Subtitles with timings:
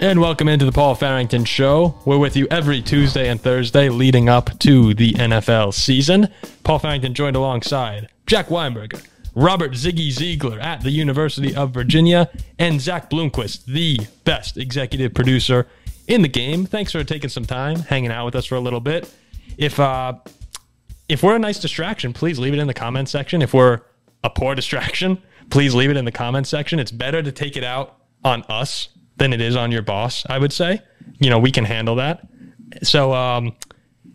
[0.00, 1.98] And welcome into the Paul Farrington Show.
[2.04, 6.28] We're with you every Tuesday and Thursday leading up to the NFL season.
[6.62, 12.30] Paul Farrington joined alongside Jack Weinberger, Robert Ziggy Ziegler at the University of Virginia,
[12.60, 15.66] and Zach Bloomquist, the best executive producer
[16.06, 16.64] in the game.
[16.64, 19.12] Thanks for taking some time, hanging out with us for a little bit.
[19.56, 20.14] If uh,
[21.08, 23.42] if we're a nice distraction, please leave it in the comment section.
[23.42, 23.80] If we're
[24.22, 25.20] a poor distraction,
[25.50, 26.78] please leave it in the comment section.
[26.78, 30.38] It's better to take it out on us than it is on your boss, I
[30.38, 30.80] would say.
[31.18, 32.26] You know, we can handle that.
[32.82, 33.56] So um,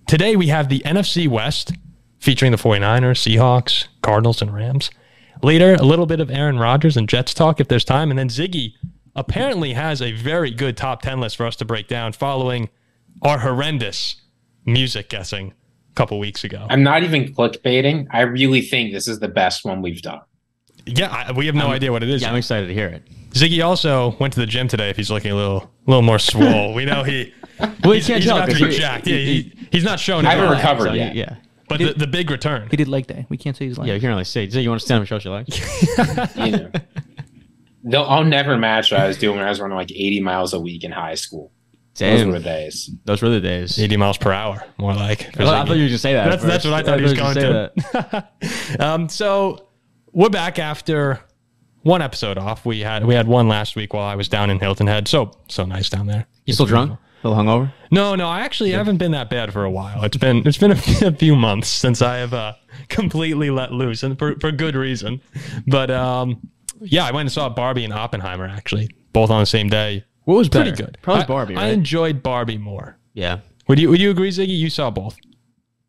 [0.07, 1.73] today we have the NFC West
[2.20, 4.89] featuring the 49ers, Seahawks, Cardinals, and Rams.
[5.41, 8.09] Later, a little bit of Aaron Rodgers and Jets talk if there's time.
[8.09, 8.73] And then Ziggy
[9.16, 12.70] apparently has a very good top 10 list for us to break down following
[13.22, 14.22] our horrendous
[14.66, 15.53] music guessing
[15.91, 16.66] a couple weeks ago.
[16.70, 18.08] I'm not even clickbaiting.
[18.11, 20.22] I really think this is the best one we've done.
[20.85, 22.22] Yeah, I, we have no idea what it is.
[22.22, 23.03] Yeah, I'm excited to hear it.
[23.33, 24.89] Ziggy also went to the gym today.
[24.89, 27.33] If he's looking a little, a little more swole, we know he.
[27.59, 29.08] Well, he's, can't he's tell about to 'cause be he- jacked.
[29.08, 30.25] Yeah, he, he's not showing.
[30.25, 30.58] I haven't off.
[30.58, 31.16] recovered So, yet.
[31.16, 31.35] yeah.
[31.69, 32.67] But the, the big return.
[32.69, 33.25] He did leg day.
[33.30, 33.88] We can't say he's lying.
[33.88, 34.49] Yeah, you can't really say.
[34.49, 36.35] So you want to stand up and show us your legs?
[36.35, 36.71] You know.
[37.85, 40.53] They'll, I'll never match what I was doing when I was running like 80 miles
[40.53, 41.52] a week in high school.
[41.95, 42.89] Those Damn, were the days.
[43.05, 43.77] those were the days.
[43.77, 45.33] 80 miles per hour, more like.
[45.36, 46.30] for I thought you were going to say that.
[46.30, 47.71] That's that's what I thought he was going to.
[48.71, 49.67] say um, so
[50.11, 51.19] we're back after
[51.84, 52.66] one episode off.
[52.66, 55.08] We had we had one last week while I was down in Hilton Head.
[55.08, 56.26] So so nice down there.
[56.45, 57.00] You still drunk?
[57.23, 57.72] A little hungover?
[57.89, 60.04] No, no, I actually haven't been that bad for a while.
[60.04, 60.76] It's been it's been a,
[61.08, 62.54] a few months since I have uh,
[62.89, 65.22] completely let loose, and for, for good reason.
[65.66, 66.42] But um,
[66.81, 70.04] yeah, I went and saw Barbie and Oppenheimer actually, both on the same day.
[70.26, 70.84] What was Pretty better?
[70.86, 70.98] good.
[71.02, 71.73] Probably I- Barbie, I right?
[71.73, 72.98] enjoyed Barbie more.
[73.14, 73.39] yeah.
[73.70, 74.58] Would you Would you agree, Ziggy?
[74.58, 75.16] You saw both.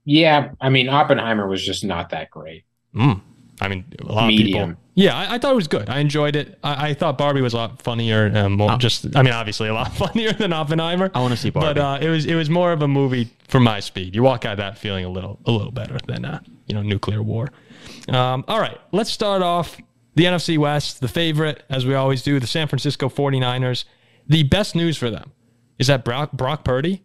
[0.05, 2.65] Yeah, I mean, Oppenheimer was just not that great.
[2.95, 3.21] Mm.
[3.65, 4.75] I mean, a lot of people.
[4.95, 5.89] Yeah, I, I thought it was good.
[5.89, 6.59] I enjoyed it.
[6.63, 8.31] I, I thought Barbie was a lot funnier.
[8.33, 11.11] Um, more, just, I mean, obviously a lot funnier than Oppenheimer.
[11.15, 11.81] I wanna see Barbie.
[11.81, 14.15] But uh, it was it was more of a movie for my speed.
[14.15, 16.83] You walk out of that feeling a little a little better than uh, you know
[16.83, 17.51] nuclear war.
[18.09, 19.77] Um, all right, let's start off
[20.15, 21.01] the NFC West.
[21.01, 23.85] The favorite, as we always do, the San Francisco 49ers.
[24.29, 25.33] The best news for them
[25.79, 27.03] is that Brock, Brock Purdy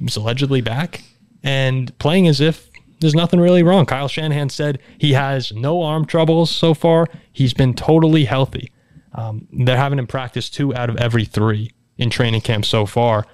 [0.00, 1.02] is allegedly back
[1.42, 2.70] and playing as if
[3.02, 3.84] there's nothing really wrong.
[3.84, 7.08] Kyle Shanahan said he has no arm troubles so far.
[7.32, 8.72] He's been totally healthy.
[9.14, 13.26] Um, they're having him practice two out of every three in training camp so far.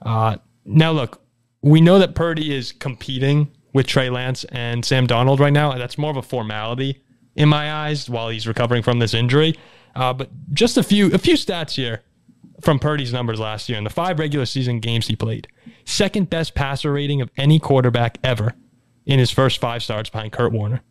[0.00, 1.20] Uh, now, look,
[1.62, 5.98] we know that Purdy is competing with Trey Lance and Sam Darnold right now, that's
[5.98, 7.02] more of a formality
[7.34, 9.54] in my eyes while he's recovering from this injury.
[9.94, 12.02] Uh, but just a few a few stats here
[12.62, 15.46] from Purdy's numbers last year in the five regular season games he played.
[15.84, 18.54] Second best passer rating of any quarterback ever
[19.06, 20.82] in his first five starts behind Kurt Warner.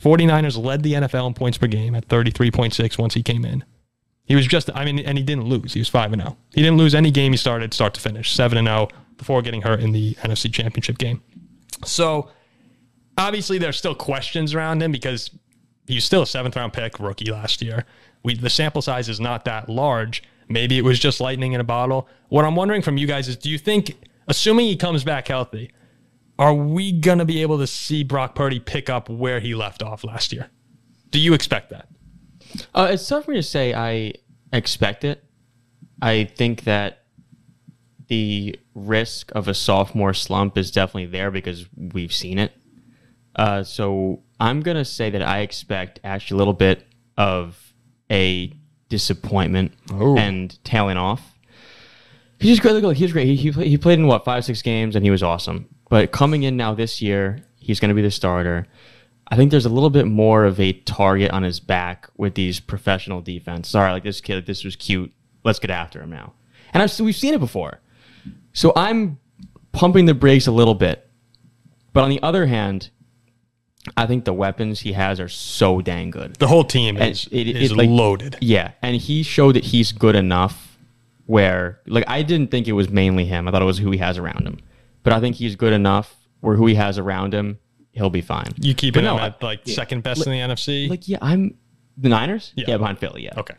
[0.00, 3.64] 49ers led the NFL in points per game at 33.6 once he came in.
[4.24, 5.72] He was just, I mean, and he didn't lose.
[5.72, 6.36] He was 5 and 0.
[6.54, 9.62] He didn't lose any game he started start to finish, 7 and 0 before getting
[9.62, 11.22] hurt in the NFC Championship game.
[11.84, 12.30] So,
[13.18, 15.30] obviously, there's still questions around him because
[15.86, 17.84] he's still a seventh round pick rookie last year.
[18.22, 20.22] We, the sample size is not that large.
[20.48, 22.08] Maybe it was just lightning in a bottle.
[22.28, 23.96] What I'm wondering from you guys is do you think,
[24.28, 25.72] assuming he comes back healthy,
[26.40, 29.82] are we going to be able to see Brock Purdy pick up where he left
[29.82, 30.48] off last year?
[31.10, 31.88] Do you expect that?
[32.74, 34.14] Uh, it's tough for me to say I
[34.52, 35.22] expect it.
[36.02, 37.04] I think that
[38.08, 42.52] the risk of a sophomore slump is definitely there because we've seen it.
[43.36, 46.86] Uh, so I'm gonna say that I expect actually a little bit
[47.16, 47.74] of
[48.10, 48.52] a
[48.88, 50.16] disappointment Oh.
[50.16, 51.38] and tailing off.
[52.40, 52.82] He's just great.
[52.82, 53.26] Look, He was great.
[53.26, 55.68] He, he, played, he played in what five, six games, and he was awesome.
[55.90, 58.66] But coming in now this year, he's going to be the starter.
[59.28, 62.58] I think there's a little bit more of a target on his back with these
[62.60, 63.70] professional defenses.
[63.72, 65.12] Sorry, like this kid, this was cute.
[65.44, 66.32] Let's get after him now.
[66.72, 67.80] And I've, we've seen it before.
[68.52, 69.18] So I'm
[69.72, 71.06] pumping the brakes a little bit.
[71.92, 72.90] But on the other hand,
[73.96, 76.36] I think the weapons he has are so dang good.
[76.36, 78.36] The whole team And is, it- is it, like- loaded.
[78.40, 80.78] Yeah, and he showed that he's good enough
[81.26, 83.46] where like I didn't think it was mainly him.
[83.48, 84.58] I thought it was who he has around him.
[85.02, 87.58] But I think he's good enough where who he has around him,
[87.92, 88.48] he'll be fine.
[88.60, 90.88] You keeping But him no, at like second best in the NFC?
[90.88, 91.56] Like yeah, I'm
[91.96, 92.52] the Niners?
[92.56, 92.64] Yeah.
[92.68, 93.38] Yeah, behind Philly, yeah.
[93.38, 93.54] okay.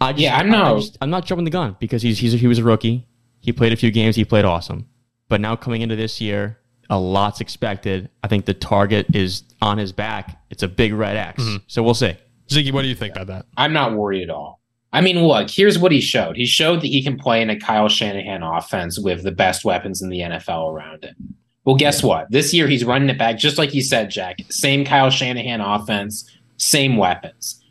[0.00, 2.18] I just, Yeah, I'm I- I not- just- I'm not jumping the gun because he's,
[2.18, 3.06] he's he was a rookie.
[3.40, 4.16] He played a few games.
[4.16, 4.88] He played awesome.
[5.28, 6.58] But now coming into this year,
[6.90, 8.10] a lot's expected.
[8.22, 10.40] I think the target is on his back.
[10.50, 11.42] It's a big red X.
[11.42, 11.56] Mm-hmm.
[11.66, 12.16] So we'll see.
[12.48, 13.46] Ziggy, what do you think about that?
[13.56, 14.60] I'm not worried at all.
[14.96, 16.36] I mean, look, here's what he showed.
[16.36, 20.00] He showed that he can play in a Kyle Shanahan offense with the best weapons
[20.00, 21.34] in the NFL around him.
[21.66, 22.30] Well, guess what?
[22.30, 24.38] This year he's running it back, just like you said, Jack.
[24.48, 27.62] Same Kyle Shanahan offense, same weapons.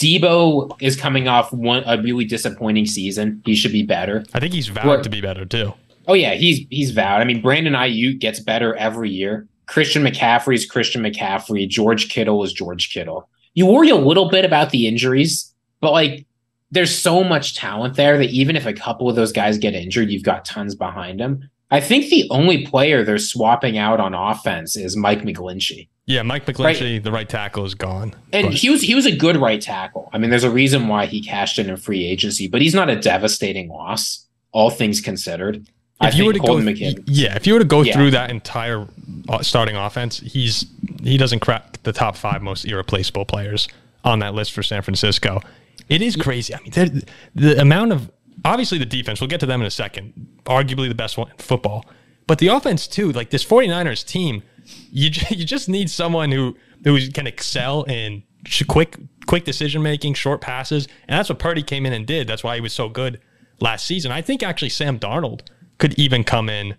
[0.00, 3.42] Debo is coming off one a really disappointing season.
[3.44, 4.24] He should be better.
[4.32, 5.74] I think he's vowed to be better too.
[6.06, 7.20] Oh yeah, he's he's vowed.
[7.20, 9.48] I mean, Brandon Aiyuk gets better every year.
[9.66, 11.66] Christian McCaffrey is Christian McCaffrey.
[11.68, 13.28] George Kittle is George Kittle.
[13.54, 16.27] You worry a little bit about the injuries, but like
[16.70, 20.10] there's so much talent there that even if a couple of those guys get injured,
[20.10, 21.48] you've got tons behind them.
[21.70, 25.88] I think the only player they're swapping out on offense is Mike McGlinchey.
[26.06, 28.14] Yeah, Mike McGlinchey, the right tackle, is gone.
[28.32, 30.08] And But- he was he was a good right tackle.
[30.12, 32.88] I mean, there's a reason why he cashed in in free agency, but he's not
[32.88, 35.66] a devastating loss, all things considered.
[36.00, 37.02] I if you were to think go, McKinnon.
[37.06, 37.92] yeah, if you were to go Yeah.
[37.94, 38.86] through that entire
[39.28, 40.64] uh, starting offense, he's
[41.02, 43.68] he doesn't crack the top five most irreplaceable players
[44.04, 45.42] on that list for San Francisco.
[45.88, 46.54] It is crazy.
[46.54, 47.02] I mean, they're-
[47.34, 48.10] the amount of
[48.44, 49.20] obviously the defense.
[49.20, 50.28] We'll get to them in a second.
[50.44, 51.84] Arguably the best one in football,
[52.26, 53.12] but the offense too.
[53.12, 54.42] Like this 49ers team,
[54.90, 58.22] you you just need someone who who can excel in
[58.66, 58.96] quick
[59.26, 62.26] quick decision making, short passes, and that's what Purdy came in and did.
[62.26, 63.20] That's why he was so good
[63.60, 64.10] last season.
[64.12, 65.42] I think actually Sam Darnold
[65.78, 66.76] could even come in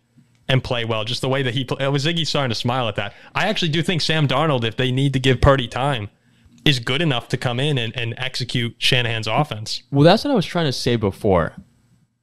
[0.48, 1.04] and play well.
[1.06, 1.88] Just the way that he play.
[1.88, 3.14] Was oh, Ziggy starting to smile at that?
[3.36, 6.10] I actually do think Sam Darnold, if they need to give Purdy time,
[6.70, 9.82] is good enough to come in and, and execute Shanahan's offense.
[9.92, 11.56] Well, that's what I was trying to say before.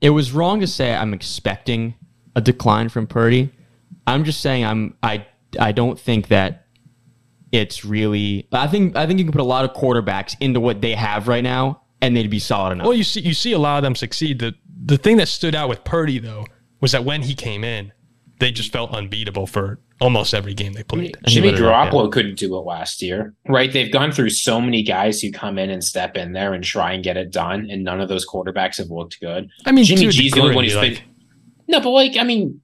[0.00, 1.94] It was wrong to say I'm expecting
[2.36, 3.50] a decline from Purdy.
[4.06, 5.26] I'm just saying I'm I
[5.58, 6.66] I don't think that
[7.50, 10.80] it's really I think I think you can put a lot of quarterbacks into what
[10.80, 12.86] they have right now and they'd be solid enough.
[12.86, 14.38] Well, you see, you see a lot of them succeed.
[14.38, 14.54] The
[14.84, 16.46] the thing that stood out with Purdy though
[16.80, 17.92] was that when he came in,
[18.38, 21.16] they just felt unbeatable for almost every game they played.
[21.26, 23.72] Jimmy lit it up, Garoppolo couldn't do it last year, right?
[23.72, 26.92] They've gone through so many guys who come in and step in there and try
[26.92, 29.48] and get it done, and none of those quarterbacks have looked good.
[29.64, 31.14] I mean, Jimmy to G's the only one degree, who's like- been.
[31.68, 32.60] No, but like I mean,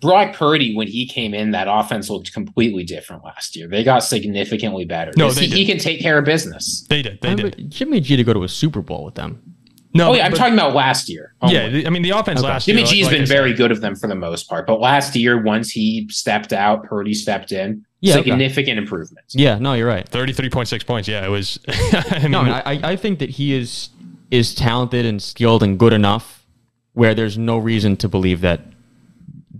[0.00, 3.68] Brock Purdy when he came in, that offense looked completely different last year.
[3.68, 5.12] They got significantly better.
[5.16, 6.84] No, they he, he can take care of business.
[6.88, 7.20] They did.
[7.22, 7.44] They I did.
[7.44, 9.53] remember Jimmy G to go to a Super Bowl with them.
[9.96, 11.34] No, Oh yeah, I'm but- talking about last year.
[11.40, 11.54] only.
[11.54, 12.48] Yeah, the- I mean the offense Okay.
[12.48, 12.86] last Jimmy year.
[12.86, 14.80] G's like- like been I said, very good of them for the most part, but
[14.80, 17.84] last year, once he stepped out, Purdy stepped in.
[18.00, 18.30] Yeah, okay.
[18.30, 19.34] significant improvements.
[19.34, 20.06] Yeah, no, you're right.
[20.06, 21.08] Thirty-three point six points.
[21.08, 21.58] Yeah, it was.
[21.68, 23.88] I mean, No, I, I I think that he is
[24.30, 26.44] is talented and skilled and good enough
[26.92, 28.60] where there's no reason to believe that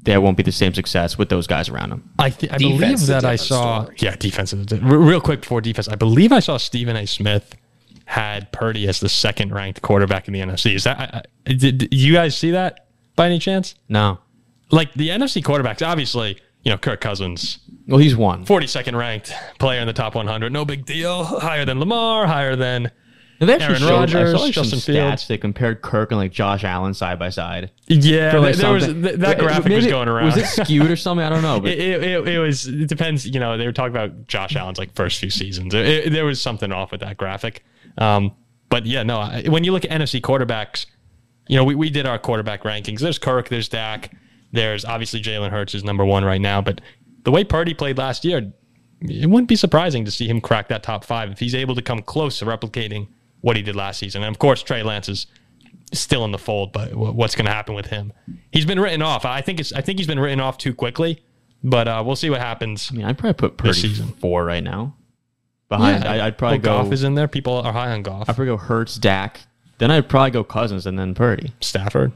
[0.03, 2.11] there won't be the same success with those guys around him.
[2.19, 3.85] I, th- I believe that I saw.
[3.85, 3.97] story.
[4.01, 4.53] Yeah, defense.
[4.53, 7.07] Is a, di- re- real quick before defense, I believe I saw Stephen A.
[7.07, 7.55] Smith
[8.07, 10.75] had Purdy as the second ranked quarterback in the NFC.
[10.75, 11.29] Is that?
[11.45, 12.87] Did, did you guys see that
[13.17, 13.75] by any chance?
[13.89, 14.19] No.
[14.71, 18.45] Like the NFC quarterbacks, obviously, you know, Kirk Cousins, Well, he's one.
[18.45, 20.53] 42nd ranked player in the top 100.
[20.53, 21.25] No big deal.
[21.25, 22.91] Higher than Lamar, higher than
[23.41, 25.23] They actually Aaron showed, I Rodgers, saw like Justin some Fields.
[25.25, 27.71] stats that compared Kirk and like Josh Allen side by side.
[27.87, 28.37] yeah.
[28.39, 30.27] Like, there was th- that graphic was going around.
[30.27, 31.25] Was it skewed or something?
[31.25, 31.61] I don't know.
[31.63, 32.67] But It, it, it, was.
[32.67, 33.27] It depends.
[33.27, 35.75] You know, they were talking about Josh Allen's like first few seasons.
[35.75, 37.65] It- there was something off with that graphic.
[37.99, 38.33] Um,
[38.71, 39.19] but yeah, no.
[39.19, 40.87] I- When you look at NFC quarterbacks,
[41.49, 43.01] you know, we, we did our quarterback rankings.
[43.01, 43.49] There's Kirk.
[43.49, 44.13] There's Dak.
[44.53, 46.61] There's obviously Jalen Hurts is number one right now.
[46.61, 46.81] But
[47.25, 48.53] the way Purdy played last year,
[49.03, 51.83] it wouldn't be surprising to see him crack that top five if he's able to
[51.83, 53.09] come close to replicating
[53.43, 54.23] what he did last season.
[54.23, 55.27] And of course, Trey Lance is
[55.93, 58.13] still in the fold, but what's going to happen with him?
[58.51, 59.25] He's been written off.
[59.25, 59.73] I think it's.
[59.73, 61.23] I think he's been written off too quickly.
[61.63, 62.91] But uh, we'll see what happens.
[62.93, 64.09] I mean, I'd probably put Purdy season.
[64.21, 64.97] four right now.
[65.79, 66.85] Behind, I, I'd probably well, go.
[66.85, 67.29] Goff is in there.
[67.29, 68.23] People are high on Goff.
[68.23, 69.41] I'd probably go Hurts, Dak.
[69.79, 71.53] Then I'd probably go Cousins and then Purdy.
[71.61, 72.13] Stafford.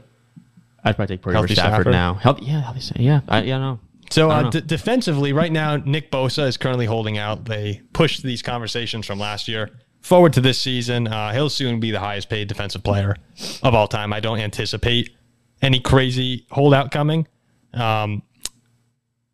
[0.83, 1.91] I'd probably take Purdy Healthy over Stafford, Stafford.
[1.91, 2.13] now.
[2.15, 3.79] Healthy, yeah, healthy, yeah, I, yeah, no.
[4.09, 7.45] So I uh, d- defensively, right now, Nick Bosa is currently holding out.
[7.45, 9.69] They pushed these conversations from last year
[10.01, 11.07] forward to this season.
[11.07, 13.15] Uh, he'll soon be the highest paid defensive player
[13.61, 14.13] of all time.
[14.13, 15.11] I don't anticipate
[15.61, 17.27] any crazy holdout coming.
[17.73, 18.23] Um,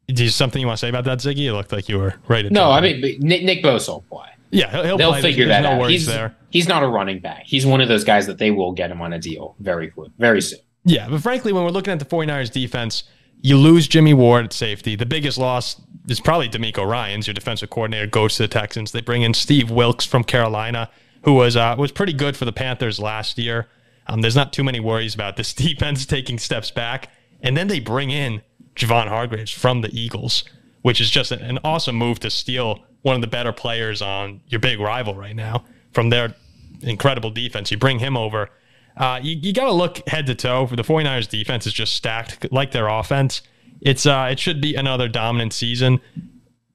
[0.08, 1.46] is something you want to say about that, Ziggy?
[1.48, 2.50] It looked like you were right.
[2.52, 4.28] No, I mean Nick, Nick Bosa will play.
[4.52, 5.22] yeah, he'll, he'll They'll play.
[5.22, 5.90] Figure there's that no out.
[5.90, 6.36] He's there.
[6.50, 7.44] he's not a running back.
[7.46, 10.12] He's one of those guys that they will get him on a deal very quick,
[10.18, 10.60] very soon.
[10.84, 13.06] Yeah, but frankly, when we're looking at the 49ers defense,
[13.42, 14.96] you lose Jimmy Ward at safety.
[14.96, 18.92] The biggest loss is probably DeMeco Ryans, your defensive coordinator, goes to the Texans.
[18.92, 20.90] They bring in Steve Wilks from Carolina,
[21.24, 23.68] who was uh, was pretty good for the Panthers last year.
[24.08, 27.10] Um, there's not too many worries about this defense taking steps back.
[27.42, 28.42] And then they bring in
[28.76, 30.44] Javon Hargraves from the Eagles,
[30.82, 34.42] which is just an, an awesome move to steal one of the better players on
[34.48, 35.64] your big rival right now
[35.94, 36.36] from their
[36.82, 37.72] incredible defense.
[37.72, 38.50] You bring him over.
[38.98, 40.68] Uh, you you got to look head to toe.
[40.68, 43.42] For the 49ers defense is just stacked like their offense.
[43.82, 46.00] It's uh, it should be another dominant season.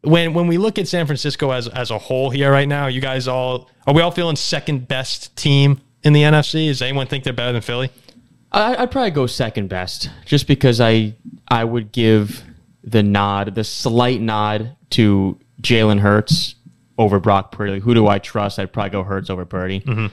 [0.02, 3.00] When when we look at San Francisco as as a whole here right now, you
[3.00, 6.68] guys all are we all feeling second best team in the NFC?
[6.68, 7.90] Does anyone think they're better than Philly?
[8.52, 11.14] I, I'd probably go second best, just because I
[11.48, 12.42] I would give
[12.82, 16.54] the nod, the slight nod to Jalen Hurts
[16.98, 17.80] over Brock Purdy.
[17.80, 18.58] Who do I trust?
[18.58, 19.80] I'd probably go Hurts over Purdy.
[19.80, 20.06] Mm-hmm.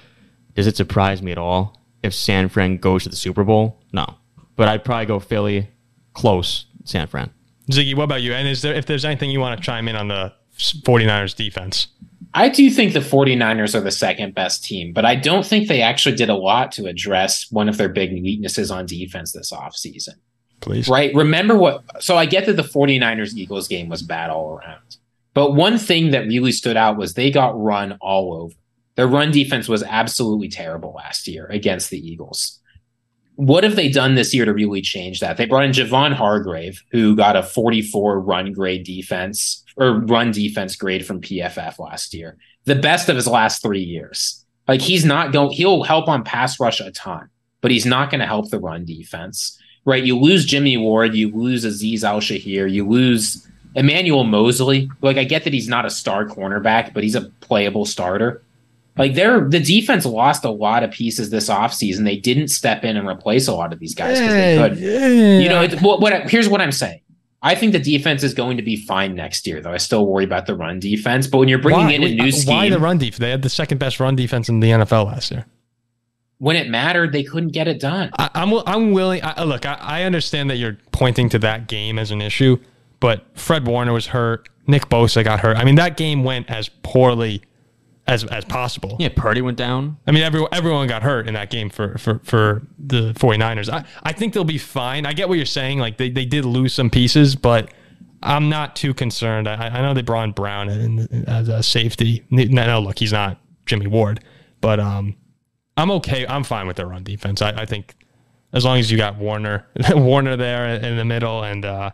[0.56, 3.82] Does it surprise me at all if San Fran goes to the Super Bowl?
[3.92, 4.16] No,
[4.56, 5.70] but I'd probably go Philly,
[6.14, 7.32] close San Fran.
[7.72, 8.34] Ziggy, what about you?
[8.34, 11.88] And is there if there's anything you want to chime in on the 49ers defense?
[12.34, 15.82] I do think the 49ers are the second best team, but I don't think they
[15.82, 20.16] actually did a lot to address one of their big weaknesses on defense this offseason.
[20.60, 20.88] Please.
[20.88, 21.14] Right?
[21.14, 24.98] Remember what so I get that the 49ers Eagles game was bad all around.
[25.34, 28.56] But one thing that really stood out was they got run all over.
[28.96, 32.60] Their run defense was absolutely terrible last year against the Eagles.
[33.36, 35.38] What have they done this year to really change that?
[35.38, 40.76] They brought in Javon Hargrave, who got a 44 run grade defense or run defense
[40.76, 42.38] grade from PFF last year.
[42.66, 44.44] The best of his last three years.
[44.68, 47.30] Like he's not going, he'll help on pass rush a ton,
[47.62, 50.04] but he's not going to help the run defense, right?
[50.04, 54.90] You lose Jimmy Ward, you lose Azeez Al-Shaair, you lose Emmanuel Moseley.
[55.02, 58.44] Like I get that he's not a star cornerback, but he's a playable starter.
[58.98, 62.04] Like they're the defense lost a lot of pieces this offseason.
[62.04, 64.78] They didn't step in and replace a lot of these guys because they could.
[64.80, 67.02] You know, it, what, what here's what I'm saying.
[67.42, 69.72] I think the defense is going to be fine next year, though.
[69.72, 71.28] I still worry about the run defense.
[71.28, 73.20] But when you're bringing why, in a new uh, scheme, why the run defense?
[73.20, 75.46] They had the second best run defense in the NFL last year.
[76.40, 78.10] when it mattered, they couldn't get it done.
[78.18, 79.22] I, I'm I'm willing.
[79.24, 82.58] I, look, I, I understand that you're pointing to that game as an issue,
[83.00, 84.50] but Fred Warner was hurt.
[84.66, 85.58] Nick Bosa got hurt.
[85.58, 87.42] I mean, that game went as poorly
[88.08, 88.96] as as possible.
[89.00, 89.98] Yeah, Purdy went down.
[90.08, 93.72] I mean, everyone everyone got hurt in that game for for for the 49ers.
[93.72, 95.06] I, I think they'll be fine.
[95.06, 95.80] I get what you're saying.
[95.80, 97.74] Like they, they did lose some pieces, but
[98.24, 99.48] I'm not too concerned.
[99.48, 102.26] I, I know they brought in Brown in, as a safety.
[102.30, 104.24] No, no, look, he's not Jimmy Ward,
[104.62, 105.16] but um,
[105.76, 106.26] I'm okay.
[106.26, 107.42] I'm fine with their run defense.
[107.42, 107.94] I, I think
[108.54, 111.92] as long as you got Warner Warner there in the middle and uh,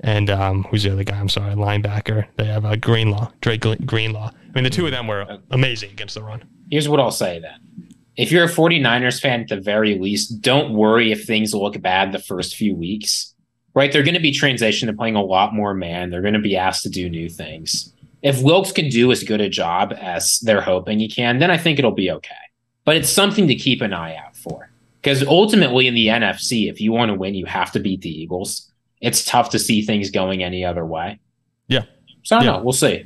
[0.00, 1.18] and um, who's the other guy?
[1.18, 2.26] I'm sorry, linebacker.
[2.36, 4.30] They have uh, Greenlaw, Drake Greenlaw.
[4.32, 6.44] I mean, the two of them were amazing against the run.
[6.70, 7.94] Here's what I'll say then.
[8.16, 12.12] If you're a 49ers fan, at the very least, don't worry if things look bad
[12.12, 13.34] the first few weeks,
[13.74, 13.92] right?
[13.92, 16.10] They're going to be transitioned to playing a lot more man.
[16.10, 17.92] They're going to be asked to do new things.
[18.22, 21.56] If Wilks can do as good a job as they're hoping he can, then I
[21.56, 22.34] think it'll be okay.
[22.84, 24.68] But it's something to keep an eye out for.
[25.00, 28.10] Because ultimately in the NFC, if you want to win, you have to beat the
[28.10, 28.67] Eagles.
[29.00, 31.20] It's tough to see things going any other way.
[31.68, 31.82] Yeah.
[32.24, 32.58] So I don't Yeah.
[32.58, 32.62] know.
[32.64, 33.04] We'll see.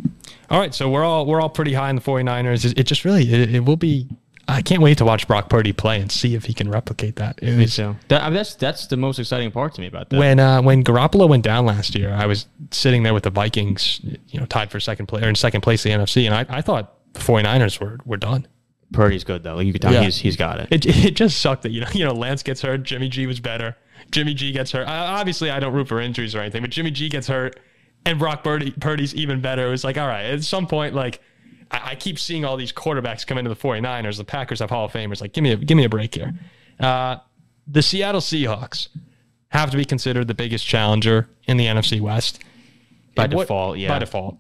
[0.51, 2.65] All right, so we're all we're all pretty high in the 49ers.
[2.65, 4.09] It, it just really it, it will be.
[4.49, 7.39] I can't wait to watch Brock Purdy play and see if he can replicate that.
[7.41, 10.11] It was, So that, I mean, that's that's the most exciting part to me about
[10.11, 10.19] that.
[10.19, 14.01] when uh, when Garoppolo went down last year, I was sitting there with the Vikings,
[14.29, 16.45] you know, tied for second place or in second place in the NFC, and I,
[16.59, 18.47] I thought the 49ers were were done.
[18.93, 19.59] Purdy's good though.
[19.61, 20.03] You can tell Yeah.
[20.03, 20.69] he's he's got it.
[20.71, 23.39] It it just sucked that you know you know Lance gets hurt, Jimmy G was
[23.41, 23.77] better,
[24.13, 24.87] Jimmy G gets hurt.
[24.87, 27.59] I, obviously, I don't root for injuries or anything, but Jimmy G gets hurt,
[28.07, 29.67] and Brock Purdy, Purdy's even better.
[29.67, 31.21] It was like, all right, at some point, like
[31.71, 34.19] I, I keep seeing all these quarterbacks come into the 49ers.
[34.19, 35.21] The Packers have Hall of Famers.
[35.21, 36.33] Like, give me a give me a break here.
[36.79, 37.17] Uh,
[37.67, 38.89] the Seattle Seahawks
[39.49, 42.41] have to be considered the biggest challenger in the NFC West
[43.15, 43.89] By And what- default, yeah.
[43.89, 44.39] By default.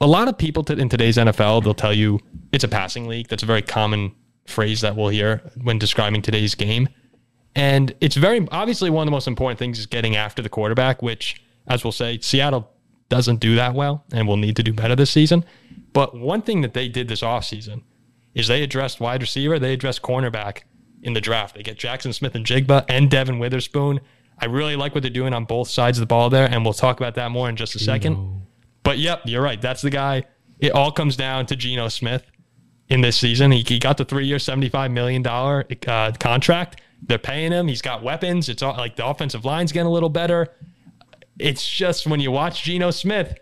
[0.00, 2.18] A lot of people to, in today's NFL, they'll tell you
[2.50, 3.28] it's a passing league.
[3.28, 4.12] That's a very common
[4.46, 6.88] phrase that we'll hear when describing today's game.
[7.54, 11.02] And it's very obviously one of the most important things is getting after the quarterback,
[11.02, 12.70] which, as we'll say, Seattle
[13.08, 15.44] doesn't do that well and will need to do better this season.
[15.92, 17.82] But one thing that they did this offseason
[18.34, 20.62] is they addressed wide receiver, they addressed cornerback
[21.02, 21.54] in the draft.
[21.54, 24.00] They get Jaxon Smith-Njigba and Devon Witherspoon.
[24.38, 26.72] I really like what they're doing on both sides of the ball there, and we'll
[26.72, 28.16] talk about that more in just a second.
[28.82, 29.60] But yep, you're right.
[29.60, 30.24] That's the guy.
[30.58, 32.24] It all comes down to Geno Smith
[32.88, 33.52] in this season.
[33.52, 36.80] He, he got the three year, $75 million uh, contract.
[37.02, 37.68] They're paying him.
[37.68, 38.48] He's got weapons.
[38.48, 40.48] It's all like the offensive line's getting a little better.
[41.38, 43.38] It's just when you watch Geno Smith,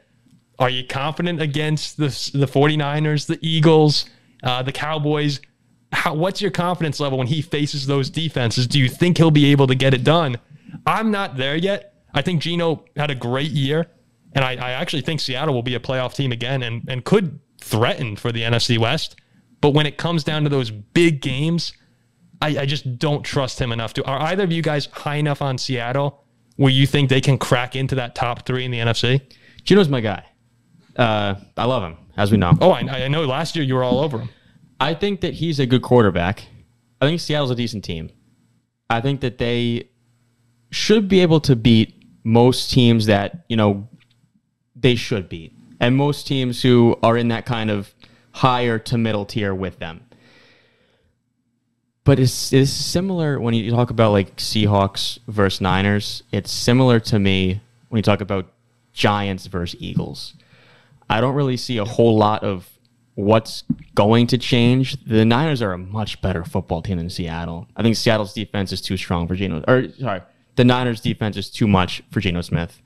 [0.59, 4.07] are you confident against the, the 49ers, the Eagles,
[4.43, 5.40] uh, the Cowboys?
[5.93, 8.67] How, what's your confidence level when he faces those defenses?
[8.67, 10.38] Do you think he'll be able to get it done?
[10.87, 11.95] I'm not there yet.
[12.14, 13.87] I think Geno had a great year,
[14.35, 17.40] and I, I actually think Seattle will be a playoff team again and, and could
[17.59, 19.17] threaten for the NFC West.
[19.61, 21.73] But when it comes down to those big games,
[22.41, 24.05] I, I just don't trust him enough to.
[24.05, 26.25] Are either of you guys high enough on Seattle
[26.57, 29.21] where you think they can crack into that top three in the NFC?
[29.65, 30.25] Geno's my guy.
[30.97, 32.53] Uh, I love him, as we know.
[32.61, 34.31] Oh, I, I know last year you were all over him.
[34.81, 36.47] I think that he's a good quarterback.
[37.01, 38.11] I think Seattle's a decent team.
[38.89, 39.91] I think that they
[40.71, 41.95] should be able to beat
[42.25, 43.89] most teams that, you know,
[44.75, 45.55] they should beat.
[45.81, 47.95] And most teams who are in that kind of
[48.33, 50.03] higher to middle tier with them.
[52.04, 56.23] But it's, it's similar when you talk about like Seahawks versus Niners.
[56.33, 58.52] It's similar to me when you talk about
[58.92, 60.35] Giants versus Eagles.
[61.09, 62.69] I don't really see a whole lot of
[63.14, 63.64] what's
[63.95, 64.97] going to change.
[65.04, 67.66] The Niners are a much better football team than Seattle.
[67.76, 69.62] I think Seattle's defense is too strong for Geno.
[69.69, 70.23] Or sorry,
[70.57, 72.80] the Niners' defense is too much for Geno Smith.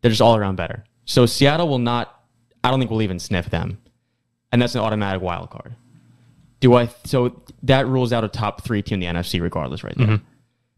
[0.00, 0.84] They're just all around better.
[1.04, 2.22] So Seattle will not.
[2.62, 3.78] I don't think we'll even sniff them,
[4.52, 5.74] and that's an automatic wild card.
[6.64, 6.88] Do I?
[7.04, 10.06] So that rules out a top three team in the NFC, regardless, right there.
[10.06, 10.24] Mm-hmm.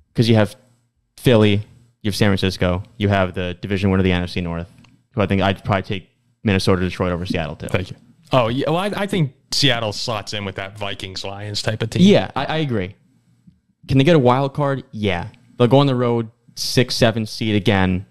[0.09, 0.57] Because you have
[1.17, 1.63] Philly,
[2.03, 4.69] you have San Francisco, you have the division winner of the NFC North,
[5.13, 6.09] who I think I'd probably take
[6.43, 7.69] Minnesota, Detroit over Seattle too.
[7.69, 7.97] Thank you.
[8.33, 8.69] Oh, yeah.
[8.69, 12.03] Well, I, I think Seattle slots in with that Vikings Lions type of team.
[12.03, 12.97] Yeah, I, I agree.
[13.87, 14.83] Can they get a wild card?
[14.91, 18.07] Yeah, they'll go on the road six, seven seed again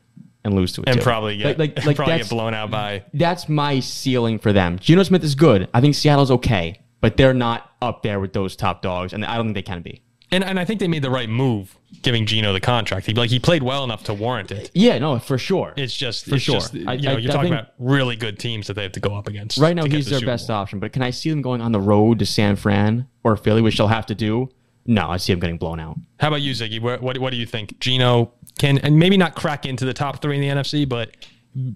[0.46, 1.04] and lose to a And two.
[1.04, 3.04] probably get, like, like, like probably get blown out by.
[3.14, 4.80] that's my ceiling for them.
[4.80, 5.68] Geno Smith is good.
[5.74, 9.36] I think Seattle's okay, but they're not up there with those top dogs, and I
[9.38, 10.02] don't think they can be.
[10.32, 13.06] And, and I think they made the right move giving Geno the contract.
[13.06, 14.72] He like he played well enough to warrant it.
[14.74, 15.74] Yeah, no, for sure.
[15.78, 16.56] It's just For it's sure.
[16.56, 18.92] just, you I- know, I- you're I talking about really good teams that they have
[18.94, 19.60] to go up against.
[19.60, 20.58] right now, he's their Super best Bowl.
[20.58, 23.62] option, but can I see them going on the road to San Fran or Philly,
[23.62, 24.50] which they'll have to do?
[24.88, 25.98] No, I see them getting blown out.
[26.20, 26.82] How about you, Ziggy?
[26.82, 27.80] What, what what do you think?
[27.80, 31.16] Geno can and maybe not crack into the top three in the NFC, but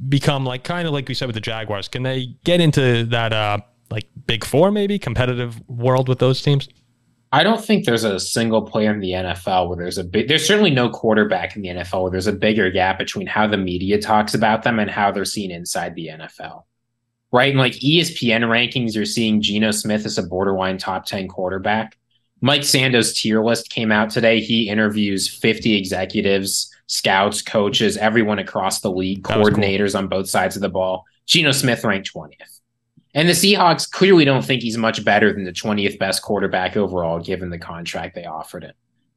[0.10, 1.88] become like kind of like we said with the Jaguars.
[1.88, 6.68] Can they get into that uh like big four maybe competitive world with those teams?
[7.32, 10.28] I don't think there's a single player in the NFL where there's a big.
[10.28, 13.58] There's certainly no quarterback in the NFL where there's a bigger gap between how the
[13.58, 16.64] media talks about them and how they're seen inside the NFL.
[17.32, 21.96] Right, and like ESPN rankings, you're seeing Geno Smith as a borderline top ten quarterback.
[22.42, 24.40] Mike Sando's tier list came out today.
[24.40, 29.44] He interviews 50 executives, scouts, coaches, everyone across the league, was cool.
[29.44, 31.04] coordinators on both sides of the ball.
[31.26, 32.59] Geno Smith ranked 20th.
[33.14, 37.20] And the Seahawks clearly don't think he's much better than the 20th best quarterback overall,
[37.20, 38.74] given the contract they offered him.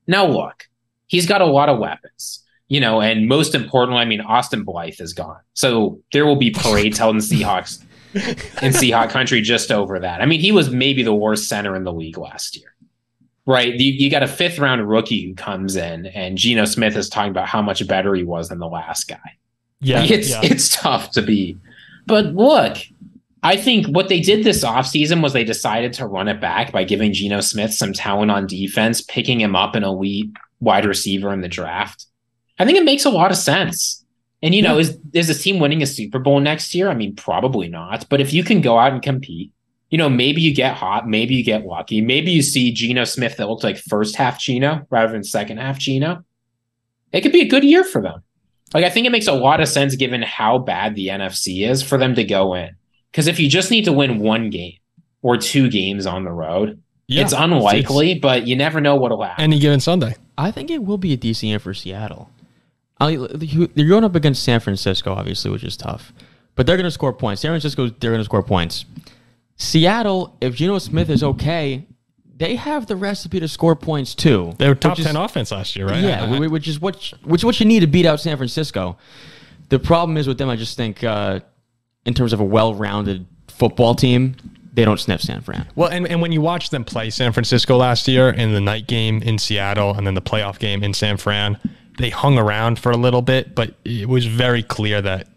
[0.06, 0.68] Now, look,
[1.06, 5.00] he's got a lot of weapons, you know, and most importantly, I mean, Austin Blythe
[5.00, 5.40] is gone.
[5.54, 7.82] So there will be parades held in Seahawks
[8.14, 10.20] in Seahawk country just over that.
[10.20, 12.74] I mean, he was maybe the worst center in the league last year.
[13.44, 13.74] Right.
[13.74, 17.30] You, you got a fifth round rookie who comes in, and Geno Smith is talking
[17.30, 19.36] about how much better he was than the last guy.
[19.80, 20.40] Yeah, it's yeah.
[20.44, 21.58] it's tough to be.
[22.06, 22.76] But look,
[23.42, 26.84] I think what they did this offseason was they decided to run it back by
[26.84, 31.40] giving Geno Smith some talent on defense, picking him up an elite wide receiver in
[31.40, 32.06] the draft.
[32.58, 34.04] I think it makes a lot of sense.
[34.42, 36.88] And you know, is is this team winning a Super Bowl next year?
[36.88, 38.08] I mean, probably not.
[38.08, 39.52] But if you can go out and compete,
[39.90, 43.36] you know, maybe you get hot, maybe you get lucky, maybe you see Geno Smith
[43.36, 46.24] that looked like first half Geno rather than second half Geno.
[47.12, 48.22] It could be a good year for them.
[48.74, 51.82] Like I think it makes a lot of sense given how bad the NFC is
[51.82, 52.70] for them to go in.
[53.12, 54.74] Because if you just need to win one game
[55.22, 59.44] or two games on the road, Yeah, it's unlikely, but you never know what'll happen.
[59.44, 60.16] any given Sunday.
[60.38, 62.30] I think it will be a decent year for Seattle.
[62.98, 66.12] I, you're going up against San Francisco, obviously, which is tough,
[66.54, 67.42] but they're going to score points.
[67.42, 68.84] San Francisco, they're going to score points.
[69.56, 71.86] Seattle, if Geno Smith is okay,
[72.36, 74.52] they have the recipe to score points too.
[74.58, 76.02] They were top which is- ten offense last year, right?
[76.02, 78.20] Yeah, I- I- whi- which is what which is what you need to beat out
[78.20, 78.96] San Francisco.
[79.68, 80.48] The problem is with them.
[80.48, 81.40] I just think uh,
[82.04, 84.36] in terms of a well-rounded football team,
[84.74, 85.66] they don't sniff San Fran.
[85.76, 88.86] Well, and, and when you watch them play San Francisco last year in the night
[88.86, 91.58] game in Seattle and then the playoff game in San Fran,
[91.98, 95.28] they hung around for a little bit, but it was very clear that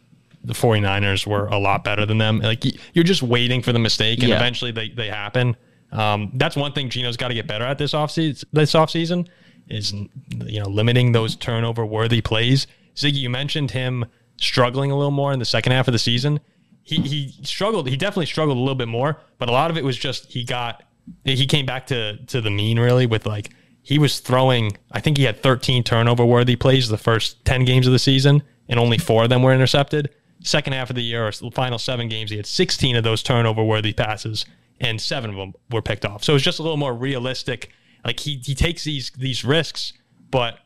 [0.43, 2.39] the 49ers were a lot better than them.
[2.39, 4.36] Like you're just waiting for the mistake and Yeah.
[4.38, 5.58] eventually they, they happen.
[5.91, 9.28] Um, that's one thing Geno's got to get better at this offseason, this offseason
[9.67, 9.91] is,
[10.45, 12.67] you know, limiting those turnover worthy plays.
[12.95, 14.06] Ziggy, you mentioned him
[14.38, 16.39] struggling a little more in the second half of the season
[16.86, 17.89] he he struggled.
[17.89, 20.45] He definitely struggled a little bit more, but a lot of it was just he
[20.45, 20.84] got
[21.24, 23.50] he came back to to the mean really with like
[23.82, 24.78] he was throwing.
[24.91, 28.43] I think he had 13 turnover worthy plays the first 10 games of the season,
[28.69, 30.12] and only four of them were intercepted.
[30.43, 33.24] Second half of the year, or the final seven games, he had 16 of those
[33.24, 34.45] turnover worthy passes,
[34.80, 36.24] and seven of them were picked off.
[36.24, 37.71] So it's just a little more realistic.
[38.06, 39.93] Like he he takes these these risks,
[40.30, 40.60] but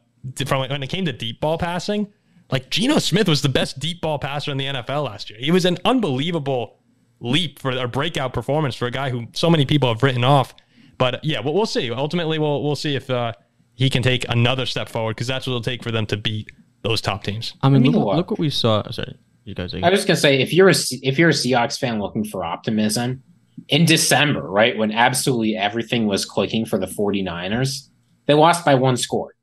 [0.46, 2.12] from when it came to deep ball passing,
[2.52, 5.40] like Geno Smith was the best deep ball passer in the NFL last year.
[5.40, 6.80] He was an unbelievable
[7.20, 10.56] leap for a breakout performance for a guy who so many people have written off.
[10.98, 11.92] But yeah, we'll, we'll see.
[11.92, 13.34] Ultimately, we'll we'll see if uh,
[13.76, 16.52] he can take another step forward because that's what it'll take for them to beat
[16.82, 17.54] those top teams.
[17.62, 18.18] I mean, mean, look, what?
[18.18, 18.90] look what we saw.
[18.92, 19.74] Sorry, you guys.
[19.74, 22.44] I was just gonna say if you're a if you're a Seahawks fan looking for
[22.44, 23.24] optimism
[23.68, 27.90] in December, right when absolutely everything was clicking for the 49ers,
[28.26, 29.36] they lost by one score.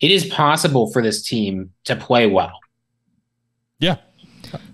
[0.00, 2.58] It is possible for this team to play well.
[3.78, 3.96] Yeah,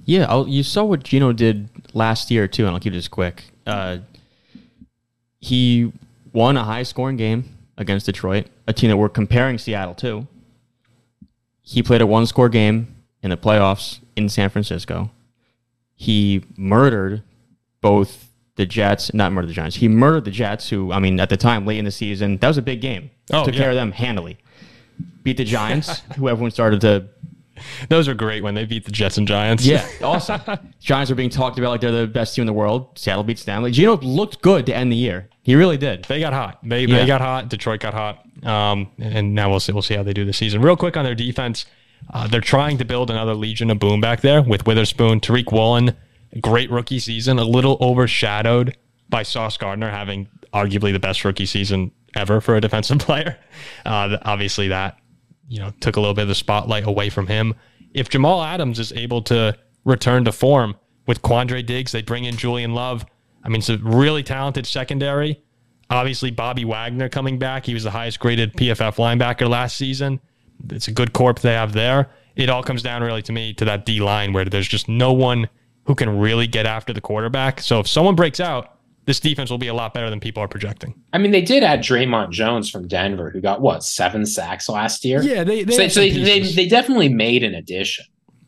[0.04, 3.44] Yeah, I'll, you saw what Geno did last year too, and I'll keep this quick.
[3.66, 3.98] Uh,
[5.40, 5.92] he
[6.32, 10.26] won a high-scoring game against Detroit, a team that we're comparing Seattle to.
[11.62, 15.10] He played a one-score game in the playoffs in San Francisco.
[15.94, 17.22] he murdered
[17.80, 19.76] both the Jets, not murdered the Giants.
[19.76, 22.48] He murdered the Jets, who I mean, at the time, late in the season, that
[22.48, 23.10] was a big game.
[23.32, 23.60] Oh, Took yeah.
[23.60, 24.36] care of them handily.
[25.22, 27.08] Beat the Giants, who everyone started to
[27.88, 29.64] Those are great when they beat the Jets and Giants.
[29.64, 30.40] yeah, awesome.
[30.80, 32.98] Giants are being talked about like they're the best team in the world.
[32.98, 33.62] Seattle beats them.
[33.62, 35.28] Like Geno looked good to end the year.
[35.44, 36.04] He really did.
[36.04, 36.58] They got hot.
[36.62, 36.98] They, Yeah.
[36.98, 37.48] they got hot.
[37.48, 38.24] Detroit got hot.
[38.46, 39.72] Um, and now we'll see.
[39.72, 40.62] We'll see how they do this season.
[40.62, 41.66] Real quick on their defense,
[42.12, 45.94] uh, they're trying to build another Legion of Boom back there with Witherspoon, Tariq Woolen,
[46.40, 48.76] great rookie season, a little overshadowed
[49.08, 53.36] by Sauce Gardner having arguably the best rookie season ever for a defensive player.
[53.86, 54.96] Uh, th- obviously, that
[55.52, 57.54] you know took a little bit of the spotlight away from him.
[57.92, 62.38] If Jamal Adams is able to return to form with Quandre Diggs, they bring in
[62.38, 63.04] Julian Love.
[63.44, 65.42] I mean, it's a really talented secondary.
[65.90, 67.66] Obviously, Bobby Wagner coming back.
[67.66, 70.20] He was the highest graded PFF linebacker last season.
[70.70, 72.08] It's a good corp they have there.
[72.34, 75.12] It all comes down really to me to that D line where there's just no
[75.12, 75.50] one
[75.84, 77.60] who can really get after the quarterback.
[77.60, 80.48] So if someone breaks out, this defense will be a lot better than people are
[80.48, 80.94] projecting.
[81.12, 85.04] I mean, they did add Dre'Mont Jones from Denver, who got what seven sacks last
[85.04, 85.22] year.
[85.22, 88.04] Yeah, they they, so, so they, they they definitely made an addition.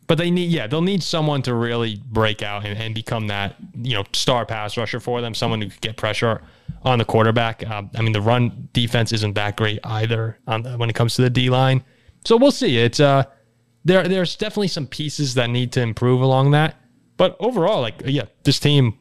[0.06, 3.56] But they need, yeah, they'll need someone to really break out and, and become that,
[3.74, 5.32] you know, star pass rusher for them.
[5.32, 6.42] Someone who could get pressure
[6.82, 7.66] on the quarterback.
[7.66, 11.14] Um, I mean, the run defense isn't that great either on the, when it comes
[11.14, 11.82] to the D line.
[12.26, 12.76] So we'll see.
[12.76, 13.24] It's uh,
[13.86, 14.06] there.
[14.06, 16.76] There's definitely some pieces that need to improve along that.
[17.16, 18.98] But overall, like, yeah, this team,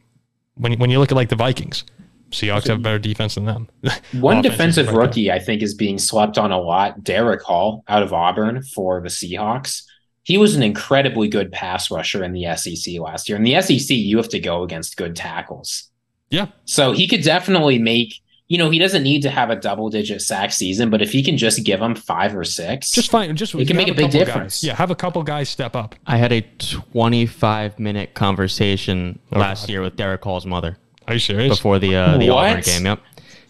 [0.56, 1.84] when you- when you look at like the Vikings,
[2.30, 3.68] Seahawks have a better defense than them.
[4.12, 5.00] One defensive right there.
[5.02, 7.04] rookie I think is being slept on a lot.
[7.04, 9.82] Derick Hall out of Auburn for the Seahawks.
[10.24, 13.36] He was an incredibly good pass rusher in the SEC last year.
[13.36, 15.90] In the SEC, you have to go against good tackles.
[16.30, 18.14] Yeah, So he could definitely make,
[18.54, 21.24] you know, he doesn't need to have a double digit sack season, but if he
[21.24, 23.34] can just give them five or six, just fine.
[23.34, 24.60] Just It can make a big difference.
[24.60, 24.62] Guys.
[24.64, 25.96] Yeah, have a couple guys step up.
[26.06, 29.70] I had a 25 minute conversation last God.
[29.70, 30.76] year with Derick Hall's mother
[31.08, 31.56] Are you serious?
[31.56, 32.46] before the uh, the What?
[32.46, 32.86] Auburn game.
[32.86, 33.00] Yep.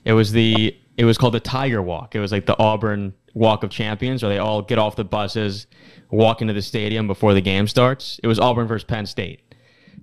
[0.07, 2.15] It was the it was called the Tiger Walk.
[2.15, 5.67] It was like the Auburn Walk of Champions, where they all get off the buses,
[6.11, 8.19] walk into the stadium before the game starts.
[8.23, 9.41] It was Auburn versus Penn State,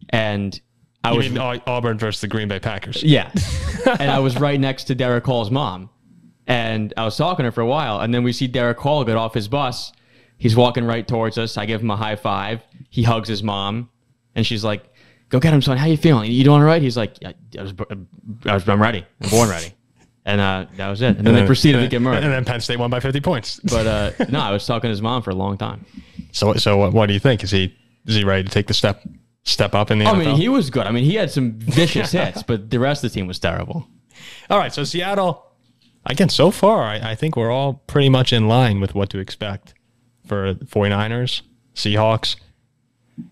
[0.10, 0.62] and
[1.04, 3.02] I You was mean Auburn versus the Green Bay Packers?
[3.04, 3.32] yeah,
[4.00, 5.90] and I was right next to Derick Hall's mom,
[6.48, 9.04] and I was talking to her for a while, and then we see Derick Hall
[9.04, 9.92] get off his bus.
[10.38, 11.58] He's walking right towards us.
[11.58, 12.62] I give him a high five.
[12.90, 13.90] He hugs his mom,
[14.36, 14.84] and she's like,
[15.30, 15.78] "Go get him, son.
[15.78, 16.32] How you feeling?
[16.32, 17.74] You doing all right?" He's like, yeah, I was,
[18.46, 19.06] I was, I'm ready.
[19.22, 19.74] I'm born ready."
[20.24, 21.18] And uh, that was it.
[21.18, 22.24] And then they proceeded to get murdered.
[22.24, 23.60] And then Penn State won by 50 points.
[23.64, 25.84] But uh, no, I was talking to his mom for a long time.
[26.32, 27.44] So, so what, what do you think?
[27.44, 29.02] Is he is he ready to take the step
[29.44, 30.18] step up in the I NFL?
[30.18, 30.86] mean, he was good.
[30.86, 33.88] I mean, he had some vicious hits, but the rest of the team was terrible.
[34.50, 35.46] all right, so Seattle,
[36.06, 39.20] again, so far, I, I think we're all pretty much in line with what to
[39.20, 39.74] expect
[40.26, 41.42] for 49ers,
[41.76, 42.36] Seahawks.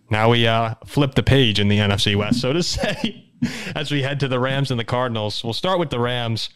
[0.10, 3.26] Now we uh, flip the page in the NFC West, so to say,
[3.76, 5.44] as we head to the Rams and the Cardinals.
[5.44, 6.50] We'll start with the Rams.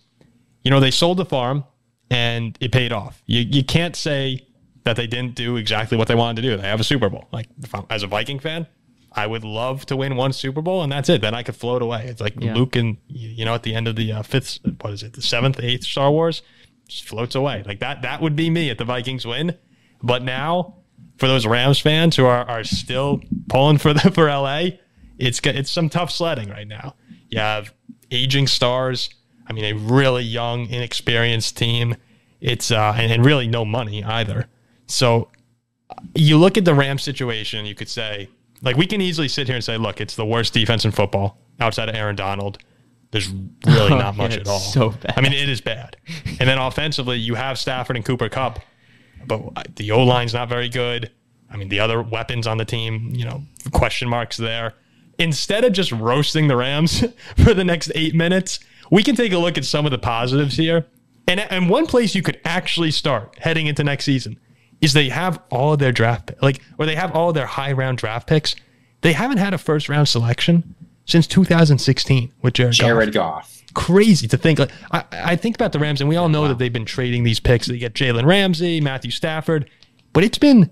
[0.64, 1.64] You know, they sold the farm
[2.10, 3.22] and it paid off.
[3.26, 4.46] You, you can't say
[4.84, 6.58] that they didn't do exactly what they wanted to do.
[6.58, 7.28] They have a Super Bowl.
[7.32, 7.48] Like,
[7.90, 8.68] as a Viking fan,
[9.16, 11.22] I would love to win one Super Bowl, and that's it.
[11.22, 12.06] Then I could float away.
[12.08, 12.56] It's like Yeah.
[12.56, 15.22] Luke and you know at the end of the uh, fifth, what is it, the
[15.22, 16.42] seventh, eighth Star Wars,
[16.88, 17.64] just floats away.
[17.66, 18.02] Like that.
[18.02, 19.58] That would be me if the Vikings win.
[20.02, 20.76] But now,
[21.18, 24.70] for those Rams fans who are, are still pulling for the for LA,
[25.18, 26.96] it's it's some tough sledding right now.
[27.30, 27.74] You have
[28.12, 29.10] aging stars.
[29.46, 31.96] I mean, a really young, inexperienced team.
[32.42, 34.48] It's uh, and, and really no money either.
[34.88, 35.30] So
[36.16, 38.30] you look at the Rams situation, you could say,
[38.64, 41.38] like, we can easily sit here and say, look, it's the worst defense in football
[41.60, 42.58] outside of Aaron Donald.
[43.12, 44.60] There's really Oh, not yeah, much at all.
[44.60, 45.14] so bad.
[45.16, 45.98] I mean, it is bad.
[46.40, 48.60] And then offensively, you have Stafford and Cooper Kupp,
[49.28, 51.12] but the O line's not very good.
[51.52, 54.74] I mean, the other weapons on the team, you know, question marks there.
[55.20, 57.04] Instead of just roasting the Rams
[57.38, 60.58] for the next eight minutes, we can take a look at some of the positives
[60.58, 60.88] here.
[61.28, 64.40] And, and one place you could actually start heading into next season
[64.84, 67.72] is they have all of their draft like or they have all of their high
[67.72, 68.54] round draft picks.
[69.02, 72.74] They haven't had a first round selection since 2016 with Jared.
[72.74, 73.62] Jared Goff.
[73.74, 74.60] crazy to think.
[74.60, 77.24] Like I, I think about the Rams, and we all know that they've been trading
[77.24, 77.68] these picks.
[77.68, 79.70] They get Jalen Ramsey, Matthew Stafford,
[80.12, 80.70] but it's been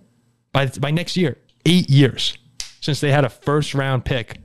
[0.52, 2.38] by by next year eight years
[2.82, 4.40] since they had a first round pick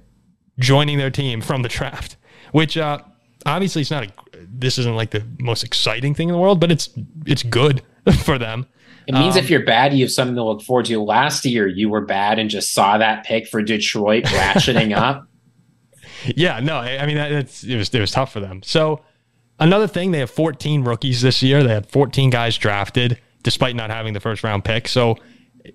[0.59, 2.17] joining their team from the draft.
[2.53, 2.99] Which uh,
[3.45, 4.13] obviously it's not a.
[4.49, 6.89] This isn't like the most exciting thing in the world, but it's
[7.27, 7.83] it's good
[8.25, 8.67] for them.
[9.07, 11.01] It means Um, if you're bad, you have something to look forward to.
[11.01, 15.27] Last year, you were bad and just saw that pick for Detroit ratcheting up.
[16.27, 18.63] Yeah, no, I I mean that, it's it was it was tough for them.
[18.63, 19.01] So
[19.61, 21.63] another thing, they have 14 rookies this year.
[21.63, 24.89] They had 14 guys drafted, despite not having the first round pick.
[24.89, 25.17] So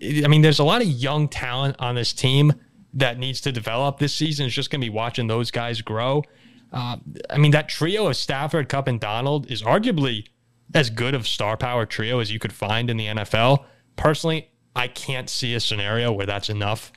[0.01, 2.53] I mean, there's a lot of young talent on this team,
[2.93, 6.23] that needs to develop this season It's just going to be watching those guys grow.
[6.71, 6.97] Uh,
[7.29, 10.27] I mean, that trio of Stafford, Kupp, and Donald is arguably
[10.73, 13.65] as good of star power trio as you could find in the NFL.
[13.95, 16.91] Personally, I can't see a scenario where that's enough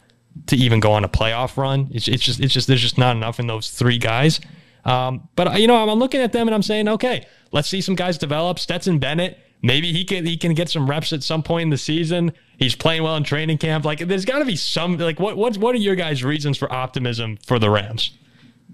[0.47, 1.89] to even go on a playoff run.
[1.93, 4.41] It's, it's just it's just there's just not enough in those three guys.
[4.85, 7.95] Um, but you know, I'm looking at them and I'm saying, okay, let's see some
[7.95, 8.59] guys develop.
[8.59, 11.79] Stetson Bennett, maybe he can he can get some reps at some point in the
[11.79, 12.33] season.
[12.59, 13.85] He's playing well in training camp.
[13.85, 16.73] Like, there's got to be some like what what what are your guys' reasons for
[16.73, 18.13] optimism for the Rams?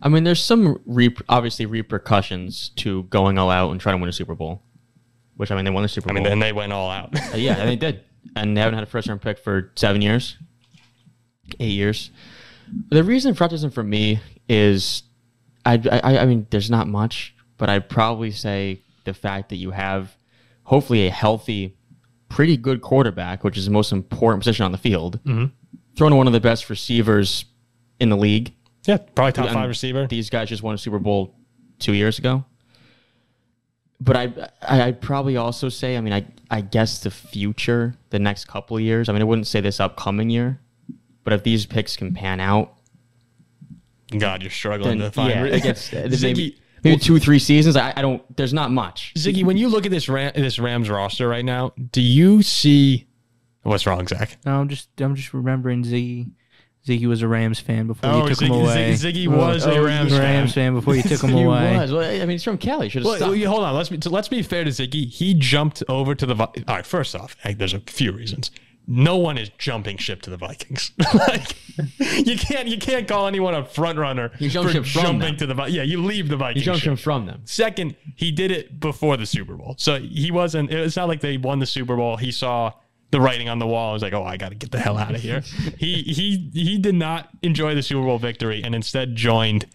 [0.02, 4.08] I mean, there's some re- obviously repercussions to going all out and trying to win
[4.08, 4.62] a Super Bowl.
[5.40, 6.18] Which I mean, they won the Super Bowl.
[6.18, 7.18] I mean, then they went all out.
[7.32, 8.04] Uh, yeah, and they did,
[8.36, 10.36] and they haven't had a first round pick for seven years,
[11.58, 12.10] eight years.
[12.90, 15.02] The reason for optimism for me is,
[15.64, 19.70] I, I, I mean, there's not much, but I'd probably say the fact that you
[19.70, 20.14] have,
[20.64, 21.74] hopefully, a healthy,
[22.28, 25.46] pretty good quarterback, which is the most important position on the field, mm-hmm.
[25.96, 27.46] throwing one of the best receivers
[27.98, 28.52] in the league.
[28.84, 30.06] yeah, probably top five receiver.
[30.06, 31.34] These guys just won a Super Bowl
[31.78, 32.44] two years ago.
[34.00, 38.18] But I, I, I'd probably also say, I mean, I, I guess the future, the
[38.18, 39.08] next couple of years.
[39.08, 40.58] I mean, I wouldn't say this upcoming year,
[41.22, 42.74] but if these picks can pan out,
[44.18, 45.30] God, you're struggling then to find.
[45.30, 47.76] yeah, I guess Ziggy, maybe, maybe two, three seasons.
[47.76, 48.36] I, I don't.
[48.36, 49.12] There's not much.
[49.16, 53.06] Ziggy, when you look at this Ram, this Rams roster right now, do you see
[53.62, 54.36] what's wrong, Zach?
[54.44, 56.30] No, I'm just I'm just remembering Ziggy.
[56.90, 58.92] Ziggy was a Rams fan before Oh, you took him away.
[58.94, 60.48] Ziggy- Ziggy was a Oh, Rams fan.
[60.48, 61.76] Fan before you took him He away.
[61.76, 61.92] was.
[61.92, 62.88] Well, I mean, he's from Cali.
[62.88, 63.36] Should have Well, stopped.
[63.36, 63.74] you- hold on.
[63.74, 65.08] Let's be let's be fair to Ziggy.
[65.10, 66.34] He jumped over to the.
[66.34, 66.86] Vi- All right.
[66.86, 68.50] First off, hey, there's a few reasons.
[68.86, 70.90] No one is jumping ship to the Vikings.
[71.14, 71.54] like
[72.26, 75.20] you can't you can't call anyone a front runner You jump for ship from jumping
[75.20, 75.36] them.
[75.36, 75.54] to the.
[75.54, 76.66] Vi- Yeah, you leave the Vikings.
[76.66, 76.98] You jumped ship.
[76.98, 77.42] from them.
[77.44, 79.76] Second, he did it before the Super Bowl.
[79.78, 82.16] So he wasn't, it's not like they won the Super Bowl.
[82.16, 82.72] He saw
[83.10, 83.92] the writing on the wall.
[83.92, 85.40] He was like, oh, I got to get the hell out of here.
[85.78, 89.66] he, he, he did not enjoy the Super Bowl victory and instead joined,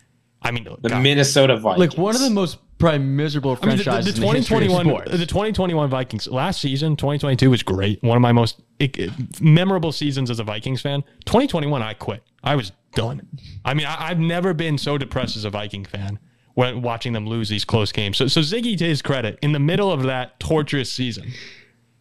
[0.41, 1.79] I mean, The God, Minnesota Vikings.
[1.79, 4.37] Like one of the most probably miserable I mean, the, the, franchises the in the
[4.37, 5.19] history of 2021, sports.
[5.19, 8.01] the 2021 Vikings last season, 2022 was great.
[8.03, 11.01] One of my most it, it- memorable seasons as a Vikings fan.
[11.25, 12.23] 2021, I quit.
[12.43, 13.27] I was done.
[13.63, 16.19] I mean, I, I've never been so depressed as a Viking fan
[16.53, 18.17] when watching them lose these close games.
[18.17, 21.31] So, so Ziggy, to his credit, in the middle of that torturous season,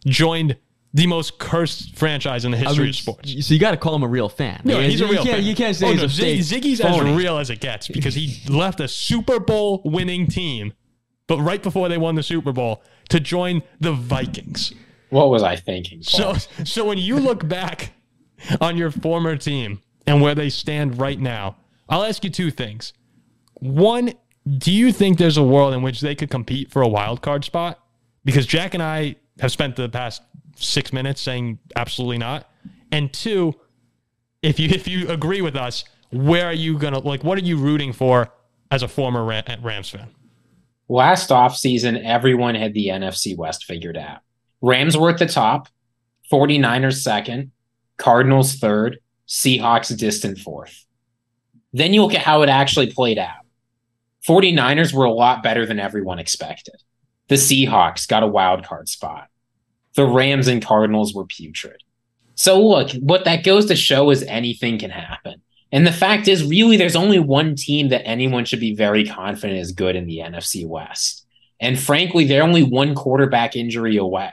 [0.05, 0.55] joined
[0.95, 3.45] the most cursed franchise in the I history mean, of sports.
[3.47, 4.61] So you got to call him a real fan.
[4.63, 5.45] No, You- he's a you real can't, fan.
[5.45, 7.11] You can't oh, say Oh, he's no, a Zig- fake Ziggy's phony.
[7.11, 10.71] as real as it gets because he left a Super Bowl winning team,
[11.27, 14.73] but right before they won the Super Bowl to join the Vikings.
[15.09, 16.01] what was I thinking?
[16.01, 17.91] So, so when you look back
[18.61, 21.57] on your former team and where they stand right now,
[21.89, 22.93] I'll ask you two things.
[23.55, 24.13] One,
[24.57, 27.43] do you think there's a world in which they could compete for a wild card
[27.43, 27.79] spot?
[28.23, 30.21] Because Jack and I have spent the past
[30.55, 32.49] six minutes saying absolutely not.
[32.91, 33.55] And two,
[34.41, 37.23] if you if you agree with us, where are you gonna like?
[37.23, 38.29] What are you rooting for
[38.71, 40.09] as a former Ram- Rams fan?
[40.87, 44.19] last offseason, everyone had the NFC West figured out.
[44.61, 45.67] Rams were at the top,
[46.31, 47.51] 49ers second,
[47.97, 50.85] Cardinals third, Seahawks distant fourth.
[51.73, 53.45] Then you look at how it actually played out.
[54.27, 56.75] 49ers were a lot better than everyone expected.
[57.27, 59.27] The Seahawks got a wild card spot.
[59.95, 61.83] The Rams and Cardinals were putrid.
[62.35, 65.41] So look, what that goes to show is anything can happen.
[65.71, 69.59] And the fact is, really, there's only one team that anyone should be very confident
[69.59, 71.25] is good in the NFC West.
[71.59, 74.31] And frankly, they're only one quarterback injury away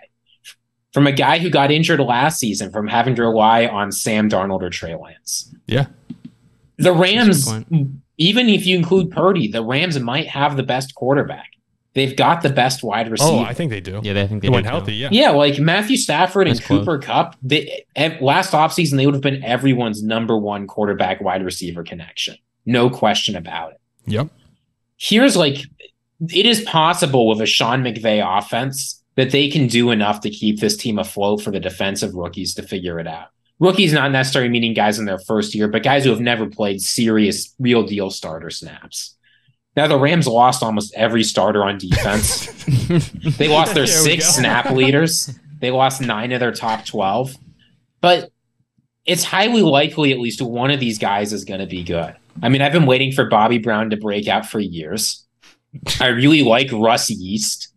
[0.93, 4.63] from a guy who got injured last season from having to rely on Sam Darnold
[4.63, 5.55] or Trey Lance.
[5.67, 5.87] Yeah.
[6.77, 10.63] The Rams, That's a good even if you include Purdy, the Rams might have the
[10.63, 11.51] best quarterback.
[11.95, 13.31] They've got the best wide oh, receiver.
[13.33, 14.01] Oh, I think they do.
[14.03, 14.95] Yeah, they think they they went do, healthy.
[14.95, 15.09] Yeah.
[15.13, 16.81] Yeah, like Matthew Stafford and That's close.
[16.81, 17.37] Cooper Kupp.
[17.43, 22.37] They, ev- last offseason, they would have been everyone's number one quarterback wide receiver connection.
[22.65, 23.81] No question about it.
[24.07, 24.29] Yep.
[24.97, 25.59] Here's like,
[26.21, 30.61] it is possible with a Sean McVay offense that they can do enough to keep
[30.61, 33.27] this team afloat for the defensive rookies to figure it out.
[33.59, 36.81] Rookies not necessarily meaning guys in their first year, but guys who have never played
[36.81, 39.17] serious, real deal starter snaps.
[39.77, 42.47] Now the Rams lost almost every starter on defense.
[43.39, 44.33] they lost their six go.
[44.33, 45.39] snap leaders.
[45.61, 47.37] They lost nine of their top 12.
[48.01, 48.31] But
[49.07, 52.15] it's highly likely at least one of these guys is going to be good.
[52.43, 55.27] I mean, I've been waiting for Bobby Brown to break out for years.
[56.01, 57.69] I really like Russ Yeast.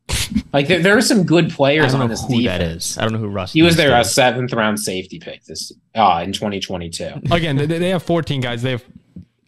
[0.53, 2.91] Like there, there are some good players on this who that defense.
[2.91, 2.97] is.
[2.97, 3.53] I don't know who Russ.
[3.53, 7.21] He was East their uh, seventh round safety pick this uh, in 2022.
[7.31, 8.61] Again, they, they have 14 guys.
[8.61, 8.83] They have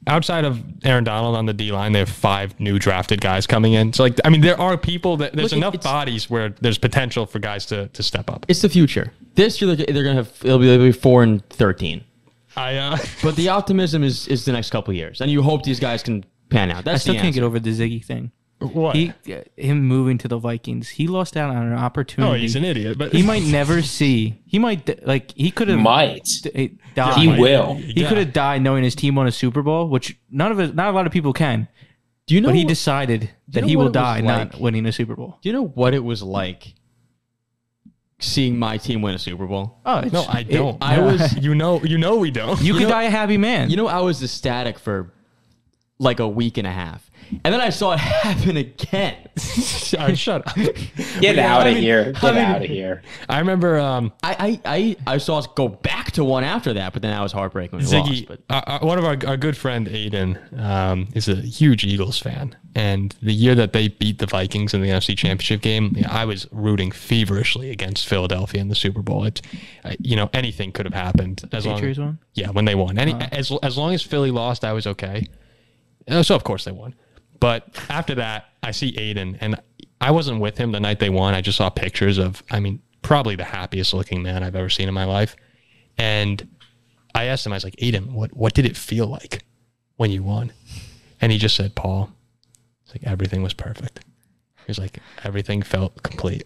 [0.08, 3.74] outside of Aaron Donald on the D line, they have five new drafted guys coming
[3.74, 3.94] in.
[3.94, 7.26] So like, I mean, there are people that there's Look, enough bodies where there's potential
[7.26, 8.46] for guys to to step up.
[8.48, 9.12] It's the future.
[9.36, 10.32] This year they're they're gonna have.
[10.44, 12.04] It'll be, it'll be four and thirteen.
[12.56, 15.80] I uh, But the optimism is is the next couple years, and you hope these
[15.80, 16.84] guys can pan out.
[16.86, 18.32] That's I still the can't get over the Ziggy thing.
[18.60, 18.96] What?
[18.96, 19.14] He,
[19.56, 22.32] him moving to the Vikings, he lost out on an opportunity.
[22.32, 22.98] oh, he's an idiot.
[22.98, 24.42] But he might never see.
[24.48, 26.28] He might like he could have Might.
[26.42, 27.18] d- eh, died.
[27.20, 27.76] He will.
[27.76, 28.10] He Yeah.
[28.10, 30.90] could have died knowing his team won a Super Bowl, which none of it, not
[30.90, 31.68] a lot of people can.
[32.26, 32.50] Do you know?
[32.50, 35.38] But he decided that know he will it was die not winning a Super Bowl.
[35.42, 36.74] do you know what it was like
[38.20, 39.78] seeing my team win a Super Bowl?
[39.86, 40.78] Oh no, I don't.
[40.84, 41.82] I was- You know.
[41.84, 42.60] You know we don't.
[42.62, 43.70] you, could know- die a happy man.
[43.70, 45.14] You know, I was ecstatic for
[46.00, 47.10] like a week and a half,
[47.44, 49.16] and then I saw it happen again.
[50.00, 50.56] All right, shut up.
[51.20, 52.12] Get out I of mean- here.
[52.14, 53.02] Get I mean- out of here.
[53.30, 56.94] I remember um, I, I, I, I saw us go back to one after that,
[56.94, 57.80] but then I was heartbreaking.
[57.80, 61.28] when Ziggy, lost, but uh, uh, one of our, our good friend Aiden um, is
[61.28, 65.18] a huge Eagles fan, and the year that they beat the Vikings in the NFC
[65.18, 69.26] Championship game, yeah, I was rooting feverishly against Philadelphia in the Super Bowl.
[69.26, 69.42] It,
[69.84, 71.82] uh, you know, anything could have happened as long.
[71.82, 72.20] Won?
[72.34, 72.98] Yeah, when they won.
[72.98, 75.28] Any as as long as Philly lost, I was okay.
[76.08, 76.96] Uh, So of course they won,
[77.40, 79.60] but after that, I see Aiden, and
[80.02, 81.34] I wasn't with him the night they won.
[81.34, 84.88] I just saw pictures of, I mean, probably the happiest looking man I've ever seen
[84.88, 85.36] in my life,
[85.98, 86.48] and
[87.16, 89.44] I asked him, I was like, Aiden, what what did it feel like
[89.96, 90.52] when you won?
[91.20, 92.12] And he just said, Paul,
[92.84, 94.00] it's like everything was perfect.
[94.58, 96.44] He was like, everything felt complete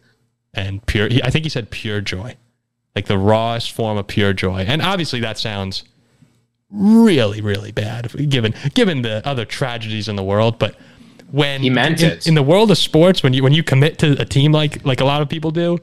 [0.54, 1.10] and pure.
[1.24, 2.38] I think he said pure joy,
[2.96, 4.60] like the rawest form of pure joy.
[4.62, 5.84] And obviously that sounds
[6.72, 10.58] really, really bad given given the other tragedies in the world.
[10.60, 10.76] But
[11.32, 12.28] when He meant in, it.
[12.28, 15.02] in the world of sports, when you when you commit to a team like like
[15.02, 15.78] a lot of people do,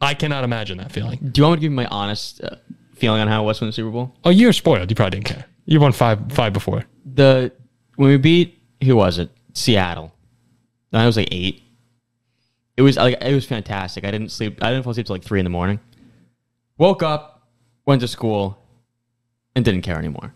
[0.00, 1.18] I cannot imagine that feeling.
[1.32, 2.56] do you want me to give you my honest uh,
[2.94, 4.14] feeling on how it was from the Super Bowl?
[4.24, 4.90] Oh, you're spoiled.
[4.90, 5.44] You probably didn't care.
[5.66, 6.84] You won five five before.
[7.14, 7.52] The
[7.96, 9.30] when we beat who was it?
[9.52, 10.12] Seattle.
[10.92, 11.62] I was like eight.
[12.76, 14.04] It was like it was fantastic.
[14.04, 14.62] I didn't sleep.
[14.62, 15.80] I didn't fall asleep till like three in the morning.
[16.76, 17.48] Woke up,
[17.86, 18.58] went to school,
[19.56, 20.32] and didn't care anymore.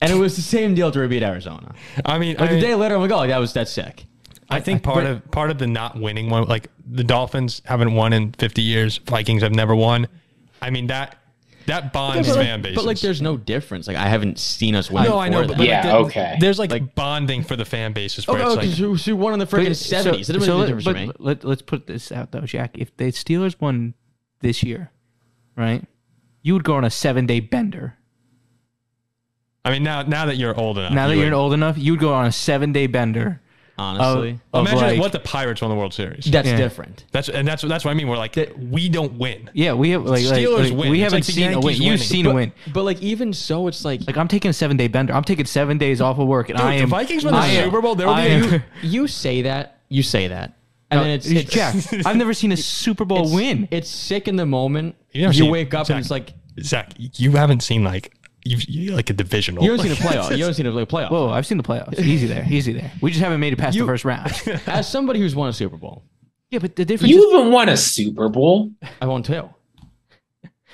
[0.00, 1.74] And it was the same deal to beat Arizona.
[2.04, 4.04] I mean, Like I, a day later, I'm like, oh, that was that's sick.
[4.50, 8.12] I think part of part of the not winning one, like the Dolphins haven't won
[8.12, 8.98] in 50 years.
[8.98, 10.08] Vikings have never won.
[10.60, 11.16] I mean that
[11.66, 12.76] that bonds but, like, fan bases.
[12.76, 13.86] but like, there's no difference.
[13.86, 15.04] Like, I haven't seen us win.
[15.04, 16.36] no, I know, but, but, Yeah, like, there- okay.
[16.40, 18.94] There's like, Like- bonding for the fan bases where Oh, it's oh, like 'cause who,
[18.96, 20.26] who won in the freaking seventies?
[20.26, 21.12] So, It doesn't so make let, but to me.
[21.20, 22.76] let, let's put this out though, Jack.
[22.76, 23.94] If the Steelers won
[24.40, 24.90] this year,
[25.56, 25.84] right,
[26.42, 27.96] you would go on a seven day bender.
[29.64, 30.92] I mean now now that you're old enough.
[30.92, 33.40] Now that you you're would- old enough, you would go on a seven day bender.
[33.78, 36.26] Honestly, of imagine like- what the Pirates won the World Series.
[36.26, 36.56] that's Yeah.
[36.58, 37.04] different.
[37.10, 38.06] That's and that's that's what I mean.
[38.06, 38.36] We're like
[38.70, 39.50] we don't win.
[39.54, 40.90] Yeah, we have like, like- Steelers like, win.
[40.90, 41.62] we It's haven't like the seen a win.
[41.62, 41.98] Yankees You've winning.
[42.06, 42.52] seen a win.
[42.72, 45.14] But like, even so, it's like Like I'm taking a seven day bender.
[45.14, 46.88] I'm taking seven days off of work, and Dude, I the am.
[46.90, 49.42] Vikings win the I am- Super Bowl, there will I be a- am- you say
[49.42, 50.52] that, you say that,
[50.90, 51.74] and then it's, it's Jack.
[52.06, 53.68] I've never seen a Super Bowl it's- win.
[53.70, 54.96] It's sick in the moment.
[55.12, 58.12] You You, never seen- wake up Zach, and it's like Zach, you haven't seen like
[58.44, 59.62] you you like a divisional.
[59.64, 60.30] you haven't seen a playoff.
[60.36, 61.10] You haven't seen a playoff.
[61.10, 61.98] Whoa, I've seen the playoffs.
[61.98, 62.90] Easy there, easy there.
[63.00, 64.32] We just haven't made it past You- the first round.
[64.66, 66.04] As somebody who's won a Super Bowl,
[66.50, 67.12] yeah, but the difference.
[67.12, 68.70] is, You haven't won a Super Bowl.
[69.00, 69.48] I won two.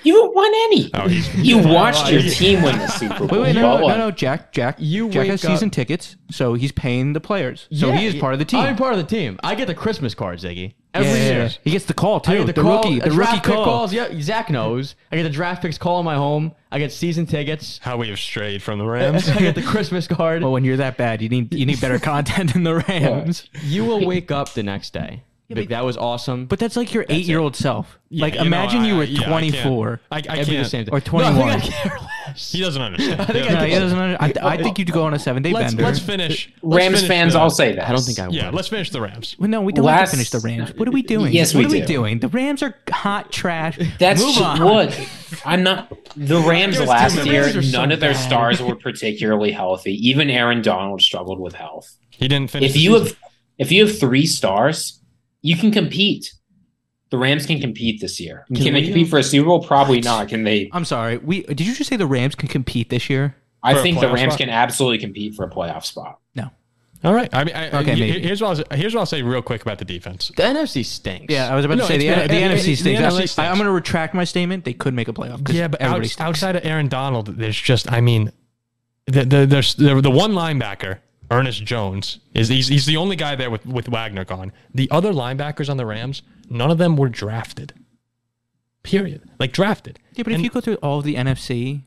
[0.03, 0.89] You haven't won any.
[0.93, 3.27] Oh, he's- You watched Oh, your he's- team win the Super Bowl.
[3.27, 4.77] Wait, wait, no, no, no, no, Jack, Jack.
[4.79, 7.67] You Jack has wake up- season tickets, so he's paying the players.
[7.71, 8.61] So he is part of the team.
[8.61, 9.39] I'm part of the team.
[9.43, 10.73] I get the Christmas cards, Ziggy.
[10.91, 11.49] Every Yeah, yeah, year.
[11.63, 12.31] He gets the call too.
[12.31, 13.63] I get the, call- rookie, the draft rookie pick call.
[13.65, 13.93] calls.
[13.93, 14.95] Yeah, Zach knows.
[15.11, 16.53] I get the draft picks call in my home.
[16.71, 17.79] I get season tickets.
[17.83, 19.29] how we have strayed from the Rams.
[19.29, 20.41] I get the Christmas card.
[20.41, 23.47] Well, when you're that bad, you need you need better content than the Rams.
[23.63, 25.21] You will wake up the next day.
[25.51, 26.45] Like, that was awesome.
[26.45, 27.97] But that's like your eight year old self.
[28.11, 30.33] Yeah, like you know, imagine you I- were yeah, I can't- 24 I, I It'd
[30.33, 30.67] be the can't.
[30.67, 30.93] same thing.
[30.93, 31.59] or No, I 21.
[31.59, 32.51] think I care less.
[32.51, 33.27] He doesn't understand.
[33.27, 33.51] think Yeah.
[33.57, 35.73] I no, he doesn't under, I, I think you'd go on a seven day let's
[35.73, 35.83] bender.
[35.83, 36.53] let's finish.
[36.61, 37.87] let's Rams finish fans the- all say that.
[37.89, 38.35] I don't think I would.
[38.35, 39.35] Yeah, let's finish the Rams.
[39.39, 40.73] Well, no, we don't Last- have to finish the Rams.
[40.75, 41.33] What are we doing?
[41.33, 41.87] Yes, what we are we do.
[41.87, 42.19] doing?
[42.19, 43.79] The Rams are hot trash.
[43.97, 44.63] That's Move ju- on.
[44.63, 45.09] what
[45.45, 45.89] I'm not.
[46.15, 47.31] The Rams Give us two last minutes.
[47.31, 48.19] year, Rams are so none of their bad.
[48.27, 49.93] stars were particularly healthy.
[50.07, 51.95] Even Aaron Donald struggled with health.
[52.11, 52.69] He didn't finish.
[52.69, 53.07] If the you season.
[53.07, 53.17] have,
[53.57, 54.98] if you have three stars,
[55.41, 56.33] you can compete.
[57.11, 58.45] The Rams can compete this year.
[58.53, 59.63] Can, Can they compete um, for a Super Bowl?
[59.63, 60.27] Probably not.
[60.29, 60.69] Can they?
[60.71, 61.17] I'm sorry.
[61.17, 63.35] We did you just say the Rams can compete this year?
[63.63, 64.37] I think the Rams spot?
[64.39, 66.19] can absolutely compete for a playoff spot.
[66.35, 66.49] No.
[67.03, 67.29] all right.
[67.33, 69.79] I mean, I, Okay, he- here's what I'll, here's what I'll say real quick about
[69.79, 70.31] the defense.
[70.37, 71.33] The NFC stinks.
[71.33, 72.75] Yeah, I was about No, to say the, it's been- the it- it- NFC the
[72.75, 73.01] stinks.
[73.01, 73.39] NFC I- stinks.
[73.39, 74.63] I'm going to retract my statement.
[74.65, 75.51] They could make a playoff.
[75.51, 76.27] Yeah, but everybody outs- stinks.
[76.27, 78.31] outside of Aaron Donald, there's just, I mean,
[79.07, 80.99] the the there's the, the one linebacker,
[81.31, 84.51] Ernest Jones, is he's, he's the only guy there with with Wagner gone.
[84.73, 87.73] The other linebackers on the Rams, none of them were drafted.
[88.83, 89.29] Period.
[89.39, 89.99] Like drafted.
[90.13, 91.83] Yeah, but if you go through all of the NFC,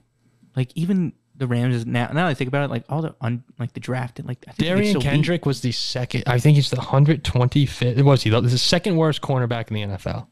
[0.54, 2.06] like even the Rams is now.
[2.08, 4.52] Now that I think about it, like all the un, like the drafted, like I
[4.52, 5.08] think Derion so weak.
[5.08, 6.24] Kendrick was the second.
[6.26, 8.02] I think he's the 125th.
[8.02, 8.30] Was he?
[8.30, 10.26] The the second worst cornerback in the NFL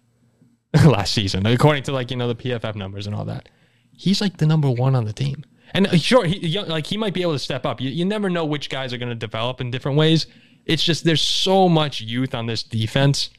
[0.84, 3.48] last season, according to like you know the PFF numbers and all that.
[3.92, 5.44] He's like the number one on the team.
[5.72, 7.80] And uh, sure, he, young- like he might be able to step up.
[7.80, 10.26] You, you never know which guys are going to develop in different ways.
[10.66, 13.30] It's just there's so much youth on this defense.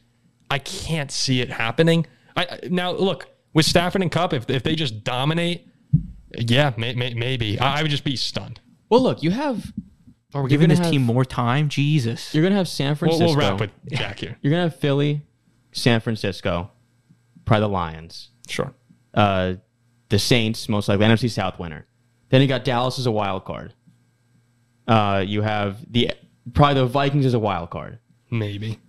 [0.50, 2.06] I can't see it happening.
[2.36, 4.34] I I- now look with Stafford and Kupp.
[4.34, 5.68] If if they just dominate,
[6.38, 8.60] yeah, may, may, maybe I, I would just be stunned.
[8.90, 9.72] Well, look, you have
[10.34, 11.70] Are we giving this have- team more time?
[11.70, 12.34] Jesus.
[12.34, 13.26] you're gonna have San We'll, Francisco.
[13.28, 14.38] we'll wrap with Jack here.
[14.42, 15.22] You're gonna have Philly,
[15.74, 16.72] San Francisco,
[17.46, 18.74] probably the Lions, Sure.
[19.14, 19.54] uh,
[20.10, 21.86] the Saints, most likely NFC South winner.
[22.32, 23.74] Then you got Dallas as a wild card.
[24.88, 26.12] Uh, you have the
[26.54, 28.00] probably the Vikings as a wild card.
[28.32, 28.80] Maybe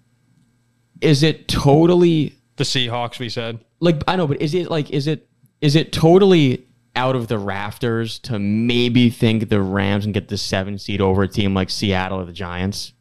[1.00, 3.18] Is it totally the Seahawks.
[3.18, 5.28] We said like I know, but is it like is it
[5.60, 10.38] is it totally out of the rafters to maybe think the Rams and get the
[10.38, 12.92] seven seed over a team like Seattle or the Giants?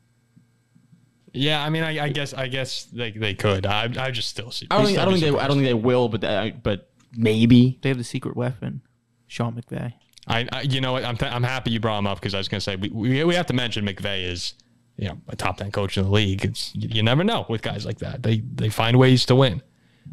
[1.33, 3.65] Yeah, I mean, I, I guess I guess they, they could.
[3.65, 4.67] I I just still see.
[4.71, 6.89] I don't think I don't think they I don't think they will, but uh, but
[7.15, 7.79] maybe.
[7.81, 8.81] They have the secret weapon,
[9.27, 9.93] Sean McVay.
[10.31, 12.37] I, I you know what I'm th- I'm happy you brought him up because I
[12.37, 14.53] was going to say we, we we have to mention McVay is
[14.97, 16.45] you know a top ten coach in the league.
[16.45, 18.23] It's you, you never know with guys like that.
[18.23, 19.61] They they find ways to win.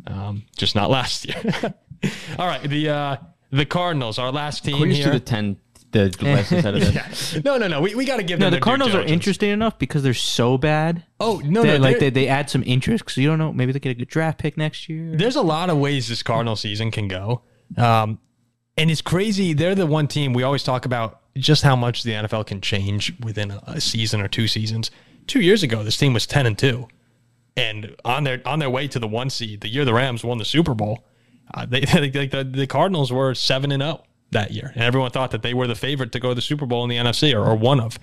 [0.07, 1.41] Um, just not last year.
[2.39, 3.17] All right, the uh,
[3.51, 5.19] the Cardinals, our last team Can we just do here.
[5.19, 5.57] the ten
[5.91, 7.41] the, the list instead of Yeah.
[7.45, 7.81] No, no, no.
[7.81, 10.59] We, we got to give No, them the Cardinals are interesting enough because they're so
[10.59, 11.03] bad.
[11.19, 13.53] Oh no, They- no, like they, they add some interest because you don't know.
[13.53, 15.17] Maybe they get a good draft pick next year.
[15.17, 17.41] there's a lot of ways this Cardinal season can go.
[17.77, 18.19] Um,
[18.79, 19.53] and it's crazy.
[19.53, 23.13] They're the one team we always talk about just how much the NFL can change
[23.21, 24.91] within a, season or two seasons.
[25.27, 26.89] Two years ago, this team was ten and two,
[27.57, 29.61] and on their on their way to the one seed.
[29.61, 31.05] The year the Rams won the Super Bowl,
[31.53, 31.81] uh, they
[32.15, 35.55] like the, the Cardinals were seven and zero that year, and everyone thought that they
[35.55, 37.81] were the favorite to go to the Super Bowl in the NFC or, or one
[37.81, 37.99] of.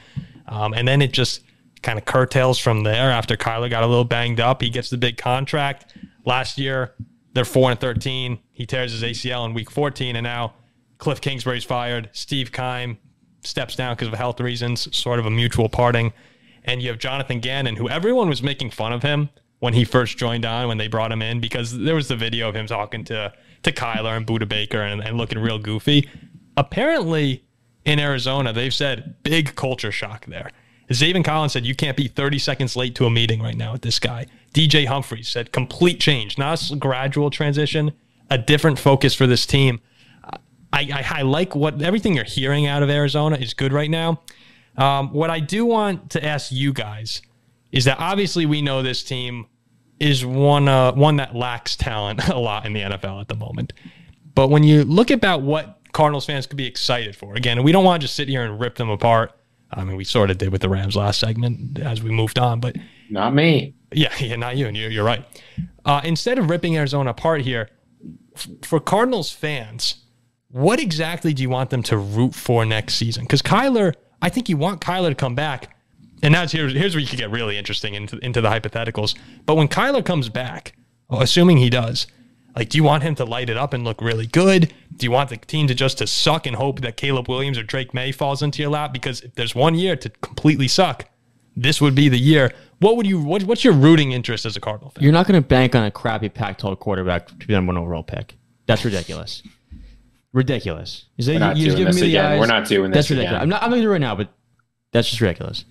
[0.48, 1.42] Um, and then it just
[1.82, 4.62] kind of curtails from there after Kyler got a little banged up.
[4.62, 5.96] He gets the big contract
[6.26, 6.94] last year.
[7.34, 8.40] They're four and thirteen.
[8.52, 10.54] He tears his ACL in week fourteen, and now
[10.98, 12.10] Cliff Kingsbury's fired.
[12.14, 12.98] Steve Keim
[13.42, 16.14] steps down because of health reasons, sort of a mutual parting.
[16.64, 19.30] And you have Jonathan Gannon, who everyone was making fun of him
[19.60, 22.50] when he first joined on when they brought him in because there was the video
[22.50, 23.34] of him talking to
[23.64, 26.08] to Kyler and Budda Baker and, and looking real goofy.
[26.56, 27.44] Apparently,
[27.84, 30.52] in Arizona, they've said big culture shock there.
[30.92, 33.82] Zaven Collins said you can't be 30 seconds late to a meeting right now with
[33.82, 34.28] this guy.
[34.54, 37.92] DJ Humphries said complete change, not a gradual transition,
[38.30, 39.82] a different focus for this team.
[40.76, 44.22] I, I, I like what everything you're hearing out of Arizona is good right now.
[44.78, 47.22] Um, what I do want to ask you guys
[47.72, 49.46] is that obviously we know this team
[50.00, 53.72] is one uh, one that lacks talent a lot in the NFL at the moment.
[54.36, 57.86] But when you look about what Cardinals fans could be excited for, again, we don't
[57.86, 59.32] want to just sit here and rip them apart.
[59.72, 62.60] I mean, we sort of did with the Rams last segment as we moved on,
[62.60, 62.76] but
[63.10, 63.74] Not me.
[63.94, 65.26] yeah, yeah, not you, and you're, you're right.
[65.86, 67.70] Uh, instead of ripping Arizona apart here,
[68.36, 70.05] f- for Cardinals fans,
[70.56, 73.24] what exactly do you want them to root for next season?
[73.24, 75.76] Because Kyler, I think you want Kyler to come back,
[76.24, 79.18] and now here's here's where you can get really interesting into into the hypotheticals.
[79.46, 80.74] But when Kyler comes back,
[81.10, 82.08] well, assuming he does,
[82.56, 84.74] like, do you want him to light it up and look really good?
[84.96, 87.64] Do you want the team to just to suck and hope that Caleb Williams or
[87.64, 88.94] Drake Maye falls into your lap?
[88.94, 91.04] Because if there's one year to completely suck,
[91.58, 92.54] this would be the year.
[92.80, 93.20] What would you?
[93.20, 95.04] What, what's your rooting interest as a Cardinal fan?
[95.04, 98.04] You're not going to bank on a crappy Pac-12 quarterback to be number one overall
[98.04, 98.38] pick.
[98.68, 99.44] That's ridiculous.
[100.36, 101.06] Ridiculous.
[101.18, 102.26] Is that We're you- you're doing giving me the again.
[102.34, 102.40] eyes?
[102.40, 103.32] We're not doing That's ridiculous.
[103.32, 103.42] again.
[103.42, 103.64] I'm not.
[103.64, 104.30] I'm not doing it right now, but
[104.92, 105.66] that's just ridiculous.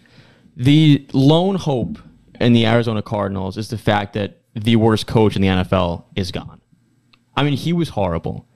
[0.56, 1.98] The lone hope
[2.40, 6.32] in the Arizona Cardinals is the fact that the worst coach in the NFL is
[6.32, 6.60] gone.
[7.36, 8.46] I mean, he was horrible.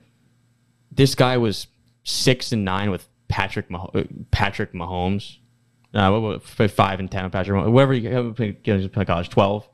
[0.91, 1.67] This guy was
[2.03, 5.37] six and nine with Patrick Mah- uh, Patrick Mahomes.
[5.93, 7.71] Uh, what, what, five and ten with Patrick Mahomes.
[7.71, 8.33] Whatever you
[8.89, 9.67] play college, twelve.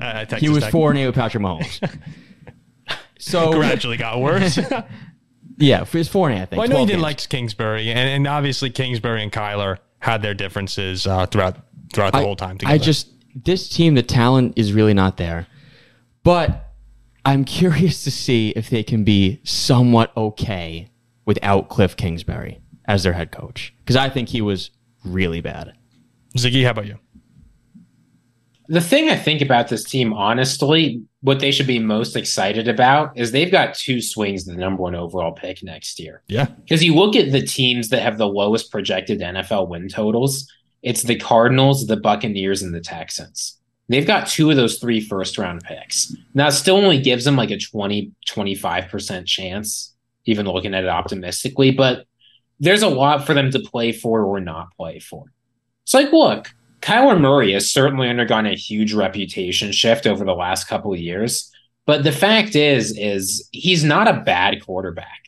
[0.00, 2.00] Uh, He was Tech four and eight with Patrick Mahomes.
[3.18, 4.58] so gradually got worse.
[5.60, 6.40] yeah, it's four and.
[6.42, 6.58] I think.
[6.58, 7.02] well, I know you 12 didn't games.
[7.02, 11.56] like Kingsbury, and, and obviously Kingsbury and Kyler had their differences uh, throughout
[11.92, 12.74] throughout the I- whole time together.
[12.74, 15.46] I just this team, the talent is really not there,
[16.24, 16.72] but
[17.24, 20.90] I'm curious to see if they can be somewhat okay
[21.26, 24.70] without Cliff Kingsbury as their head coach because I think he was
[25.04, 25.74] really bad.
[26.36, 26.98] Ziggy, how about you?
[28.70, 33.18] The thing I think about this team, honestly, what they should be most excited about
[33.18, 36.22] is they've got two swings the number one overall pick next year.
[36.28, 40.48] Yeah, Because you look at the teams that have the lowest projected NFL win totals,
[40.84, 43.58] it's the Cardinals, the Buccaneers, and the Texans.
[43.88, 46.14] They've got two of those three first round picks.
[46.34, 49.96] Now, it still only gives them like a 20, 25% chance,
[50.26, 52.06] even looking at it optimistically, but
[52.60, 55.24] there's a lot for them to play for or not play for.
[55.82, 60.64] It's like, look, Kyler Murray has certainly undergone a huge reputation shift over the last
[60.64, 61.50] couple of years,
[61.86, 65.20] but the fact is, is he's not a bad quarterback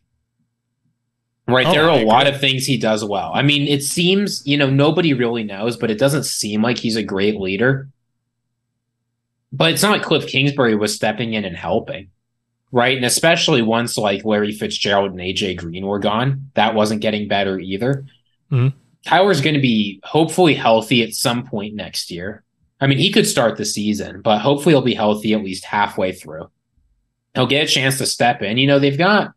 [1.48, 1.66] Right.
[1.66, 3.32] Oh, there are a lot of things he does well.
[3.34, 6.96] I mean, it seems, you know, nobody really knows, but it doesn't seem like he's
[6.96, 7.88] a great leader.
[9.52, 12.10] But it's not like Cliff Kingsbury was stepping in and helping.
[12.70, 12.96] Right.
[12.96, 17.58] And especially once like Larry Fitzgerald and AJ Green were gone, that wasn't getting better
[17.58, 18.06] either.
[18.50, 18.72] Mhm.
[19.06, 22.44] Kyler's going to be hopefully healthy at some point next year.
[22.80, 26.12] I mean, he could start the season, but hopefully he'll be healthy at least halfway
[26.12, 26.50] through.
[27.34, 28.58] He'll get a chance to step in.
[28.58, 29.32] You know, they've got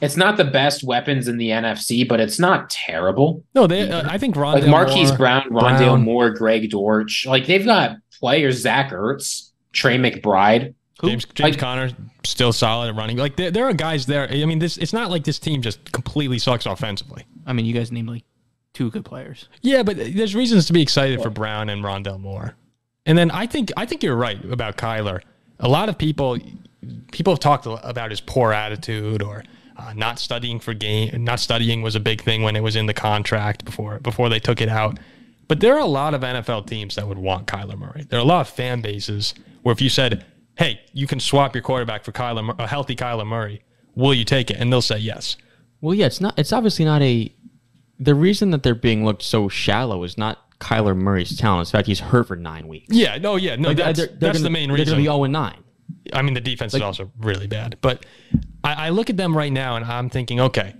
[0.00, 3.44] it's not the best weapons in the NFC, but it's not terrible.
[3.54, 3.88] No, they.
[3.90, 6.02] Uh, I think Rondale Like Marquise Moore- Brown, Rondale Brown.
[6.02, 7.26] Moore, Greg Dortch.
[7.26, 10.74] Like they've got players, Zach Ertz, Trey McBride.
[11.04, 11.90] James James Like- Conner
[12.24, 13.16] still solid at running.
[13.18, 14.28] Like there, there are guys there.
[14.30, 17.24] I mean, this it's not like this team just completely sucks offensively.
[17.46, 18.24] I mean, you guys named like
[18.74, 19.48] two good players.
[19.62, 22.54] Yeah, but there's reasons to be excited for Brown and Rondale Moore.
[23.06, 25.22] And then I think I think you're right about Kyler.
[25.60, 26.38] A lot of people
[27.12, 29.44] people have talked about his poor attitude or
[29.76, 31.24] uh, not studying for game.
[31.24, 34.40] Not studying was a big thing when it was in the contract before before they
[34.40, 34.98] took it out.
[35.46, 38.06] But there are a lot of NFL teams that would want Kyler Murray.
[38.08, 40.24] There are a lot of fan bases where if you said,
[40.56, 43.62] "Hey, you can swap your quarterback for Kyler, a healthy Kyler Murray,"
[43.94, 44.56] will you take it?
[44.58, 45.36] And they'll say yes.
[45.80, 46.38] Well, yeah, it's not.
[46.38, 47.30] It's obviously not a.
[47.98, 51.68] The reason that they're being looked so shallow is not Kyler Murray's talent.
[51.68, 52.86] In fact he's hurt for nine weeks.
[52.94, 53.68] Yeah, no, yeah, no.
[53.68, 54.92] Like, that's they're- they're that's gonna- the main They're reason.
[54.94, 55.62] going to be zero and nine.
[56.12, 57.76] I mean, the defense is also really bad.
[57.80, 58.04] But
[58.62, 60.74] I, I look at them right now and I'm thinking, okay,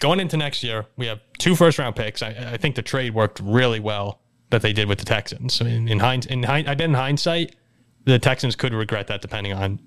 [0.00, 2.22] going into next year, we have two first round picks.
[2.22, 4.20] I, I think the trade worked really well
[4.50, 5.54] that they did with the Texans.
[5.54, 7.56] So in, in, hind, in hind, I bet in hindsight,
[8.04, 9.78] the Texans could regret that depending on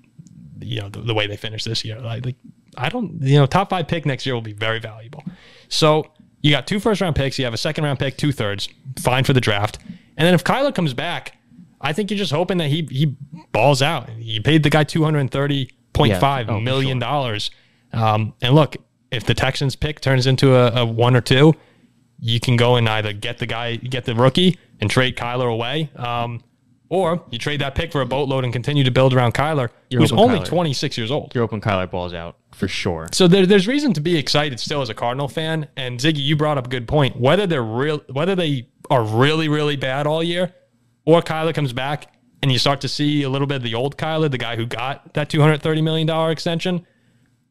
[0.60, 2.00] you know the, the way they finish this year.
[2.00, 2.36] Like, like,
[2.78, 5.22] I don't, you know, top five pick next year will be very valuable.
[5.68, 6.06] So
[6.46, 7.38] you got two first round picks.
[7.38, 8.68] You have a second round pick, two thirds,
[8.98, 9.78] fine for the draft.
[10.16, 11.36] And then if Kyler comes back,
[11.80, 13.16] I think you're just hoping that he he
[13.52, 14.08] balls out.
[14.10, 16.18] He paid the guy two hundred and thirty point Yeah.
[16.20, 17.50] five Oh, million dollars.
[17.92, 18.76] Um, and look,
[19.10, 21.54] if the Texans pick turns into a, a one or two,
[22.20, 25.90] you can go and either get the guy, get the rookie, and trade Kyler away,
[25.96, 26.42] um,
[26.88, 30.00] or you trade that pick for a boatload and continue to build around Kyler, You're
[30.00, 31.32] who's only Kyler- 26 years old.
[31.34, 33.08] You're hoping Kyler balls out for sure.
[33.12, 35.68] So there, there's reason to be excited still as a Cardinal fan.
[35.76, 37.18] And Ziggy, you brought up a good point.
[37.18, 40.54] Whether they're real, whether they are really, really bad all year,
[41.04, 42.12] or Kyler comes back
[42.42, 44.66] and you start to see a little bit of the old Kyler, the guy who
[44.66, 46.86] got that 230 million dollar extension.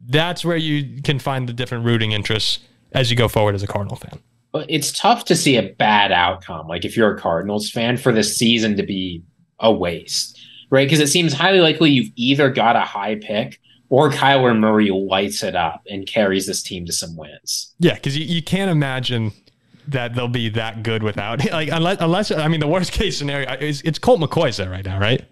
[0.08, 2.60] That's where you can find the different rooting interests
[2.92, 4.20] as you go forward as a Cardinal fan.
[4.68, 6.68] It's tough to see a bad outcome.
[6.68, 9.24] Like if you're a Cardinals fan, for the season to be
[9.60, 10.40] a waste,
[10.70, 10.86] right?
[10.86, 15.44] Because it seems highly likely you've either got a high pick or Kyler Murray lights
[15.44, 17.74] it up and carries this team to some wins.
[17.80, 19.32] Yeah, because you, you can't imagine
[19.88, 23.52] that they'll be that good without like unless unless I mean the worst case scenario
[23.54, 25.24] is it's Colt McCoy's there right now, right?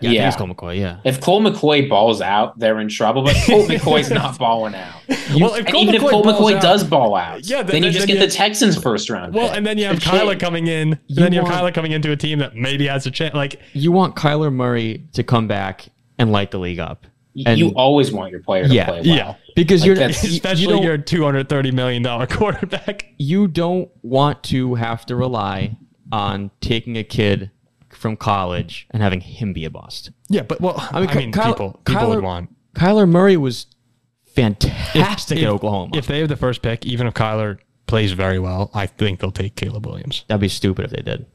[0.00, 0.20] Yeah, Yeah.
[0.20, 0.78] I think it's Colt McCoy.
[0.78, 0.96] Yeah.
[1.04, 3.22] If Colt McCoy balls out, they're in trouble.
[3.24, 4.94] But Colt McCoy's not balling out.
[5.08, 7.82] well, if And even if Colt balls McCoy out- does ball out, Yeah, then, then-
[7.84, 9.34] you just then get you- the Texans first round.
[9.34, 9.56] Well, pick.
[9.58, 10.38] and then you have It's Kyler shame.
[10.38, 10.92] coming in.
[10.92, 13.10] and You then you have want- Kyler coming into a team that maybe has a
[13.10, 13.34] chance.
[13.34, 15.88] Like, You want Kyler Murray to come back
[16.18, 17.06] and light the league up.
[17.46, 19.06] And you always want your player to Yeah, play well.
[19.06, 23.06] yeah, because Like you're especially you don't, your two hundred thirty million dollar quarterback.
[23.16, 25.76] you don't want to have to rely
[26.10, 27.52] on taking a kid
[27.98, 30.10] from college and having him be a bust.
[30.28, 33.08] Yeah, but well, I mean, I mean, Ky- Kyler- people people Kyler- would want Kyler
[33.08, 33.66] Murray was
[34.34, 35.96] fantastic If- at Oklahoma.
[35.96, 39.30] If they have the first pick, even if Kyler plays very well, I think they'll
[39.30, 40.24] take Caleb Williams.
[40.28, 41.26] That'd be stupid if they did.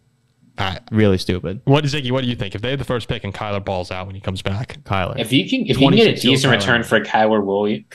[0.57, 1.61] I, Really stupid.
[1.65, 2.11] what Ziggy?
[2.11, 2.53] What do you think?
[2.53, 5.17] If they have the first pick and Kyler balls out when he comes back, Kyler.
[5.19, 7.43] If you can, if you can get a 26 year decent Kyler return for Kyler
[7.43, 7.85] Williams,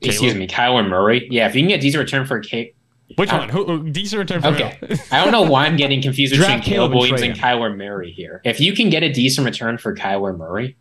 [0.00, 1.28] excuse me, Kyler Murray.
[1.30, 2.72] Yeah, if you can get a decent return for K.
[3.14, 3.48] which Uh, one?
[3.50, 4.76] Who, who decent return for Okay.
[5.12, 7.38] I don't know why I'm getting confused between Caleb and Williams and him.
[7.42, 8.40] Kyler Murray here.
[8.44, 10.76] If you can get a decent return for Kyler Murray,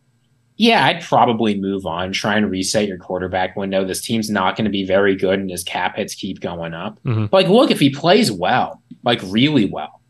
[0.58, 3.84] yeah, I'd probably move on, try and reset your quarterback window.
[3.86, 6.98] This team's not going to be very good, and his cap hits keep going up.
[7.04, 7.30] Mhm.
[7.32, 10.02] Like, look, if he plays well, like really well,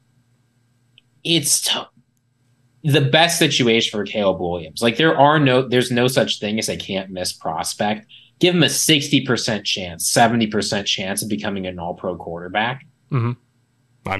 [1.23, 1.79] it's t-
[2.83, 4.81] the best situation for Caleb Williams.
[4.81, 8.05] Like, there are no, there's no such thing as a can't miss prospect.
[8.39, 12.85] Give him a sixty percent chance, seventy percent chance of becoming an All Pro quarterback.
[13.11, 13.35] I mean,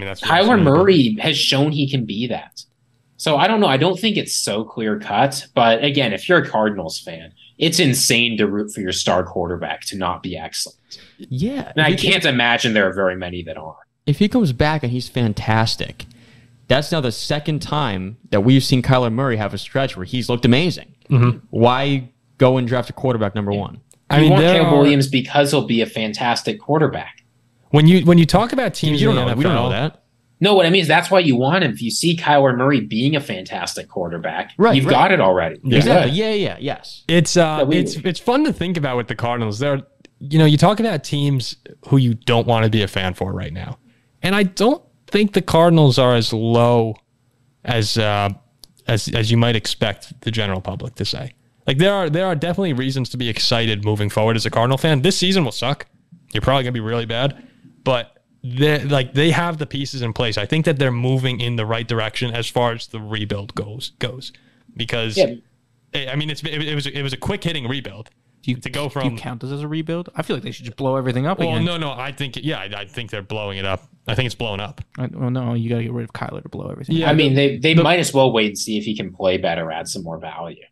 [0.08, 2.64] that's Kyler Murray has shown he can be that.
[3.18, 3.68] So I don't know.
[3.68, 5.48] I don't think it's so clear cut.
[5.54, 9.82] But again, if you're a Cardinals fan, it's insane to root for your star quarterback
[9.88, 10.80] to not be excellent.
[11.18, 11.72] yeah.
[11.76, 13.78] And I if he- can't imagine there are very many that are.
[14.06, 16.06] If he comes back and he's fantastic,
[16.68, 20.30] that's now the second time that we've seen Kyler Murray have a stretch where he's
[20.30, 20.94] looked amazing.
[21.10, 21.42] Mhm.
[21.50, 23.80] Why go and draft a quarterback number one?
[24.10, 27.24] I mean, want there Caleb are- Williams because he'll be a fantastic quarterback.
[27.72, 29.26] when you when you talk about teams You don't know.
[29.34, 30.02] NFL, We don't know that.
[30.42, 31.72] No, what I mean is that's why you want him.
[31.72, 34.92] If you see Kyler Murray being a fantastic quarterback, Right, you've right.
[34.92, 35.60] got it already.
[35.64, 36.12] You're Exactly.
[36.18, 37.04] Yeah, yeah, yes.
[37.08, 39.60] It's uh, Yeah, we- it's it's fun to think about with the Cardinals.
[39.60, 39.82] They're
[40.20, 43.34] you know, you talk about teams who you don't want to be a fan for
[43.34, 43.78] right now,
[44.24, 46.96] and I don't think the Cardinals are as low
[47.64, 48.30] as uh,
[48.88, 51.34] as as you might expect the general public to say.
[51.68, 54.78] Like there are there are definitely reasons to be excited moving forward as a Cardinal
[54.78, 55.02] fan.
[55.02, 55.88] This season will suck.
[56.34, 57.48] You're probably gonna be really bad,
[57.84, 60.38] but they like they have the pieces in place.
[60.38, 63.92] I think that they're moving in the right direction as far as the rebuild goes
[64.00, 64.32] goes
[64.76, 65.18] because.
[65.18, 65.36] Yeah.
[65.94, 68.10] I mean, it's it, it was it was a quick hitting rebuild
[68.42, 70.10] Do you, to go do from you count this as a rebuild?
[70.14, 71.64] I feel like they should just blow everything up well, again.
[71.64, 71.92] no, no.
[71.92, 73.88] I think, yeah, I, I think they're blowing it up.
[74.06, 74.82] I think it's blown up.
[74.98, 76.98] I, well, no, you got to get rid of Kyler to blow everything.
[76.98, 79.38] Yeah, I mean, they they might as well wait and see if he can play
[79.38, 80.66] better, add some more value.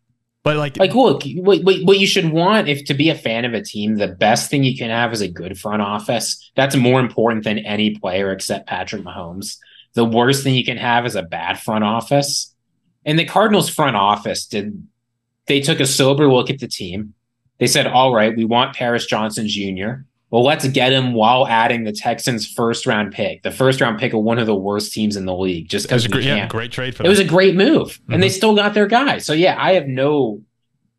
[0.43, 3.53] But like, Like, look, what, what, you should want if to be a fan of
[3.53, 6.51] a team, the best thing you can have is a good front office.
[6.55, 9.57] That's more important than any player except Patrick Mahomes.
[9.93, 12.53] The worst thing you can have is a bad front office.
[13.05, 14.85] And the Cardinals front office did
[15.45, 17.13] they took a sober look at the team.
[17.57, 20.03] They said, all right, we want Paris Johnson Jr.
[20.33, 24.13] Well, let's get him while adding the Texans' first round pick, the first round pick
[24.13, 26.95] of one of the worst teams in the league, just because great, yeah, great trade
[26.95, 27.09] for It them.
[27.11, 28.21] was a great move, and Mm-hmm.
[28.21, 29.19] they still got their guy.
[29.19, 30.41] So yeah, I have no.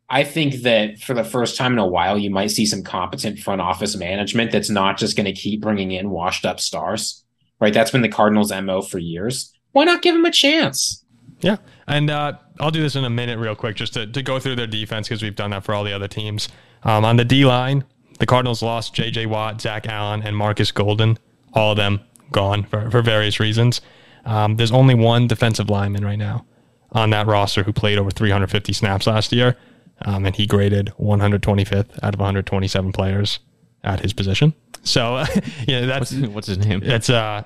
[0.09, 3.39] I think that for the first time in a while, you might see some competent
[3.39, 7.21] front office management that's not just going to keep bringing in washed up stars.
[7.59, 9.51] Right, that's been the Cardinals' mo for years.
[9.73, 11.03] Why not give them a chance?
[11.41, 11.57] Yeah.
[11.87, 14.55] And uh, I'll do this in a minute, real quick, just to, to go through
[14.55, 16.47] their defense because we've done that for all the other teams.
[16.83, 17.83] Um, on the D line,
[18.19, 19.25] the Cardinals lost J.J.
[19.27, 21.17] Watt, Zach Allen, and Marcus Golden.
[21.53, 22.01] All of them
[22.31, 23.81] gone for, for various reasons.
[24.25, 26.45] Um, there's only one defensive lineman right now
[26.91, 29.55] on that roster who played over 350 snaps last year,
[30.03, 33.39] um, and he graded 125th out of 127 players
[33.83, 34.53] at his position.
[34.83, 35.23] So,
[35.67, 36.81] yeah, that's What's, what's his name?
[36.83, 37.43] it's uh,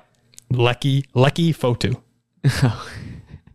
[0.52, 2.00] Leki Leki Fotu.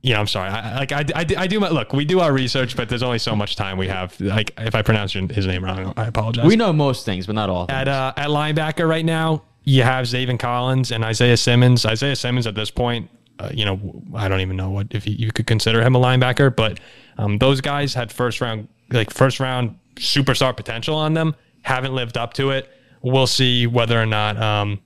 [0.06, 0.50] Yeah, I'm sorry.
[0.50, 1.92] I, like I, I, I do my look.
[1.92, 4.20] We do our research, but there's only so much time we have.
[4.22, 6.46] Like if I pronounce his name wrong, I apologize.
[6.46, 7.66] We know most things, but not all.
[7.70, 11.88] at uh, at linebacker right now, you have Zaven Collins and Isaiah Simmons.
[11.88, 15.16] Isaiah Simmons at this point, uh, you know, I don't even know what if you,
[15.18, 16.80] you could consider him a linebacker, but
[17.18, 21.36] um, those guys had first round like first round superstar potential on them.
[21.64, 22.70] Haven't lived up to it.
[23.02, 24.82] We'll see whether or not um,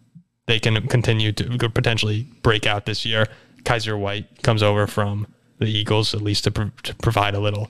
[0.47, 3.28] they can continue to potentially break out this year.
[3.64, 5.28] Kyzir White comes over from
[5.60, 7.70] the Eagles at least to, pro- to provide a little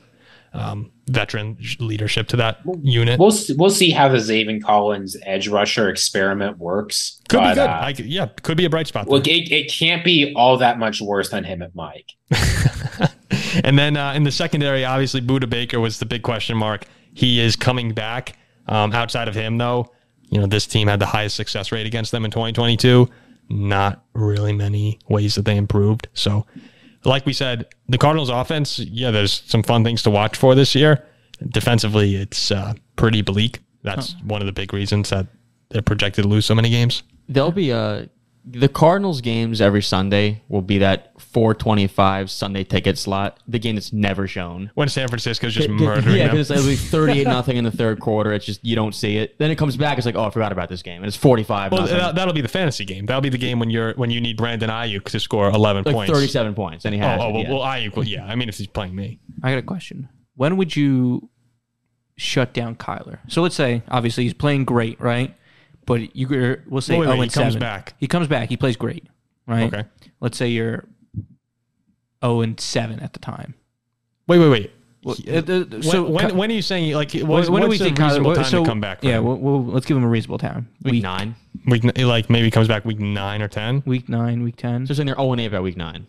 [0.53, 3.19] um, veteran leadership to that unit.
[3.19, 7.21] We'll see, we'll see how the Zaven Collins edge rusher experiment works.
[7.29, 7.57] Could be good.
[7.59, 9.07] uh, I, yeah, could be a bright spot.
[9.07, 12.13] look, it, it can't be all that much worse than him at Mike.
[13.63, 16.85] and then uh, in the secondary, obviously Budda Baker was the big question mark.
[17.13, 18.35] He is coming back.
[18.67, 19.91] Um, outside of him, though,
[20.29, 23.09] you know this team had the highest success rate against them in 2022.
[23.49, 26.07] Not really many ways that they improved.
[26.13, 26.45] So,
[27.03, 30.75] like we said, the Cardinals' offense, yeah, there's some fun things to watch for this
[30.75, 31.05] year.
[31.47, 33.59] Defensively, it's uh, pretty bleak.
[33.83, 35.27] That's one of the big reasons that
[35.69, 37.03] they're projected to lose so many games.
[37.27, 38.05] There'll be uh
[38.51, 43.39] the Cardinals games every Sunday will be that 425 Sunday ticket slot.
[43.47, 44.71] The game that's never shown.
[44.73, 48.33] When San Francisco's just murdering yeah, because it'll be 38 nothing in the third quarter.
[48.33, 49.37] It's just you don't see it.
[49.37, 49.97] Then it comes back.
[49.97, 51.97] It's like, oh, I forgot about this game, and it's 45 Well, nothing.
[51.97, 53.05] that, that'll be the fantasy game.
[53.05, 55.93] That'll be the game when you're when you need Brandon Aiyuk to score 11 like
[55.93, 56.11] points.
[56.11, 57.21] 37 points, and he Oh, has.
[57.21, 57.49] oh it, well, yeah.
[57.51, 57.95] well, Aiyuk.
[57.95, 58.25] Well, yeah.
[58.25, 60.09] I mean, if he's playing me, I got a question.
[60.35, 61.29] When would you
[62.17, 63.19] shut down Kyler?
[63.27, 65.35] So let's say, obviously, he's playing great, right?
[65.89, 66.27] But you
[66.67, 67.59] we'll say, Wait, wait, oh, he and comes seven.
[67.59, 67.93] back.
[67.99, 68.47] He comes back.
[68.49, 69.07] He plays great,
[69.47, 69.73] right?
[69.73, 69.83] Okay.
[70.21, 70.85] Let's say you're
[72.23, 73.55] zero and seven at the time.
[74.27, 74.71] wait, wait, wait.
[75.03, 77.49] Well, He- uh, uh, when, so when, Ky- when are you saying like when, what's,
[77.49, 78.03] when do we what's a think Kyler?
[78.07, 78.99] reasonable what- time so, to come back?
[78.99, 79.23] for Yeah, him?
[79.25, 80.67] we'll, we'll, let's give him a reasonable time.
[80.83, 81.35] week, week nine.
[81.67, 83.81] week like maybe comes back week nine or ten.
[83.85, 84.85] week nine, week ten.
[84.85, 86.05] So saying they're 0 and 8 by week nine.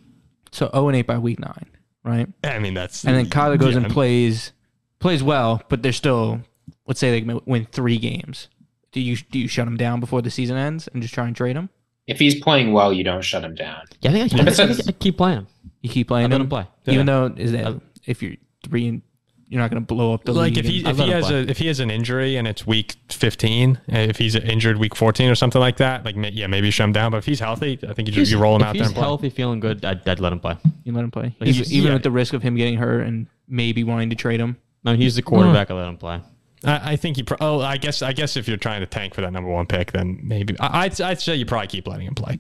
[0.53, 1.67] So zero and eight by week nine,
[2.05, 2.27] right?
[2.43, 4.51] I mean that's And then Kyler goes yeah, and plays
[4.99, 6.41] plays well, but they're still
[6.89, 8.49] let's say they win three games.
[8.93, 11.37] Do you do you shut him down before the season ends and just try and
[11.37, 11.69] trade him?
[12.07, 13.83] If he's playing well, you don't shut him down.
[14.01, 15.39] Yeah, I think I, I, But think since- I keep playing.
[15.39, 15.47] Him.
[15.83, 16.67] You keep playing I let him, him play.
[16.87, 18.35] even though is that if you're
[18.65, 19.03] three and
[19.49, 20.59] you're not going to blow up the Like league.
[20.59, 21.37] if he if he has play.
[21.37, 24.95] a if he has an injury and it's week fifteen, uh, if he's injured week
[24.95, 27.11] fourteen or something like that, like yeah, maybe you shut him down.
[27.13, 28.93] But if he's healthy, I think you just you roll him out there and play.
[28.93, 30.57] If he's healthy, feeling good, I'd, I'd let him play.
[30.85, 31.95] you let him play, Like, even, he's- even yeah.
[31.95, 34.57] with the risk of him getting hurt and maybe wanting to trade him.
[34.85, 35.71] no he's the quarterback.
[35.71, 36.21] I let him play.
[36.65, 37.25] I, I think you.
[37.25, 38.03] Pro- oh, I guess.
[38.03, 40.85] I guess if you're trying to tank for that number one pick, then maybe I,
[40.85, 42.39] I'd, I'd say you probably keep letting him play.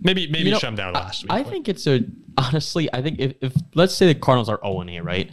[0.00, 1.32] Maybe maybe You know, shut him down last week.
[1.32, 2.00] I but- think it's a
[2.36, 2.88] honestly.
[2.92, 5.30] I think if, if let's say the Cardinals are zero and eight, right?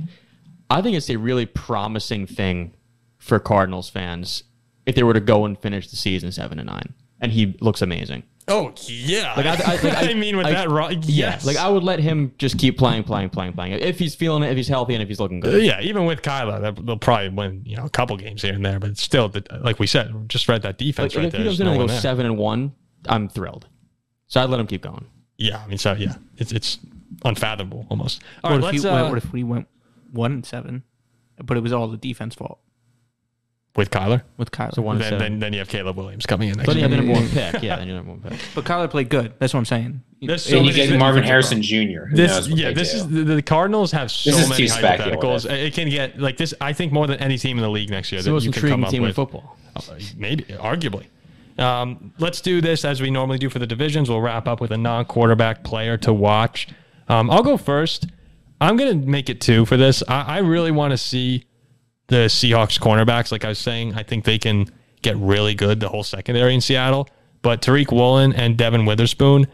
[0.70, 2.74] I think it's a really promising thing
[3.18, 4.44] for Cardinals fans
[4.86, 7.82] if they were to go and finish the season seven and nine, and he looks
[7.82, 8.24] amazing.
[8.50, 9.34] Oh yeah.
[9.36, 11.06] Like, I- I- like, I- I mean, with I- that, ro- yes.
[11.08, 13.74] Yeah, like I would let him just keep playing, playing, playing, playing.
[13.74, 15.64] If he's feeling it, if he's healthy, and if he's looking good.
[15.64, 18.66] yeah, even with Kyler, they'll- they'll probably win, you know, a couple games here and
[18.66, 18.80] there.
[18.80, 21.40] But still, the, like we said, just read that defense Like, right if there.
[21.42, 22.74] he There's goes in no and goes seven and one,
[23.08, 23.68] I'm thrilled.
[24.28, 25.06] So I'd let him keep going.
[25.38, 26.80] Yeah, I mean, so yeah, it's it's
[27.24, 28.22] unfathomable almost.
[28.44, 29.68] All What right, if, let's he, uh, what if we went
[30.12, 30.84] one and seven,
[31.44, 32.60] but it was all the defense fault
[33.80, 34.22] with Kyler.
[34.38, 34.74] with Kyler?
[34.76, 35.20] So one and Then, seven.
[35.34, 36.90] then then you have Caleb Williams coming in next But you year.
[36.90, 37.64] have the number one pick.
[37.64, 38.40] Yeah, then you have the number one pick.
[38.54, 39.34] but Kyler played good.
[39.40, 40.02] That's what I'm saying.
[40.22, 41.76] There's so and many you get different Marvin Harrison Jr.
[42.10, 42.98] Who This what yeah, they this do.
[43.00, 45.42] is the, the Cardinals have so This is many too hypotheticals.
[45.42, 45.52] speculative.
[45.52, 46.54] It can get like this.
[46.62, 48.44] I think more than any team in the league next year It's the that most
[48.46, 49.16] you can come intriguing up team in with.
[49.16, 49.58] football.
[49.76, 49.82] Uh,
[50.18, 51.06] Maybe, arguably.
[51.58, 54.10] Um, let's do this as we normally do for the divisions.
[54.10, 56.68] We'll wrap up with a non-quarterback player to watch.
[57.08, 58.08] Um, I'll go first.
[58.62, 60.04] I'm going to make it two for this.
[60.08, 61.46] I, I really want to see
[62.10, 63.32] the Seahawks cornerbacks.
[63.32, 64.68] Like I was saying, I think they can
[65.02, 67.08] get really good, the whole secondary in Seattle.
[67.42, 69.48] But Tariq Woolen and Devon Witherspoon,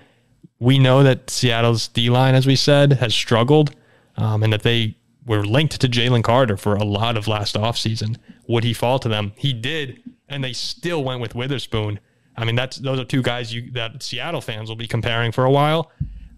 [0.60, 3.76] we know that Seattle's D line, as we said, has struggled
[4.18, 8.18] um, and that they were linked to Jalen Carter for a lot of last offseason.
[8.48, 9.34] Would he fall to them?
[9.36, 12.00] He did, and they still went with Witherspoon.
[12.38, 15.46] I mean, that's those are two guys you that Seattle fans will be comparing for
[15.46, 15.92] a while.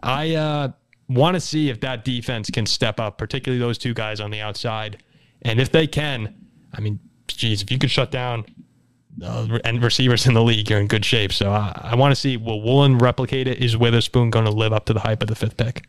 [0.03, 0.72] I uh,
[1.09, 4.41] want to see if that defense can step up, particularly those two guys on the
[4.41, 5.03] outside.
[5.48, 6.36] And if they can,
[6.74, 8.45] I mean, geez, if you could shut down
[9.24, 11.32] uh, and receivers in the league, you're in good shape.
[11.32, 13.64] So uh, I want to see will Woolen replicate it?
[13.64, 15.88] Is Witherspoon going to live up to the hype of the fifth pick?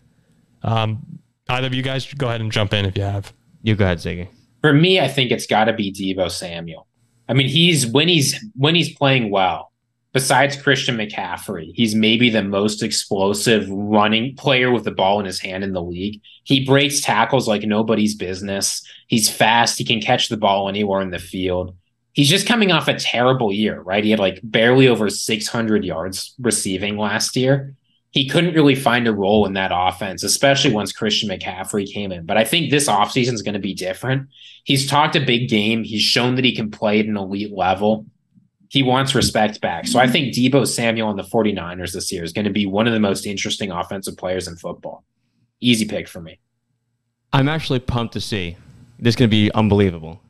[0.63, 1.05] Um,
[1.49, 3.33] either of you guys go ahead and jump in if you have.
[3.63, 4.29] You go ahead, Ziggy.
[4.61, 6.87] For me, I think it's got to be Deebo Samuel.
[7.29, 9.68] I mean, he's when he's when he's playing well.
[10.19, 15.39] Besides Christian McCaffrey, he's maybe the most explosive running player with the ball in his
[15.39, 16.21] hand in the league.
[16.43, 18.85] He breaks tackles like nobody's business.
[19.07, 19.79] He's fast.
[19.79, 21.77] He can catch the ball anywhere in the field.
[22.15, 24.03] He's just coming off a terrible year, right?
[24.03, 27.77] He had like barely over 600 yards receiving last year.
[28.11, 32.27] He couldn't really find a role in that offense, especially once Christian McCaffrey came in.
[32.27, 34.31] But I think this offseason is going to be different.
[34.65, 35.85] He's talked a big game.
[35.85, 38.07] He's shown that he can play at an elite level.
[38.69, 39.87] He wants respect back.
[39.87, 42.87] So I think Deebo Samuel and the 49ers this year is going to be one
[42.87, 45.05] of the most interesting offensive players in football.
[45.61, 46.39] Easy pick for me.
[47.33, 48.57] I'm actually pumped to see.
[48.99, 50.21] This is going to be unbelievable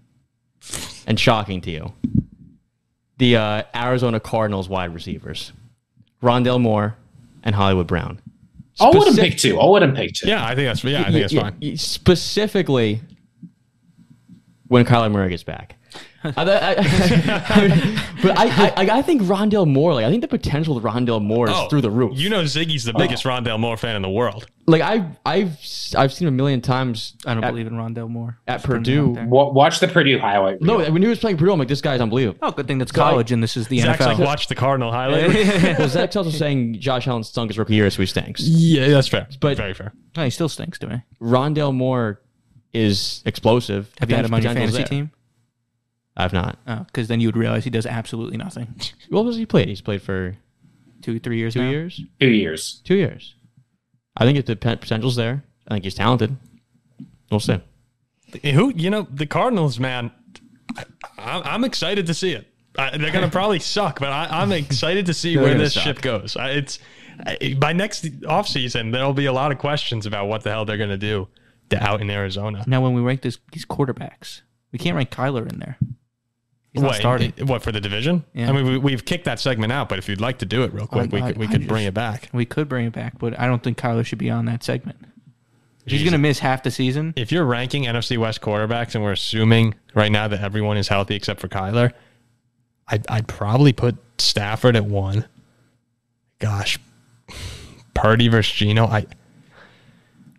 [1.07, 1.93] and shocking to you.
[3.19, 5.53] The uh, Arizona Cardinals wide receivers,
[6.23, 6.97] Rondale Moore
[7.43, 8.21] and Hollywood Brown.
[8.81, 9.59] I'll let him pick two.
[9.59, 10.29] I'll let him pick two.
[10.29, 11.77] Yeah, I think that's yeah, I think that's Yeah, fine.
[11.77, 13.01] Specifically,
[14.69, 15.75] when Kyler Murray gets back.
[16.25, 16.75] I, I,
[17.49, 21.23] I- but I, I, I think Rondale Moore, like I think the potential of Rondale
[21.23, 22.11] Moore is oh, through the roof.
[22.15, 24.47] Oh, You know, Ziggy's the biggest Rondale Moore fan in the world.
[24.67, 25.57] like I, I've,
[25.97, 27.15] I've seen him a million times.
[27.25, 28.39] I don't at, believe in Rondale Moore.
[28.49, 29.09] at Just putting it Purdue.
[29.11, 29.27] out there.
[29.27, 30.61] Wa- Watch the Purdue highlight.
[30.61, 32.39] No, when he was playing Purdue, I'm like, this guy's unbelievable.
[32.43, 34.19] Oh, good thing that's So I- college and this is the Zach's NFL.
[34.19, 35.33] like, watch the Cardinal highlight.
[35.79, 38.43] well, Zach's also saying Josh Allen stunk his rookie year, so he stinks.
[38.43, 39.29] yeah, that's fair.
[39.41, 39.93] But- very fair.
[40.17, 41.03] No, he still stinks to me.
[41.21, 42.21] Rondell Moore
[42.75, 43.93] is explosive.
[44.01, 44.87] Have you had him on your fantasy there.
[44.87, 45.11] team?
[46.19, 46.59] I've not.
[46.67, 48.75] Oh, because then you would realize he does absolutely nothing.
[49.09, 49.69] What was he played?
[49.69, 50.37] He's played for
[51.01, 51.71] Two, three years two now?
[51.71, 52.01] years.
[52.21, 52.81] Two years.
[52.85, 53.35] Two years.
[54.17, 56.37] I think if the potential's there, I think he's talented.
[57.31, 57.61] We'll see.
[58.43, 60.11] Who you know the Cardinals, man.
[60.77, 60.85] I,
[61.17, 62.47] I, I'm excited to see it.
[62.77, 65.85] I, they're gonna probably suck, but I, I'm excited to see where this suck.
[65.85, 66.37] ship goes.
[66.37, 66.79] I, it's
[67.27, 70.77] I, by next offseason, there'll be a lot of questions about what the hell they're
[70.77, 71.29] gonna do
[71.71, 72.65] to out in Arizona.
[72.67, 74.43] Now, when we rank this, these quarterbacks,
[74.73, 75.79] we can't rank Kyler in there.
[76.79, 77.33] He's not What, starting.
[77.47, 78.25] What for the division?
[78.35, 78.49] Yeah.
[78.49, 80.73] I mean, we, we've kicked that segment out, but if you'd like to do it
[80.73, 82.29] real quick, I- we I- could, we I could bring it back.
[82.33, 84.99] We could bring it back, but I don't think Kyler should be on that segment.
[85.87, 89.13] He's going to miss half the season, If you're ranking NFC West quarterbacks, and we're
[89.13, 91.93] assuming right now that everyone is healthy except for Kyler,
[92.89, 95.25] I'd, I'd probably put Stafford at one.
[96.41, 96.79] Gosh,
[97.95, 98.87] Purdy versus Geno.
[98.87, 99.07] I,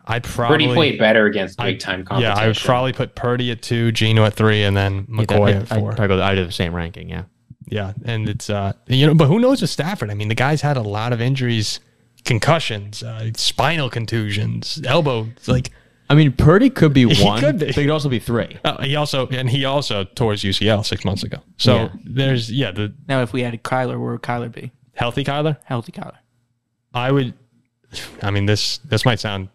[0.09, 2.35] I'd probably Purdy played better against big time competition.
[2.35, 2.43] Yeah.
[2.43, 5.71] I would probably put Purdy at two, Geno at three, and then McCoy I'd, at
[5.71, 5.91] I'd four.
[5.93, 6.21] probably go.
[6.23, 7.07] I'd do the same ranking.
[7.09, 7.23] Yeah.
[7.71, 10.09] Yeah, and it's uh you know, but who knows with Stafford?
[10.09, 11.79] I mean, the guy's had a lot of injuries,
[12.25, 15.27] concussions, uh, spinal contusions, elbow.
[15.37, 15.69] It's like
[16.09, 17.39] I mean, Purdy could be He one.
[17.39, 17.67] could be.
[17.67, 18.57] But he could also be three.
[18.65, 21.37] uh, he also and he also tore his UCL six months ago.
[21.57, 21.89] So Yeah.
[22.05, 24.71] there's yeah the now if we added Kyler, where would Kyler be?
[24.95, 25.57] healthy Kyler.
[25.65, 26.17] Healthy Kyler.
[26.93, 27.35] I would.
[28.23, 29.49] I mean this this might sound.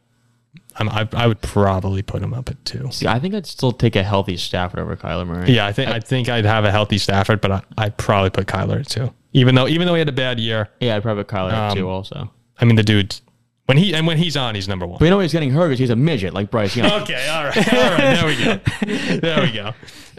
[0.76, 2.88] I'm, I I would probably put him up at two.
[2.90, 5.52] See, I think I'd still take a healthy Stafford over Kyler Murray.
[5.52, 8.46] Yeah, I think I think I'd have a healthy Stafford, but I, I'd probably put
[8.46, 9.12] Kyler at two.
[9.32, 11.70] Even though even though he had a bad year, Yeah, I'd probably put Kyler at
[11.70, 12.30] Um, two also.
[12.60, 13.20] I mean the dude
[13.66, 14.98] when he and when he's on, he's number one.
[14.98, 16.90] But you know he's getting hurt because he's a midget like Bryce Young.
[17.02, 17.98] Okay, all right, all right.
[17.98, 19.18] There we go.
[19.20, 19.66] There we go.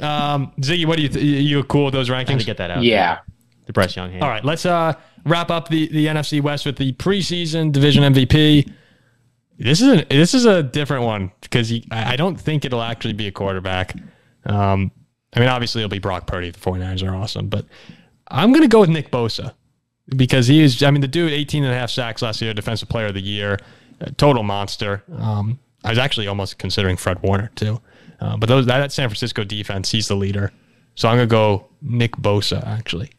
[0.05, 2.39] Um, Ziggy, what do you th- you cool with those I had rankings?
[2.39, 2.83] to get that out.
[2.83, 3.19] Yeah.
[3.65, 4.23] The Bryce Young hand.
[4.23, 4.93] All right, let's uh
[5.25, 8.71] wrap up the, the NFC West with the preseason division MVP.
[9.57, 13.13] This is a, this is a different one because I I don't think it'll actually
[13.13, 13.95] be a quarterback.
[14.45, 14.91] Um,
[15.35, 16.51] I mean, obviously it'll be Brock Purdy.
[16.51, 17.65] The 49ers are awesome, but
[18.27, 19.53] I'm going to go with Nick Bosa
[20.15, 22.87] because he is, I mean, the dude, 18 and a half sacks last year, defensive
[22.89, 23.59] player of the year,
[24.17, 25.03] total monster.
[25.17, 27.81] Um, I was actually almost considering Fred Warner too.
[28.19, 30.51] Uh, but those that, that San Francisco defense, he's the leader.
[30.95, 33.11] So I'm going to go Nick Bosa, actually.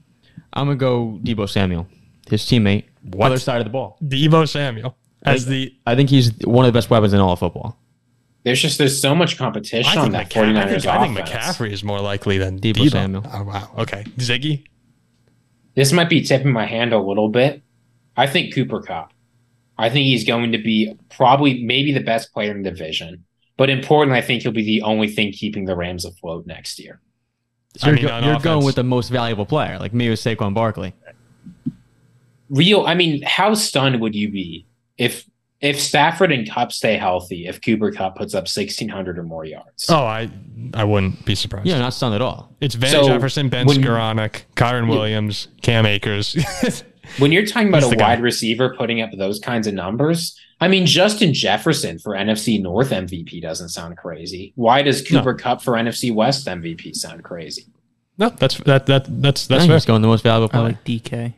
[0.52, 1.86] I'm gonna go Deebo Samuel,
[2.30, 3.26] his teammate, What?
[3.26, 3.98] other side of the ball.
[4.02, 4.96] Deebo Samuel
[5.26, 5.74] as the.
[5.86, 7.78] I think he's one of the best weapons in all of football.
[8.44, 11.28] There's just there's so much competition on that McCa- 49ers I, think, I think.
[11.28, 13.26] McCaffrey is more likely than Deebo Debo, Samuel.
[13.32, 13.70] Oh, wow.
[13.78, 14.04] Okay.
[14.18, 14.64] Ziggy?
[15.74, 17.62] This might be tipping my hand a little bit.
[18.16, 19.12] I think Cooper Kupp.
[19.76, 23.24] I think he's going to be probably maybe the best player in the division.
[23.56, 27.00] But importantly, I think he'll be the only thing keeping the Rams afloat next year.
[27.76, 30.54] So you're, mean, go- you're going with the most valuable player, like me with Saquon
[30.54, 30.94] Barkley.
[32.48, 34.66] Real, I mean, how stunned would you be
[34.98, 35.24] if
[35.60, 37.46] if Stafford and Kupp stay healthy?
[37.46, 39.86] If Cooper Kupp puts up sixteen hundred or more yards?
[39.88, 40.30] Oh, I
[40.74, 41.66] I wouldn't be surprised.
[41.66, 42.54] Yeah, not stunned at all.
[42.60, 46.36] It's Van So, Jefferson, Ben when- Skowronek, Kyren Williams, Cam Akers.
[47.18, 48.08] When you're talking about He's a the guy.
[48.16, 52.90] wide receiver putting up those kinds of numbers, I mean, Justin Jefferson for NFC North
[52.90, 54.52] MVP doesn't sound crazy.
[54.56, 55.20] Why does No.
[55.20, 57.66] Cooper Kupp for NFC West MVP sound crazy?
[58.18, 59.76] no, that's that that that's that's I think fair.
[59.76, 60.64] he's going the most valuable I player.
[60.64, 61.34] like DK.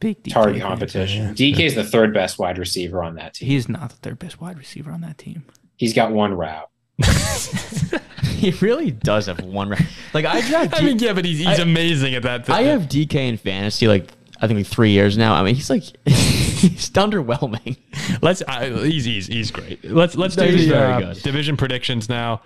[0.00, 0.32] Big DK.
[0.32, 0.68] Target fan.
[0.68, 1.34] competition.
[1.34, 3.48] DK is the third best wide receiver on that team.
[3.48, 5.44] He's not the third best wide receiver on that team.
[5.76, 6.68] He's got one route.
[8.24, 9.68] he really does have one.
[9.70, 9.78] Ra-
[10.14, 12.46] like I have, I mean, yeah, but he's, he's I- amazing at that.
[12.46, 12.54] Thing.
[12.54, 14.08] I have DK in fantasy like
[14.40, 15.34] I think like three years now.
[15.34, 17.76] I mean, he's like he's underwhelming.
[18.22, 18.42] Let's.
[18.46, 19.84] I, he's, he's he's great.
[19.84, 21.22] Let's let's No, do the very uh, good.
[21.22, 22.42] division predictions now.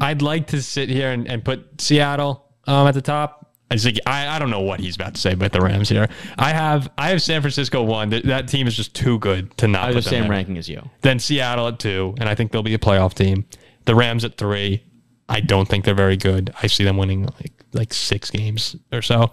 [0.00, 3.39] I'd like to sit here and, and put Seattle um, at the top.
[3.70, 6.08] I, think, I I don't know what he's about to say about the Rams here.
[6.38, 8.10] I have I have San Francisco one.
[8.10, 10.58] That, that team is just too good to not I have put the same ranking
[10.58, 10.88] as you.
[11.02, 13.46] Then Seattle at two, and I think they'll be a playoff team.
[13.84, 14.82] The Rams at three.
[15.28, 16.52] I don't think they're very good.
[16.60, 19.30] I see them winning like like six games or so.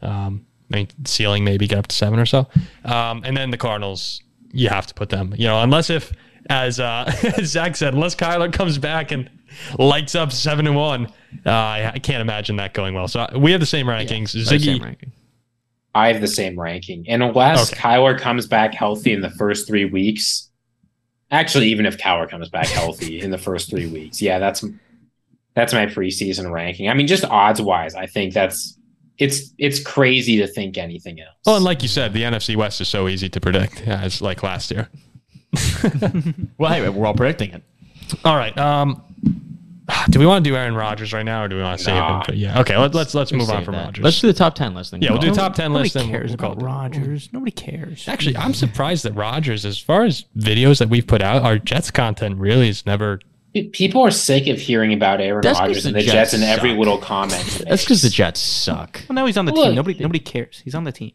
[0.00, 2.46] Um, I mean, ceiling maybe get up to seven or so.
[2.84, 4.22] Um, and then the Cardinals,
[4.52, 5.34] you have to put them.
[5.36, 6.12] You know, unless if
[6.48, 9.28] as uh, as Zach said, unless Kyler comes back and
[9.78, 11.06] lights up seven and one,
[11.46, 13.08] uh, I, I can't imagine that going well.
[13.08, 14.34] So we have the same rankings.
[14.34, 15.12] I have the same Ziggy, ranking.
[15.94, 17.04] I have the same ranking.
[17.08, 17.80] And unless Okay.
[17.80, 20.48] Kyler comes back healthy in the first three weeks,
[21.30, 24.64] actually, even if Kyler comes back healthy in the first three weeks, yeah, that's
[25.54, 26.88] that's my preseason ranking.
[26.88, 28.76] I mean, just odds wise, I think that's
[29.18, 31.34] it's it's crazy to think anything else.
[31.44, 34.42] well, and like you said, the NFC West is so easy to predict, as like
[34.42, 34.88] last year.
[36.58, 37.62] Well, hey, we're all predicting it.
[38.24, 38.56] All right.
[38.58, 39.02] Um,
[40.08, 41.94] do we want to do Aaron Rodgers right now, or do we want to save
[41.96, 42.18] Nah.
[42.18, 42.24] him?
[42.24, 42.60] For, yeah.
[42.60, 42.76] Okay.
[42.76, 43.84] Let, let's let's move on from that.
[43.86, 44.04] Rodgers.
[44.04, 44.90] Let's do the top ten list.
[44.92, 45.02] Then.
[45.02, 45.96] yeah, we'll do Call top ten Nobody list.
[45.96, 46.66] and cares we'll call about it.
[46.66, 47.28] Rodgers.
[47.32, 48.06] Nobody cares.
[48.08, 51.90] Actually, I'm surprised that Rodgers, as far as videos that we've put out, our Jets
[51.90, 53.20] content really is never.
[53.72, 56.78] people are sick of hearing about Aaron Rodgers and the Jets Jets in every suck.
[56.78, 57.62] little comment.
[57.68, 58.08] That's because the.
[58.10, 59.02] Jets suck.
[59.08, 59.74] well, now he's on the Look, team.
[59.74, 60.60] Nobody, nobody cares.
[60.64, 61.12] He's on the team.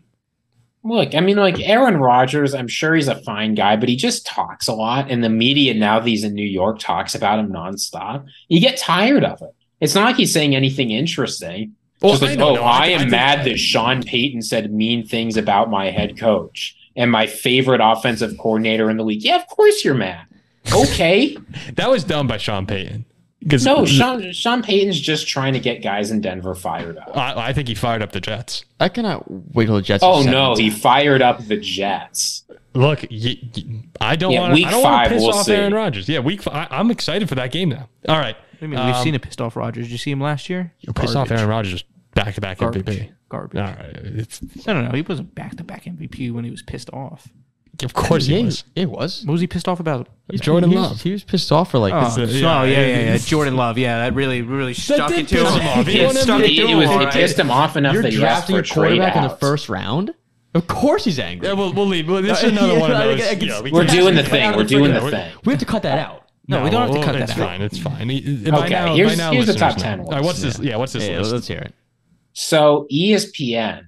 [0.86, 4.26] Look, I mean, like Aaron Rodgers, I'm sure he's a fine guy, but he just
[4.28, 5.10] talks a lot.
[5.10, 8.26] And the media, now that he's in New York, talks about him nonstop.
[8.50, 9.56] You get tired of it.
[9.82, 11.74] It's not like he's saying anything interesting.
[12.02, 12.64] Well, just I like, don't oh.
[12.64, 16.20] I, I- I am think- mad that Sean Payton said mean things about my head
[16.20, 19.24] coach and my favorite offensive coordinator in the league.
[19.24, 20.26] Yeah, of course you're mad.
[20.74, 21.38] Okay.
[21.76, 23.06] That was done by Sean Payton.
[23.46, 27.16] Because no, Sean Sean Payton's just trying to get guys in Denver fired up.
[27.16, 28.66] I, I think he fired up the Jets.
[28.80, 29.24] I cannot
[29.54, 30.04] wait till the Jets.
[30.04, 32.44] Oh no, he fired up the Jets.
[32.74, 33.64] Look, y y
[34.02, 34.66] I don't Yeah, want.
[34.66, 35.54] I don't want to piss we'll off see.
[35.54, 36.10] Aaron Rodgers.
[36.10, 36.42] Yeah, week.
[36.42, 37.88] Five, I, I'm excited for that game now.
[38.10, 39.86] All right, I mean, we've Um, seen a pissed off Rodgers.
[39.86, 40.74] Did you see him last year?
[40.96, 41.84] piss off Aaron Rodgers
[42.16, 42.84] back to back Garbage.
[42.86, 43.12] MVP.
[43.30, 43.60] Garbage.
[43.62, 44.92] All right, it's, No, no, no.
[44.96, 47.28] He wasn't back to back MVP when he was pissed off.
[47.84, 48.64] Of course yeah, he was.
[48.76, 49.24] It was.
[49.26, 50.08] What was he pissed off about?
[50.34, 51.02] Jordan he was- Love.
[51.02, 51.94] He was pissed off for like.
[51.94, 53.78] Oh, oh It's a- yeah, yeah, yeah, yeah, Jordan Love.
[53.78, 55.62] Yeah, that really, really stuck did it to piss him.
[55.62, 55.88] him off.
[55.88, 56.46] He It won stuck MVP.
[56.46, 56.78] it It, to him.
[56.78, 57.14] was, all it right.
[57.14, 59.22] pissed him off enough You're that he asked drafting for a a trade quarterback in
[59.24, 59.40] the out.
[59.40, 60.14] first round.
[60.54, 61.48] Of course he's angry.
[61.48, 62.08] Yeah, we'll, we'll leave.
[62.10, 63.20] Well, This is another Yeah, one of I those.
[63.20, 64.56] think I can- yeah, we We're can- doing the thing.
[64.56, 65.34] We're doing the thing.
[65.44, 66.22] we have to cut that out.
[66.48, 67.38] No, we don't have to well, cut that it's out.
[67.38, 67.62] fine.
[67.62, 68.08] It's fine.
[68.10, 68.18] He-
[68.48, 70.00] Okay, here's- here's the top 10.
[70.02, 70.60] All right, what's this?
[70.60, 71.32] Yeah, what's this Yeah, list?
[71.34, 71.74] let's hear it.
[72.34, 73.88] So E ESPN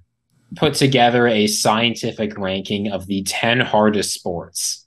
[0.56, 4.86] put together a scientific ranking of the 10 hardest sports.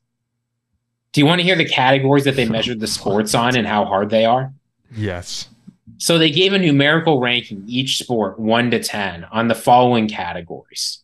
[1.12, 3.84] Do you want to hear the categories that they measured the sports on and how
[3.84, 4.52] hard they are?
[4.94, 5.48] Yes.
[5.98, 11.02] So they gave a numerical ranking each sport 1 to 10 on the following categories: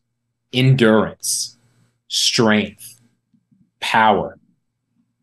[0.52, 1.58] endurance,
[2.08, 3.00] strength,
[3.80, 4.38] power,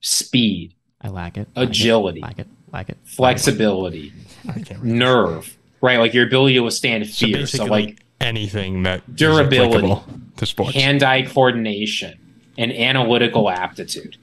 [0.01, 1.47] speed, I like it.
[1.55, 2.47] Agility, Like it.
[2.71, 2.97] Like it.
[3.03, 4.13] flexibility,
[4.47, 5.97] I can't nerve, right?
[5.99, 7.45] Like your ability to withstand fear.
[7.45, 9.75] So, basically, like anything that Durability.
[9.77, 10.03] applicable
[10.37, 10.73] to sports.
[10.73, 12.19] Hand-eye coordination
[12.57, 14.17] and analytical aptitude.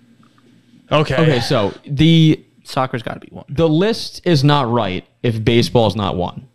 [0.91, 1.15] okay.
[1.17, 3.45] Okay, so the Soccer's got to be one.
[3.49, 6.47] the list is not right if baseball is not one.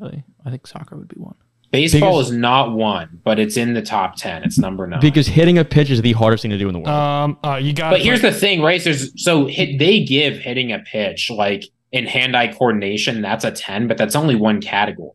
[0.00, 1.34] Really, I think soccer would be one.
[1.70, 4.44] Baseball Because- is not one, but it's in the top ten.
[4.44, 5.00] It's number nine.
[5.00, 6.88] Because hitting a pitch is the hardest thing to do in the world.
[6.88, 7.38] Um.
[7.42, 7.90] Uh, you got.
[7.90, 8.82] But here's the thing, right?
[8.82, 13.22] There's so hit, they give hitting a pitch like in hand-eye coordination.
[13.22, 15.10] That's a ten, but that's only one category.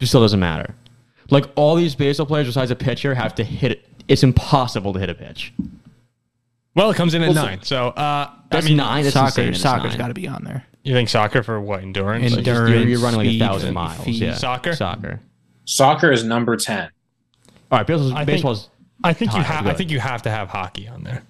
[0.00, 0.74] It still doesn't matter.
[1.30, 3.88] Like all these baseball players besides a pitcher have to hit it.
[4.08, 5.52] It's impossible to hit a pitch.
[6.74, 7.62] Well, it comes in at Well, so- nine.
[7.62, 9.02] So, uh, That's I mean, nine.
[9.02, 9.48] That's Soccer, insane.
[9.48, 9.98] It's soccer's nine.
[9.98, 10.64] got to be on there.
[10.84, 12.24] you think soccer for what endurance?
[12.26, 14.04] And Like, Endurance, you're, you're running like a speed, thousand miles.
[14.04, 14.16] feet.
[14.22, 14.34] Yeah.
[14.34, 14.74] Soccer?
[14.74, 15.20] Soccer.
[15.64, 16.90] Soccer is number ten.
[17.72, 17.86] All right.
[17.86, 18.68] Baseball's, I think- baseball's
[19.02, 19.56] I think you Tied, have.
[19.56, 19.76] I ahead.
[19.78, 21.22] think you have to have hockey on there.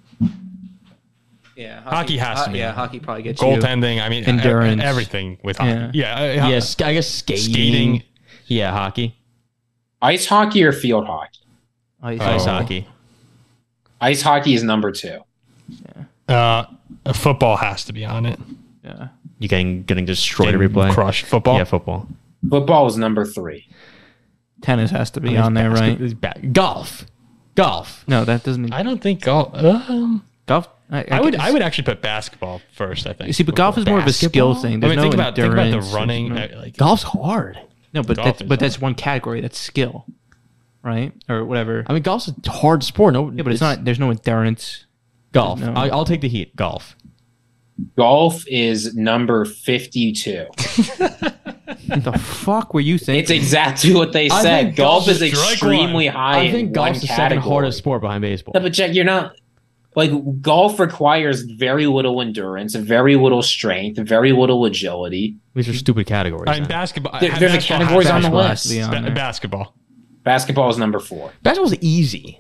[1.57, 2.59] Yeah, Hockey has to be.
[2.59, 3.49] Yeah, hockey probably gets you.
[3.49, 4.03] Goaltending.
[4.03, 4.83] I mean, e- Endurance.
[4.83, 5.71] everything with hockey.
[5.71, 5.91] Yeah.
[5.95, 6.33] Yeah.
[6.35, 6.45] Yeah.
[6.45, 6.79] uh, yes.
[6.83, 7.43] I guess skating.
[7.53, 8.03] Skating.
[8.47, 8.73] Yeah.
[8.73, 9.17] Hockey.
[10.03, 11.39] Ice hockey or field hockey?
[12.03, 12.51] Ice, Ice Oh.
[12.51, 12.87] hockey.
[14.01, 15.21] Ice hockey is number two.
[16.29, 16.65] Uh,
[17.15, 18.39] football has to be on it.
[18.85, 19.09] Yeah.
[19.39, 20.91] You getting getting destroyed Getting every play.
[20.91, 21.27] Crushed.
[21.27, 21.59] Football.
[21.59, 21.65] Yeah.
[21.65, 22.09] Football.
[22.49, 23.67] Football is number three.
[24.63, 25.99] Tennis has to be on there, right?
[25.99, 27.07] Basket- ba- Golf.
[27.55, 28.05] Golf.
[28.07, 29.55] No, that doesn't mean I don't think golf.
[29.55, 30.69] Um, golf.
[30.91, 31.35] I, I would.
[31.37, 33.07] I would actually put basketball first.
[33.07, 33.27] I think.
[33.27, 34.55] You see, but golf is more of a skill Basketball?
[34.63, 34.77] thing.
[34.77, 36.35] I There's mean, no think about think about the running.
[36.35, 37.59] there's uh, Like Golf's hard.
[37.97, 39.41] No, no but Golf that's is but that's one category.
[39.41, 40.07] That's skill,
[40.83, 41.13] right?
[41.29, 41.85] Or whatever.
[41.87, 43.15] I mean, golf's a hard sport.
[43.15, 43.85] No, yeah, but it's not.
[43.85, 44.85] There's no endurance.
[45.33, 45.61] golf.
[45.61, 46.55] no- I, I'll take the heat.
[46.57, 46.95] Golf.
[47.97, 50.47] Golf is number fifty-two.
[50.49, 53.23] What the fuck were you thinking?
[53.23, 54.65] It's exactly what they I said.
[54.65, 57.17] think Golf golf is is strike extremely high I think in one golf's the second
[57.39, 57.51] category.
[57.53, 58.53] hardest sport behind baseball.
[58.55, 59.37] No, but Jack, you're not
[59.97, 65.37] like golf requires very little endurance, very little strength, very little agility.
[65.55, 66.45] These are stupid categories.
[66.49, 67.19] I mean, basketball.
[67.19, 68.95] There- there's a basketball categories on the to be- Basketball has to be list.
[68.95, 69.75] on Ba- basketball.
[70.23, 71.33] Basketball is number four.
[71.43, 72.39] Basketball's easy.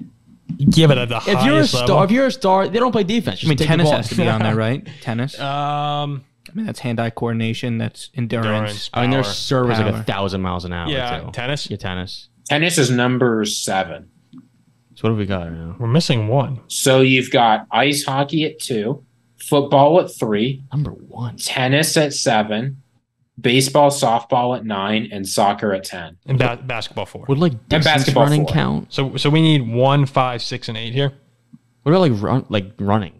[0.70, 2.02] Give it at the If you're a highest star, level.
[2.04, 3.44] if you're a star, they don't play defense.
[3.44, 4.86] I mean, tennis has to be on there, right?
[5.00, 5.38] Tennis.
[5.40, 6.24] um.
[6.48, 7.76] I mean, that's hand-eye coordination.
[7.78, 8.46] That's endurance.
[8.46, 8.90] Endurance.
[8.94, 9.32] I mean, their power.
[9.32, 10.88] serve is like a thousand miles an hour.
[10.88, 11.30] Yeah, too.
[11.32, 11.68] tennis?
[11.68, 12.28] Yeah, tennis.
[12.48, 14.08] Tennis is number seven.
[14.96, 15.76] So what have we got right now?
[15.78, 16.60] We're missing one.
[16.68, 19.04] So you've got ice hockey at two,
[19.36, 21.36] football at three, Number one.
[21.36, 22.82] tennis at seven,
[23.38, 26.16] baseball, softball at nine, and soccer at ten.
[26.26, 27.26] And ba- basketball four.
[27.28, 28.54] Would like distance basketball running four.
[28.54, 28.92] count?
[28.92, 31.12] So so we need one, five, six, and eight here.
[31.82, 33.15] What about like run, like running?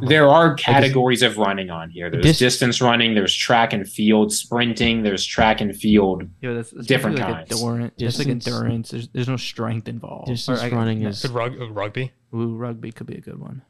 [0.00, 2.10] There are categories of running on here.
[2.10, 6.24] There's Dis- distance running, there's track and field, sprinting, there's track and field.
[6.40, 7.52] Yeah, that's, that's Different like kinds.
[7.52, 7.94] Endurance.
[7.96, 8.90] That's like endurance.
[8.90, 10.26] There's there's no strength involved.
[10.28, 13.38] Distance Or running no, is- Could rug, uh, rugby Ooh, rugby could be a good
[13.38, 13.62] one.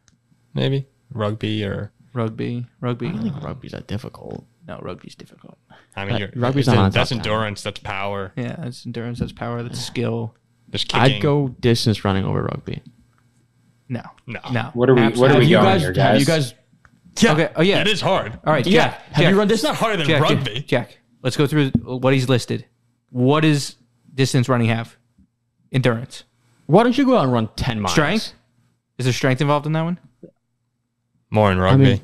[0.55, 3.09] maybe rugby or Rugby, rugby.
[3.09, 4.47] I don't think rugby's that difficult.
[4.67, 5.59] No, rugby's difficult.
[5.97, 7.19] I mean you're, rugby's not that's top ten.
[7.19, 7.63] endurance.
[7.63, 8.33] That's power.
[8.37, 9.19] Yeah, that's endurance.
[9.19, 9.63] That's power.
[9.63, 10.35] That's skill.
[10.69, 11.17] There's kicking.
[11.17, 12.81] I'd go distance running over rugby.
[13.89, 14.41] No, No.
[14.53, 14.71] no.
[14.75, 15.81] What are we- what are Have we you going guys?
[15.81, 16.21] here, Have guys?
[16.21, 16.55] you guys?
[17.21, 17.33] Yeah.
[17.33, 17.81] Okay, oh, yeah.
[17.81, 18.39] It is hard.
[18.45, 18.89] All right, Yeah.
[18.89, 19.03] Jack.
[19.13, 19.59] Have Jack, you run this?
[19.61, 20.55] It's not harder than Jack, rugby.
[20.55, 22.67] Jack, Jack, let's go through what he's listed.
[23.11, 23.77] What does
[24.15, 24.97] distance running have?
[25.73, 26.25] Endurance.
[26.67, 27.93] Why don't you go out and run ten miles?
[27.93, 28.33] Strength?
[28.99, 29.99] Is there strength involved in that one?
[31.31, 31.85] More in rugby.
[31.85, 32.01] mean,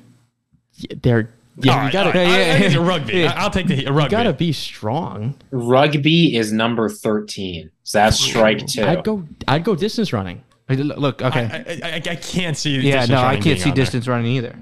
[0.76, 1.78] Yeah, They're yeah.
[1.80, 2.28] All you gotta all right.
[2.28, 2.78] Yeah, I- yeah, I yeah.
[2.78, 3.12] a rugby.
[3.18, 3.32] Yeah.
[3.32, 4.10] I- I'll take the a rugby.
[4.10, 5.34] gotta be strong.
[5.50, 7.70] Rugby is number 13.
[7.82, 8.82] So that's strike two.
[8.84, 9.24] I'd go.
[9.46, 10.42] I'd go distance running.
[10.76, 11.80] Wait, l- Look, okay.
[11.82, 12.76] I, I, I can't see.
[12.76, 13.84] yeah, distance no, I can't see on there.
[13.84, 14.56] distance running either.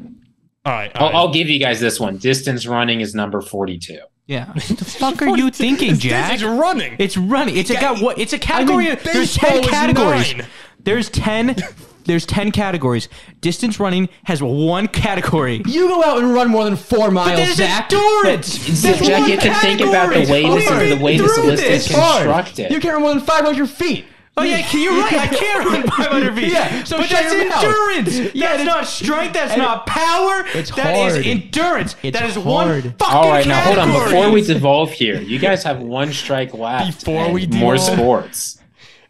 [0.65, 0.95] All right.
[0.97, 1.19] all I'll, right.
[1.19, 2.19] I'll give you guys this one.
[2.19, 3.99] Distance running is number 42.
[4.27, 4.47] Yeah.
[4.55, 6.35] What the fuck are you thinking, It's- Jack?
[6.35, 6.97] It's running.
[6.99, 7.57] It's running.
[7.57, 8.19] It's a got what?
[8.19, 8.85] It's a category.
[8.85, 10.37] mean, of, there's ten categories.
[10.37, 10.47] nine.
[10.81, 11.57] There's ten.
[12.05, 13.09] There's ten categories.
[13.41, 15.63] Distance running has one category.
[15.67, 17.93] You go out and run more than four miles, There's Zach.
[17.93, 18.55] endurance.
[18.83, 21.35] Jack, That's you one have to think about the way this is the way this
[21.35, 21.97] through list is this?
[21.97, 22.23] Hard.
[22.25, 22.71] constructed.
[22.73, 24.07] You can't run more than five hundred feet.
[24.41, 25.13] Oh yeah, you're right.
[25.15, 26.53] I can't run 500 feet.
[26.53, 27.65] Yeah, so but that's your mouth.
[27.65, 28.35] endurance.
[28.35, 29.35] Yeah, that's not strength.
[29.35, 30.45] That's not power.
[30.55, 31.27] It's That is hard.
[31.27, 31.97] endurance.
[32.03, 32.47] It's that is hard.
[32.47, 33.89] one fucking All right, now hold on.
[33.93, 37.01] Before we devolve here, you guys have one strike left.
[37.01, 38.57] Before and we more sports.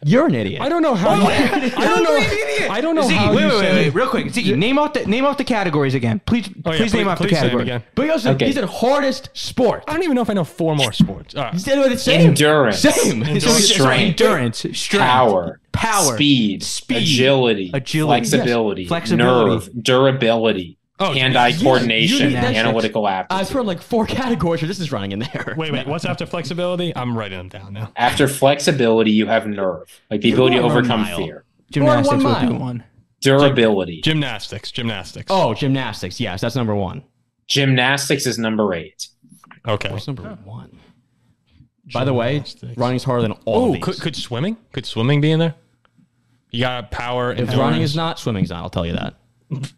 [0.05, 0.63] You're an idiot.
[0.63, 1.15] I don't know how.
[1.17, 2.17] you, I don't know.
[2.73, 4.27] I don't know Ziggy, how wait, you wait, say- wait, wait, real quick.
[4.29, 6.21] Ziggy, name off the name off the categories again.
[6.25, 7.63] Please, Oh, yeah, please name off the please name category.
[7.65, 7.83] again.
[7.95, 8.47] But he also Okay.
[8.47, 9.85] he said hardest sport.
[9.87, 11.35] I don't even know if I know four more sports.
[11.35, 11.53] All right.
[11.53, 12.29] He said the same.
[12.29, 12.79] Endurance.
[12.79, 13.23] Same.
[13.23, 13.45] Endurance.
[13.45, 14.21] So he's- Strength.
[14.21, 18.31] Endurance, strength, Power, power, speed, speed, agility, agility, yes.
[18.31, 19.51] flexibility, Flexibility.
[19.51, 22.57] nerve, durability, Oh, hand-eye you- coordination, you need that shit.
[22.57, 23.49] analytical I've aptitude.
[23.57, 24.61] heard like four categories.
[24.61, 25.55] This is running in there.
[25.57, 25.87] Wait, wait.
[25.87, 26.95] What's after flexibility?
[26.95, 27.91] I'm writing them down now.
[27.97, 31.17] After flexibility, you have nerve, like the You ability to overcome mile.
[31.17, 31.45] fear.
[31.71, 32.59] Gymnastics one would be mile.
[32.61, 32.85] one.
[33.23, 34.01] Durability.
[34.03, 34.71] Gymnastics.
[34.71, 35.27] Gymnastics.
[35.31, 36.21] Oh, gymnastics.
[36.21, 37.03] Yes, that's number one.
[37.49, 39.09] Gymnastics is number eight.
[39.67, 39.91] okay.
[39.91, 40.79] What's number one?
[41.93, 42.77] By the way, Gymnastics.
[42.77, 44.57] running's harder than all Oh, could, could swimming?
[44.73, 45.55] Could swimming be in there?
[46.51, 47.33] You got power.
[47.33, 48.63] if running is not, swimming's not.
[48.63, 49.15] I'll tell you that.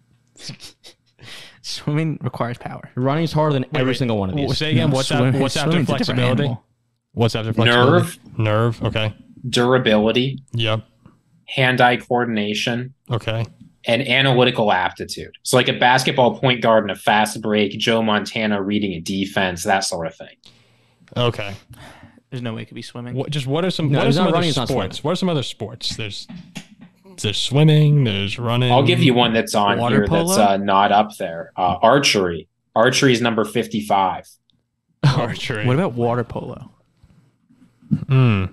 [1.65, 2.91] Swimming requires power.
[2.97, 3.97] Running is harder than every wait.
[3.99, 4.59] single one of these.
[4.59, 4.91] Say again.
[4.91, 5.41] No, what's swim- that?
[5.41, 6.43] What's after swimming's a different flexibility?
[6.45, 6.65] animal.
[7.13, 7.91] What's after flexibility?
[7.93, 8.39] Nerve.
[8.39, 8.83] Nerve.
[8.85, 9.15] Okay.
[9.49, 10.85] Durability, Yep.
[11.47, 13.45] hand-eye coordination, Okay.
[13.87, 15.33] and analytical aptitude.
[15.43, 19.65] So, like a basketball point guard in a fast break, Joe Montana reading a defense,
[19.65, 20.37] that sort of thing.
[21.17, 21.53] Okay.
[22.31, 23.15] There's no way it could be swimming.
[23.15, 23.31] What?
[23.31, 23.91] Just what are some?
[23.93, 24.97] No, what are it's some not other running, it's not sports?
[24.97, 25.05] swimming.
[25.09, 25.97] What are some other sports?
[25.97, 26.27] There's
[27.17, 28.05] there's swimming.
[28.05, 28.71] There's running.
[28.73, 31.53] I'll give you one that's on Water here that's uh, not up there.
[31.57, 32.49] Uh, archery.
[32.75, 34.29] Archery is number 55.
[35.05, 35.67] archery.
[35.67, 36.71] What about water polo?
[38.09, 38.45] Hmm.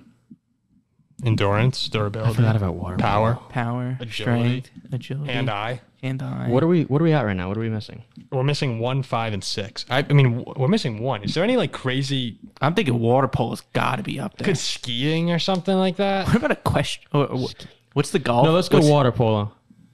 [1.24, 2.30] endurance, durability.
[2.32, 2.96] I forgot about water.
[2.96, 4.12] power, Power, Agility.
[4.12, 5.80] strength, agility, hand eye.
[6.02, 6.48] hand eye.
[6.48, 6.82] What are we?
[6.84, 7.48] What are we at right now?
[7.48, 8.04] What are we missing?
[8.30, 9.84] We're missing one, five, and six.
[9.90, 11.22] I, I mean, we're missing one.
[11.24, 12.38] Is there any like crazy?
[12.60, 14.44] I'm thinking water polo's got to be up there.
[14.46, 16.26] Could skiing or something like that?
[16.26, 17.04] What about a question?
[17.12, 18.44] Or, or what- what's the golf?
[18.44, 19.52] No, let's go What's- water polo.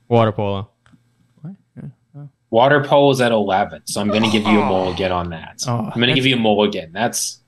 [0.08, 0.70] Water polo.
[2.50, 3.82] Water polo is at 11.
[3.86, 5.62] So I'm going to give you a mulligan on that.
[5.66, 6.92] Oh, I'm going to that's- give you a mulligan.
[6.92, 7.40] That's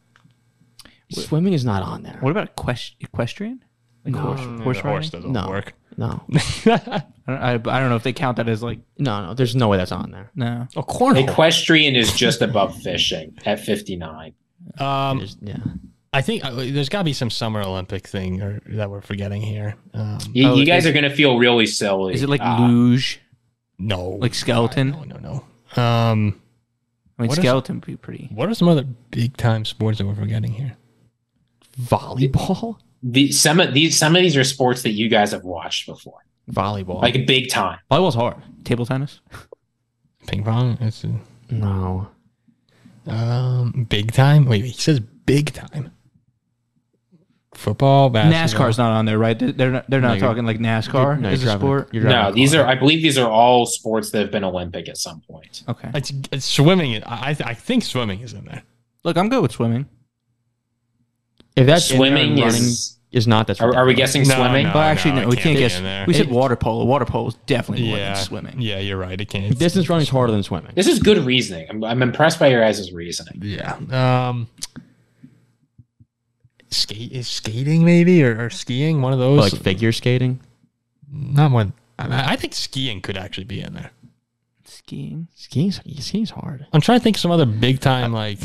[1.10, 2.18] Swimming is not on there.
[2.20, 3.62] What about equest- equestrian?
[4.04, 4.20] Like No.
[4.20, 5.10] horse, Mm, horse horse riding?
[5.10, 5.48] doesn't No.
[5.48, 5.72] work.
[5.96, 6.20] No,
[6.66, 9.34] I don't, I, I don't know if they count that as like no, no.
[9.34, 10.30] There's no way that's on there.
[10.36, 10.68] no.
[10.76, 11.28] Oh, cornhole.
[11.28, 14.32] equestrian is just above fishing at 59.
[14.78, 15.56] Um, There's- yeah.
[16.12, 19.42] I think uh, there's got to be some summer Olympic thing or, that we're forgetting
[19.42, 19.74] here.
[19.92, 22.14] Um, You, Oh, you guys is- are going to feel really silly.
[22.14, 23.20] Is it like Uh, luge,
[23.78, 24.92] no, like skeleton?
[24.92, 25.16] No, no,
[25.76, 25.82] no.
[25.82, 26.40] Um,
[27.18, 28.30] I mean, What is- skeleton would be pretty.
[28.32, 30.76] what are some other big time sports that we're forgetting here?
[31.80, 32.78] Volleyball.
[33.02, 36.24] the, some of these some of these are sports that you guys have watched before,
[36.50, 37.00] Volleyball.
[37.02, 37.78] like big time.
[37.90, 38.36] volleyball's hard.
[38.64, 39.20] Table tennis.
[40.26, 40.76] Ping pong.
[40.80, 41.08] It's uh,
[41.50, 42.08] No.
[43.06, 44.46] um big time.
[44.46, 45.90] Wait, he says big time.
[47.58, 48.68] Football, basketball.
[48.68, 49.36] NASCAR's not on there, right?
[49.38, 49.90] They're- They're not.
[49.90, 51.88] They're not you're- talking like NASCAR No, is a sport.
[51.92, 54.88] you're No, a these are I believe these are all sports that have been Olympic
[54.88, 55.64] at some point.
[55.68, 55.90] Okay.
[55.94, 57.02] It's, it's swimming.
[57.04, 58.62] I I I think swimming is in there.
[59.04, 59.86] Look, I'm good with swimming.
[61.56, 62.96] If that's in there Swimming running is.
[63.10, 63.48] is not.
[63.48, 64.66] That's Are, are we guessing No, swimming?
[64.66, 64.72] no.
[64.72, 66.06] But actually, no, it we can't can't guess.
[66.06, 66.84] We said It- water polo.
[66.84, 68.60] Water polo is definitely more Yeah, than swimming.
[68.60, 69.20] Yeah, you're right.
[69.20, 69.58] It can't.
[69.58, 70.72] Distance running is harder than swimming.
[70.76, 71.66] This is good reasoning.
[71.68, 73.40] I'm, I'm impressed by your guys' reasoning.
[73.42, 74.28] Yeah.
[74.28, 74.46] Um.
[76.70, 79.52] Skate is skating maybe or, or skiing one of those.
[79.52, 80.40] like figure skating.
[81.10, 81.72] not one.
[81.98, 83.90] I, I think skiing could actually be in there.
[84.64, 85.28] Skiing.
[85.34, 86.66] Skiing's skiing's hard.
[86.72, 88.38] I'm trying to think of some other big time like.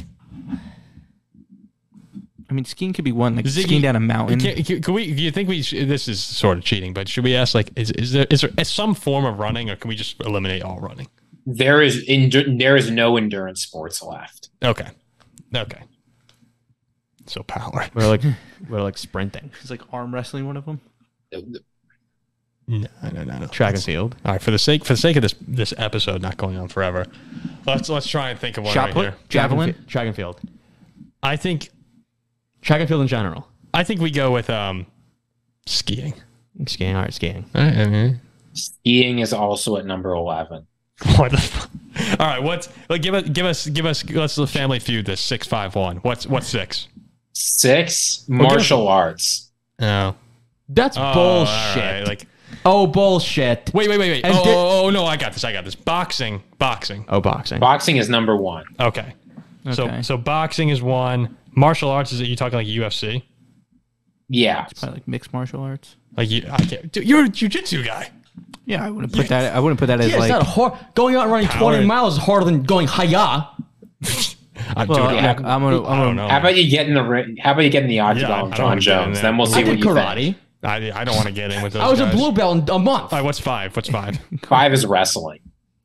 [2.49, 4.39] I mean, skiing could be one like Ziggy- skiing down a mountain.
[4.39, 5.13] Can, can, can we?
[5.13, 5.61] Do you think we?
[5.63, 8.41] sh- This is sort of cheating, but should we ask like, is, is there is
[8.41, 11.07] there is some form of running, or can we just eliminate all running?
[11.45, 14.49] There is in, there is no endurance sports left.
[14.63, 14.88] Okay.
[15.55, 15.82] Okay.
[17.26, 17.86] So power.
[17.93, 18.21] We're like
[18.69, 19.51] we're like sprinting.
[19.61, 20.45] It's like arm wrestling.
[20.45, 20.82] One of them.
[22.65, 23.47] No, no, no, no.
[23.47, 24.15] Track and field.
[24.26, 26.69] All right, for the sake for the sake of this this episode not going on
[26.69, 27.05] forever,
[27.65, 29.01] let's let's try and think of one Shot right put.
[29.05, 29.15] here.
[29.30, 29.76] Javelin.
[29.88, 30.39] track and field.
[31.21, 31.69] I think
[32.61, 33.47] Track and field in general.
[33.74, 34.86] I think we go with um
[35.65, 36.13] skiing.
[36.67, 36.95] Skiing.
[36.95, 37.45] All right, skiing.
[37.53, 38.21] All right, I mean,
[38.53, 40.65] Skiing is also at number 11.
[41.17, 41.67] what the fu-
[42.19, 45.19] All right, what's like give us give us give us let's the family feud this
[45.19, 45.97] six five one.
[45.97, 46.88] What's what's six?
[47.34, 49.49] Six, oh, martial arts.
[49.81, 50.15] Oh,
[50.69, 51.75] That's Oh, all bullshit.
[51.84, 52.27] right, Like
[52.65, 53.71] oh bullshit.
[53.73, 54.25] wait wait wait wait.
[54.25, 55.43] And Oh, di- oh, oh no, I got this.
[55.43, 55.75] I got this.
[55.75, 57.05] Boxing boxing.
[57.09, 57.59] Oh, boxing.
[57.59, 58.65] Boxing is number one.
[58.79, 59.13] Okay.
[59.71, 60.01] So Okay.
[60.03, 61.38] so boxing is one.
[61.55, 62.27] Martial arts is it?
[62.27, 63.23] You talking like UFC?
[64.30, 64.65] Yeah.
[64.80, 65.95] Probably like mixed martial arts.
[66.15, 66.45] Like you?
[66.51, 66.91] I can't.
[66.91, 68.11] Dude, you're a jujitsu guy.
[68.65, 69.53] Yeah, I wouldn't put that.
[69.55, 70.31] I wouldn't put that as yeah, like.
[70.31, 70.73] it's not hard.
[70.95, 71.72] Going out and running Power.
[71.73, 73.49] 20 miles is harder than going hiya.
[74.77, 75.30] I, well, dude, yeah.
[75.31, 75.77] look, I'm gonna.
[75.80, 76.27] I'm I gonna don't know.
[76.27, 77.38] How about you get in the ring?
[77.38, 79.22] How about you get in the I octagon don't John wanna get in Jones?
[79.22, 80.15] Then we'll see I what did you karate.
[80.26, 80.38] think.
[80.65, 82.14] I, I don't want to get in with those I was guys.
[82.14, 83.11] a blue belt in a month.
[83.11, 83.76] All right, what's five?
[83.76, 84.18] What's five?
[84.44, 85.40] Five is wrestling.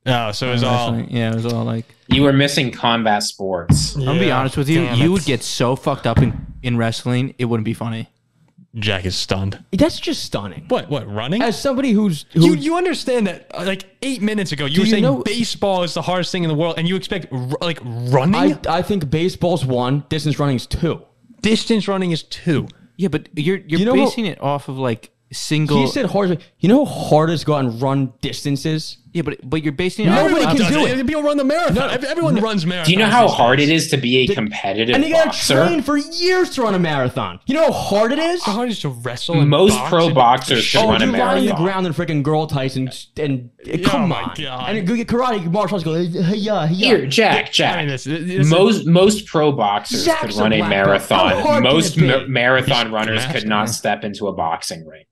[0.06, 0.98] Oh, so it's all.
[0.98, 1.84] Yeah, it was all like.
[2.08, 3.94] You were missing combat sports.
[3.96, 4.82] I'm gonna be honest with you.
[4.84, 8.08] damn You would get so fucked up in in wrestling, it wouldn't be funny.
[8.78, 9.62] Jack is stunned.
[9.72, 10.64] That's just stunning.
[10.68, 10.88] What?
[10.88, 11.06] What?
[11.12, 11.42] Running?
[11.42, 14.86] As somebody who's who, you you understand that uh, like eight minutes ago you were
[14.86, 17.48] you saying know- baseball is the hardest thing in the world, and you expect r-
[17.60, 18.34] like running?
[18.66, 21.02] I, I think baseball's one, distance running's two.
[21.42, 22.68] Distance running is two.
[22.96, 25.78] Yeah, but you're you're You know how- basing it off of like single.
[25.80, 26.42] He said hard.
[26.58, 28.98] You know how hard it is to go out and run distances?
[29.12, 31.06] Yeah, but but you're basing it Nobody on, can do it.
[31.06, 31.90] People run the marathon.
[31.90, 32.84] Ev- Everyone runs marathons.
[32.86, 33.68] Do you know how hard days.
[33.70, 35.54] it is to be a competitive And you gotta boxer?
[35.66, 37.40] train for years to run a marathon.
[37.46, 38.42] You know how hard it is?
[38.42, 39.40] How hard it is to wrestle?
[39.40, 41.86] And Most box pro and- boxers can Oh, run a you lie on the ground
[41.86, 44.34] and freaking girl Tyson and, and oh come my on.
[44.36, 44.76] God.
[44.76, 47.06] And go get karate martial arts go hey yeah hey Here.
[47.06, 47.76] Jack, Jack.
[47.76, 50.70] I mean, this, this most most pro boxers Zach's could run a a black
[51.08, 51.10] belt.
[51.10, 51.62] How marathon.
[51.62, 55.04] Most ma- marathon runners could not step into a boxing ring.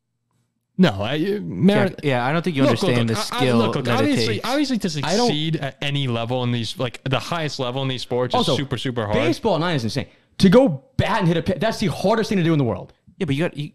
[0.79, 3.35] No, I, uh, mar- Jack, yeah, I don't think you Look, look, understand look, the
[3.35, 4.49] I- I- skill look, look, that obviously, it takes.
[4.49, 8.35] obviously, to succeed at any level in these, like the highest level in these sports,
[8.35, 9.15] is super, super hard.
[9.15, 10.07] Baseball nine is insane.
[10.39, 12.65] To go bat and hit a pitch, that's the hardest thing to do in the
[12.65, 12.93] world.
[13.19, 13.71] yeah, but you got you.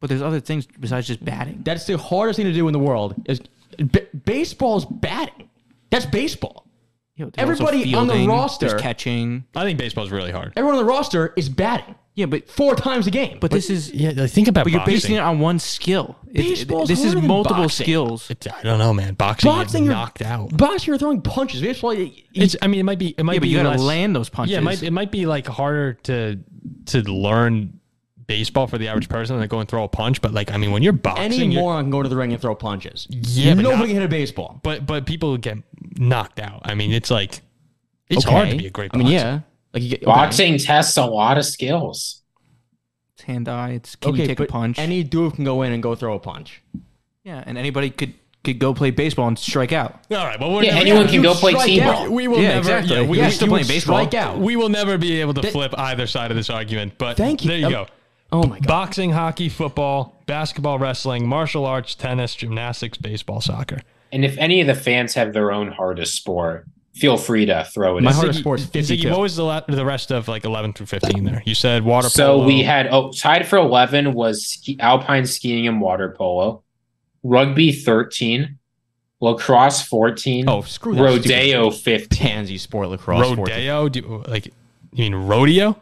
[0.00, 1.60] But there's other things besides just batting.
[1.64, 3.14] That's the hardest thing to do in the world.
[3.26, 3.40] Is
[3.76, 5.48] b- baseball's batting.
[5.90, 6.66] That's baseball.
[7.16, 9.44] You know, there's also Everybody on the roster- there's catching.
[9.56, 10.52] I think baseball's really hard.
[10.56, 13.38] Everyone on the roster is batting Yeah, but four times a game.
[13.40, 14.64] but this is Yeah, like, think about it.
[14.64, 14.94] but you're boxing.
[14.94, 16.16] basing it on one skill.
[16.26, 17.84] It- it- Baseball's this is harder than multiple boxing.
[17.84, 18.28] skills.
[18.28, 19.14] It's- I don't know, man.
[19.14, 20.56] Boxing, boxing, you're you're knocked out.
[20.56, 21.60] Boxing, you're throwing punches.
[21.60, 22.56] Baseball, you, you- It's.
[22.60, 23.14] I mean, it might be.
[23.16, 24.50] It might Yeah, but be you got less- to land those punches.
[24.52, 24.82] Yeah, it might.
[24.82, 26.38] It might be like harder to
[26.86, 27.74] to learn
[28.26, 30.20] baseball for the average person than to go and throw a punch.
[30.20, 32.32] But like, I mean, when you're boxing, any you're- moron can go to the ring
[32.32, 33.06] and throw punches.
[33.10, 34.58] Yeah, but nobody not- can hit a baseball.
[34.64, 35.58] but but people get
[35.98, 36.62] knocked out.
[36.64, 37.42] I mean, it's like
[38.10, 38.90] it's hard to be a great.
[38.92, 39.40] I mean, yeah.
[39.74, 40.06] Like you get, okay.
[40.06, 42.22] Boxing tests a lot of skills.
[43.14, 43.70] It's hand eye.
[43.72, 44.78] It's can Okay, you take a punch?
[44.78, 46.62] any dude can go in and go throw a punch.
[47.24, 48.14] yeah, and anybody could
[48.44, 50.00] could go play baseball and strike out.
[50.12, 50.38] All right.
[50.40, 52.08] Well, we're Yeah, never, anyone yeah, can go play strike t-ball.
[52.10, 52.58] We will Yeah, never.
[52.60, 52.96] exactly.
[52.96, 53.96] Yeah, we, Yeah, we, still you playing baseball.
[53.98, 54.38] Strike out.
[54.38, 56.94] we will never be able to That- flip either side of this argument.
[56.98, 57.48] But Thank you.
[57.50, 57.86] There you Um, go.
[58.30, 58.66] Oh my god.
[58.68, 63.80] Boxing, hockey, football, basketball, wrestling, martial arts, tennis, gymnastics, baseball, soccer.
[64.12, 66.66] And if any of the fans have their own hardest sport,
[66.98, 68.16] feel free to throw it My in.
[68.16, 69.10] hardest sport's Ziggy, 52.
[69.10, 71.42] what was the, la- the rest of like 11 through 15 there?
[71.46, 72.10] You said water polo.
[72.10, 72.46] So polo.
[72.46, 76.62] we had oh tied for eleven was ski, alpine skiing and water polo,
[77.22, 78.58] rugby thirteen,
[79.20, 80.48] lacrosse fourteen.
[80.48, 81.02] Oh, screw that.
[81.02, 82.28] rodeo fifteen.
[82.28, 83.36] Pansy sport lacrosse.
[83.36, 83.88] rodeo.
[83.88, 84.52] Do like you
[85.10, 85.80] mean rodeo?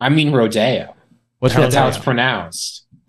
[0.00, 0.94] I mean rodeo.
[1.38, 2.84] What's That's how it's pronounced.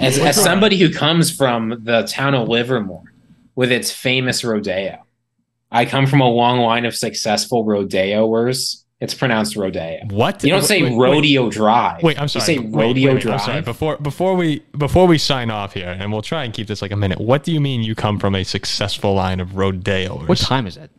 [0.00, 3.12] As, as somebody who comes from the town of Livermore
[3.54, 5.01] with its famous rodeo,
[5.72, 8.84] I come from a long line of successful rodeoers.
[9.00, 9.98] It's pronounced rodeo.
[10.10, 10.44] what?
[10.44, 12.04] You don't say Wait, wait, rodeo drive.
[12.04, 12.54] Wait, I'm sorry.
[12.54, 13.40] You say rodeo wait, wait, drive.
[13.40, 13.60] I'm sorry.
[13.62, 16.92] Before before we before we sign off here, and we'll try and keep this like
[16.92, 17.20] a minute.
[17.20, 20.28] What do you mean you come from a successful line of rodeoers?
[20.28, 20.90] What time is it?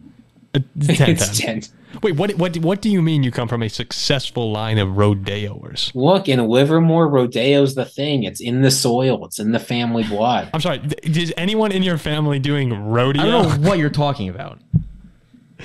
[0.53, 1.61] It's 10, it's 10.
[1.61, 1.71] 10.
[2.01, 5.91] Wait, what what what do you mean you come from a successful line of rodeoers?
[5.93, 8.23] Look, in Livermore, rodeo's the thing.
[8.23, 9.25] It's in the soil.
[9.25, 10.49] It's in the family blood.
[10.53, 10.79] I'm sorry.
[10.79, 13.21] th- Is anyone in your family doing rodeo?
[13.21, 14.59] I don't know what you're talking about.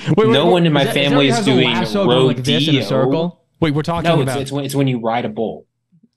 [0.08, 1.34] Wait, wait, no wait, one in my Is that- is that family where is you
[1.34, 2.88] have the doing lasso going like this in a rodeo.
[2.88, 3.44] circle.
[3.60, 5.66] Wait, we're talking No, it's, about it's when it's when you ride a bull.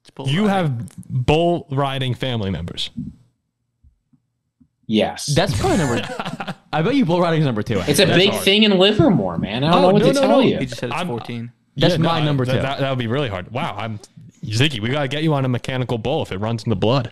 [0.01, 0.77] It's bull you riding.
[0.77, 2.89] have bull riding family members.
[4.87, 6.55] Yes, That's probably number.
[6.73, 7.79] I bet you bull riding is number two.
[7.87, 8.43] it's a that's big hard.
[8.43, 9.63] thing in Livermore, man.
[9.63, 10.39] I don't Oh, know what no, to no, tell no.
[10.39, 10.57] you.
[10.59, 11.51] He just said it's I'm- 14.
[11.77, 12.51] That's no, my number two.
[12.51, 13.51] That, that would be really hard.
[13.51, 13.99] Wow, I'm
[14.45, 14.79] Ziggy.
[14.81, 17.11] We gotta get you on a mechanical bull if it runs in the blood.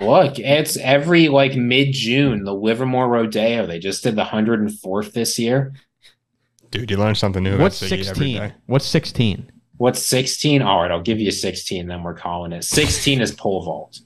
[0.00, 3.66] Look, it's every like mid June, the Livermore Rodeo.
[3.66, 5.72] They just did the 104th this year.
[6.70, 7.54] Dude, you learn something new.
[7.54, 8.52] about What's sixteen?
[8.66, 9.50] What's sixteen?
[9.78, 10.60] What's 16?
[10.60, 12.64] All right, I'll give you 16, then we're calling it.
[12.64, 14.00] 16 is pole vault.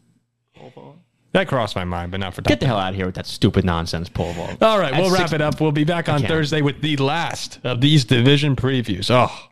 [0.55, 0.97] pole vault.
[1.33, 3.27] That crossed my mind, but not for Get the hell out of here with that
[3.27, 4.63] stupid nonsense pole vault.
[4.63, 5.61] All right, At we'll wrap it up.
[5.61, 6.23] We'll be back on.
[6.23, 9.11] Thursday with the last of these division previews.
[9.11, 9.49] Oh,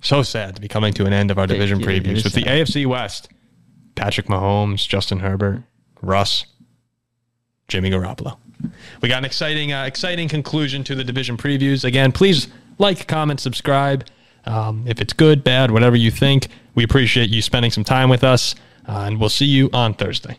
[0.00, 2.24] so sad to be coming to an end of our division yeah, it previews is
[2.24, 2.66] with the sad.
[2.66, 3.30] AFC West.
[3.94, 5.64] Patrick Mahomes, Justin Herbert,
[6.02, 6.46] Russ,
[7.66, 8.38] Jimmy Garoppolo.
[9.02, 11.84] We got an exciting, uh, exciting conclusion to the division previews.
[11.84, 12.46] Again, please
[12.78, 14.06] like, comment, subscribe.
[14.44, 18.22] Um, if it's good, bad, whatever you think, we appreciate you spending some time with
[18.22, 18.54] us,
[18.86, 20.38] uh, and we'll see you on Thursday.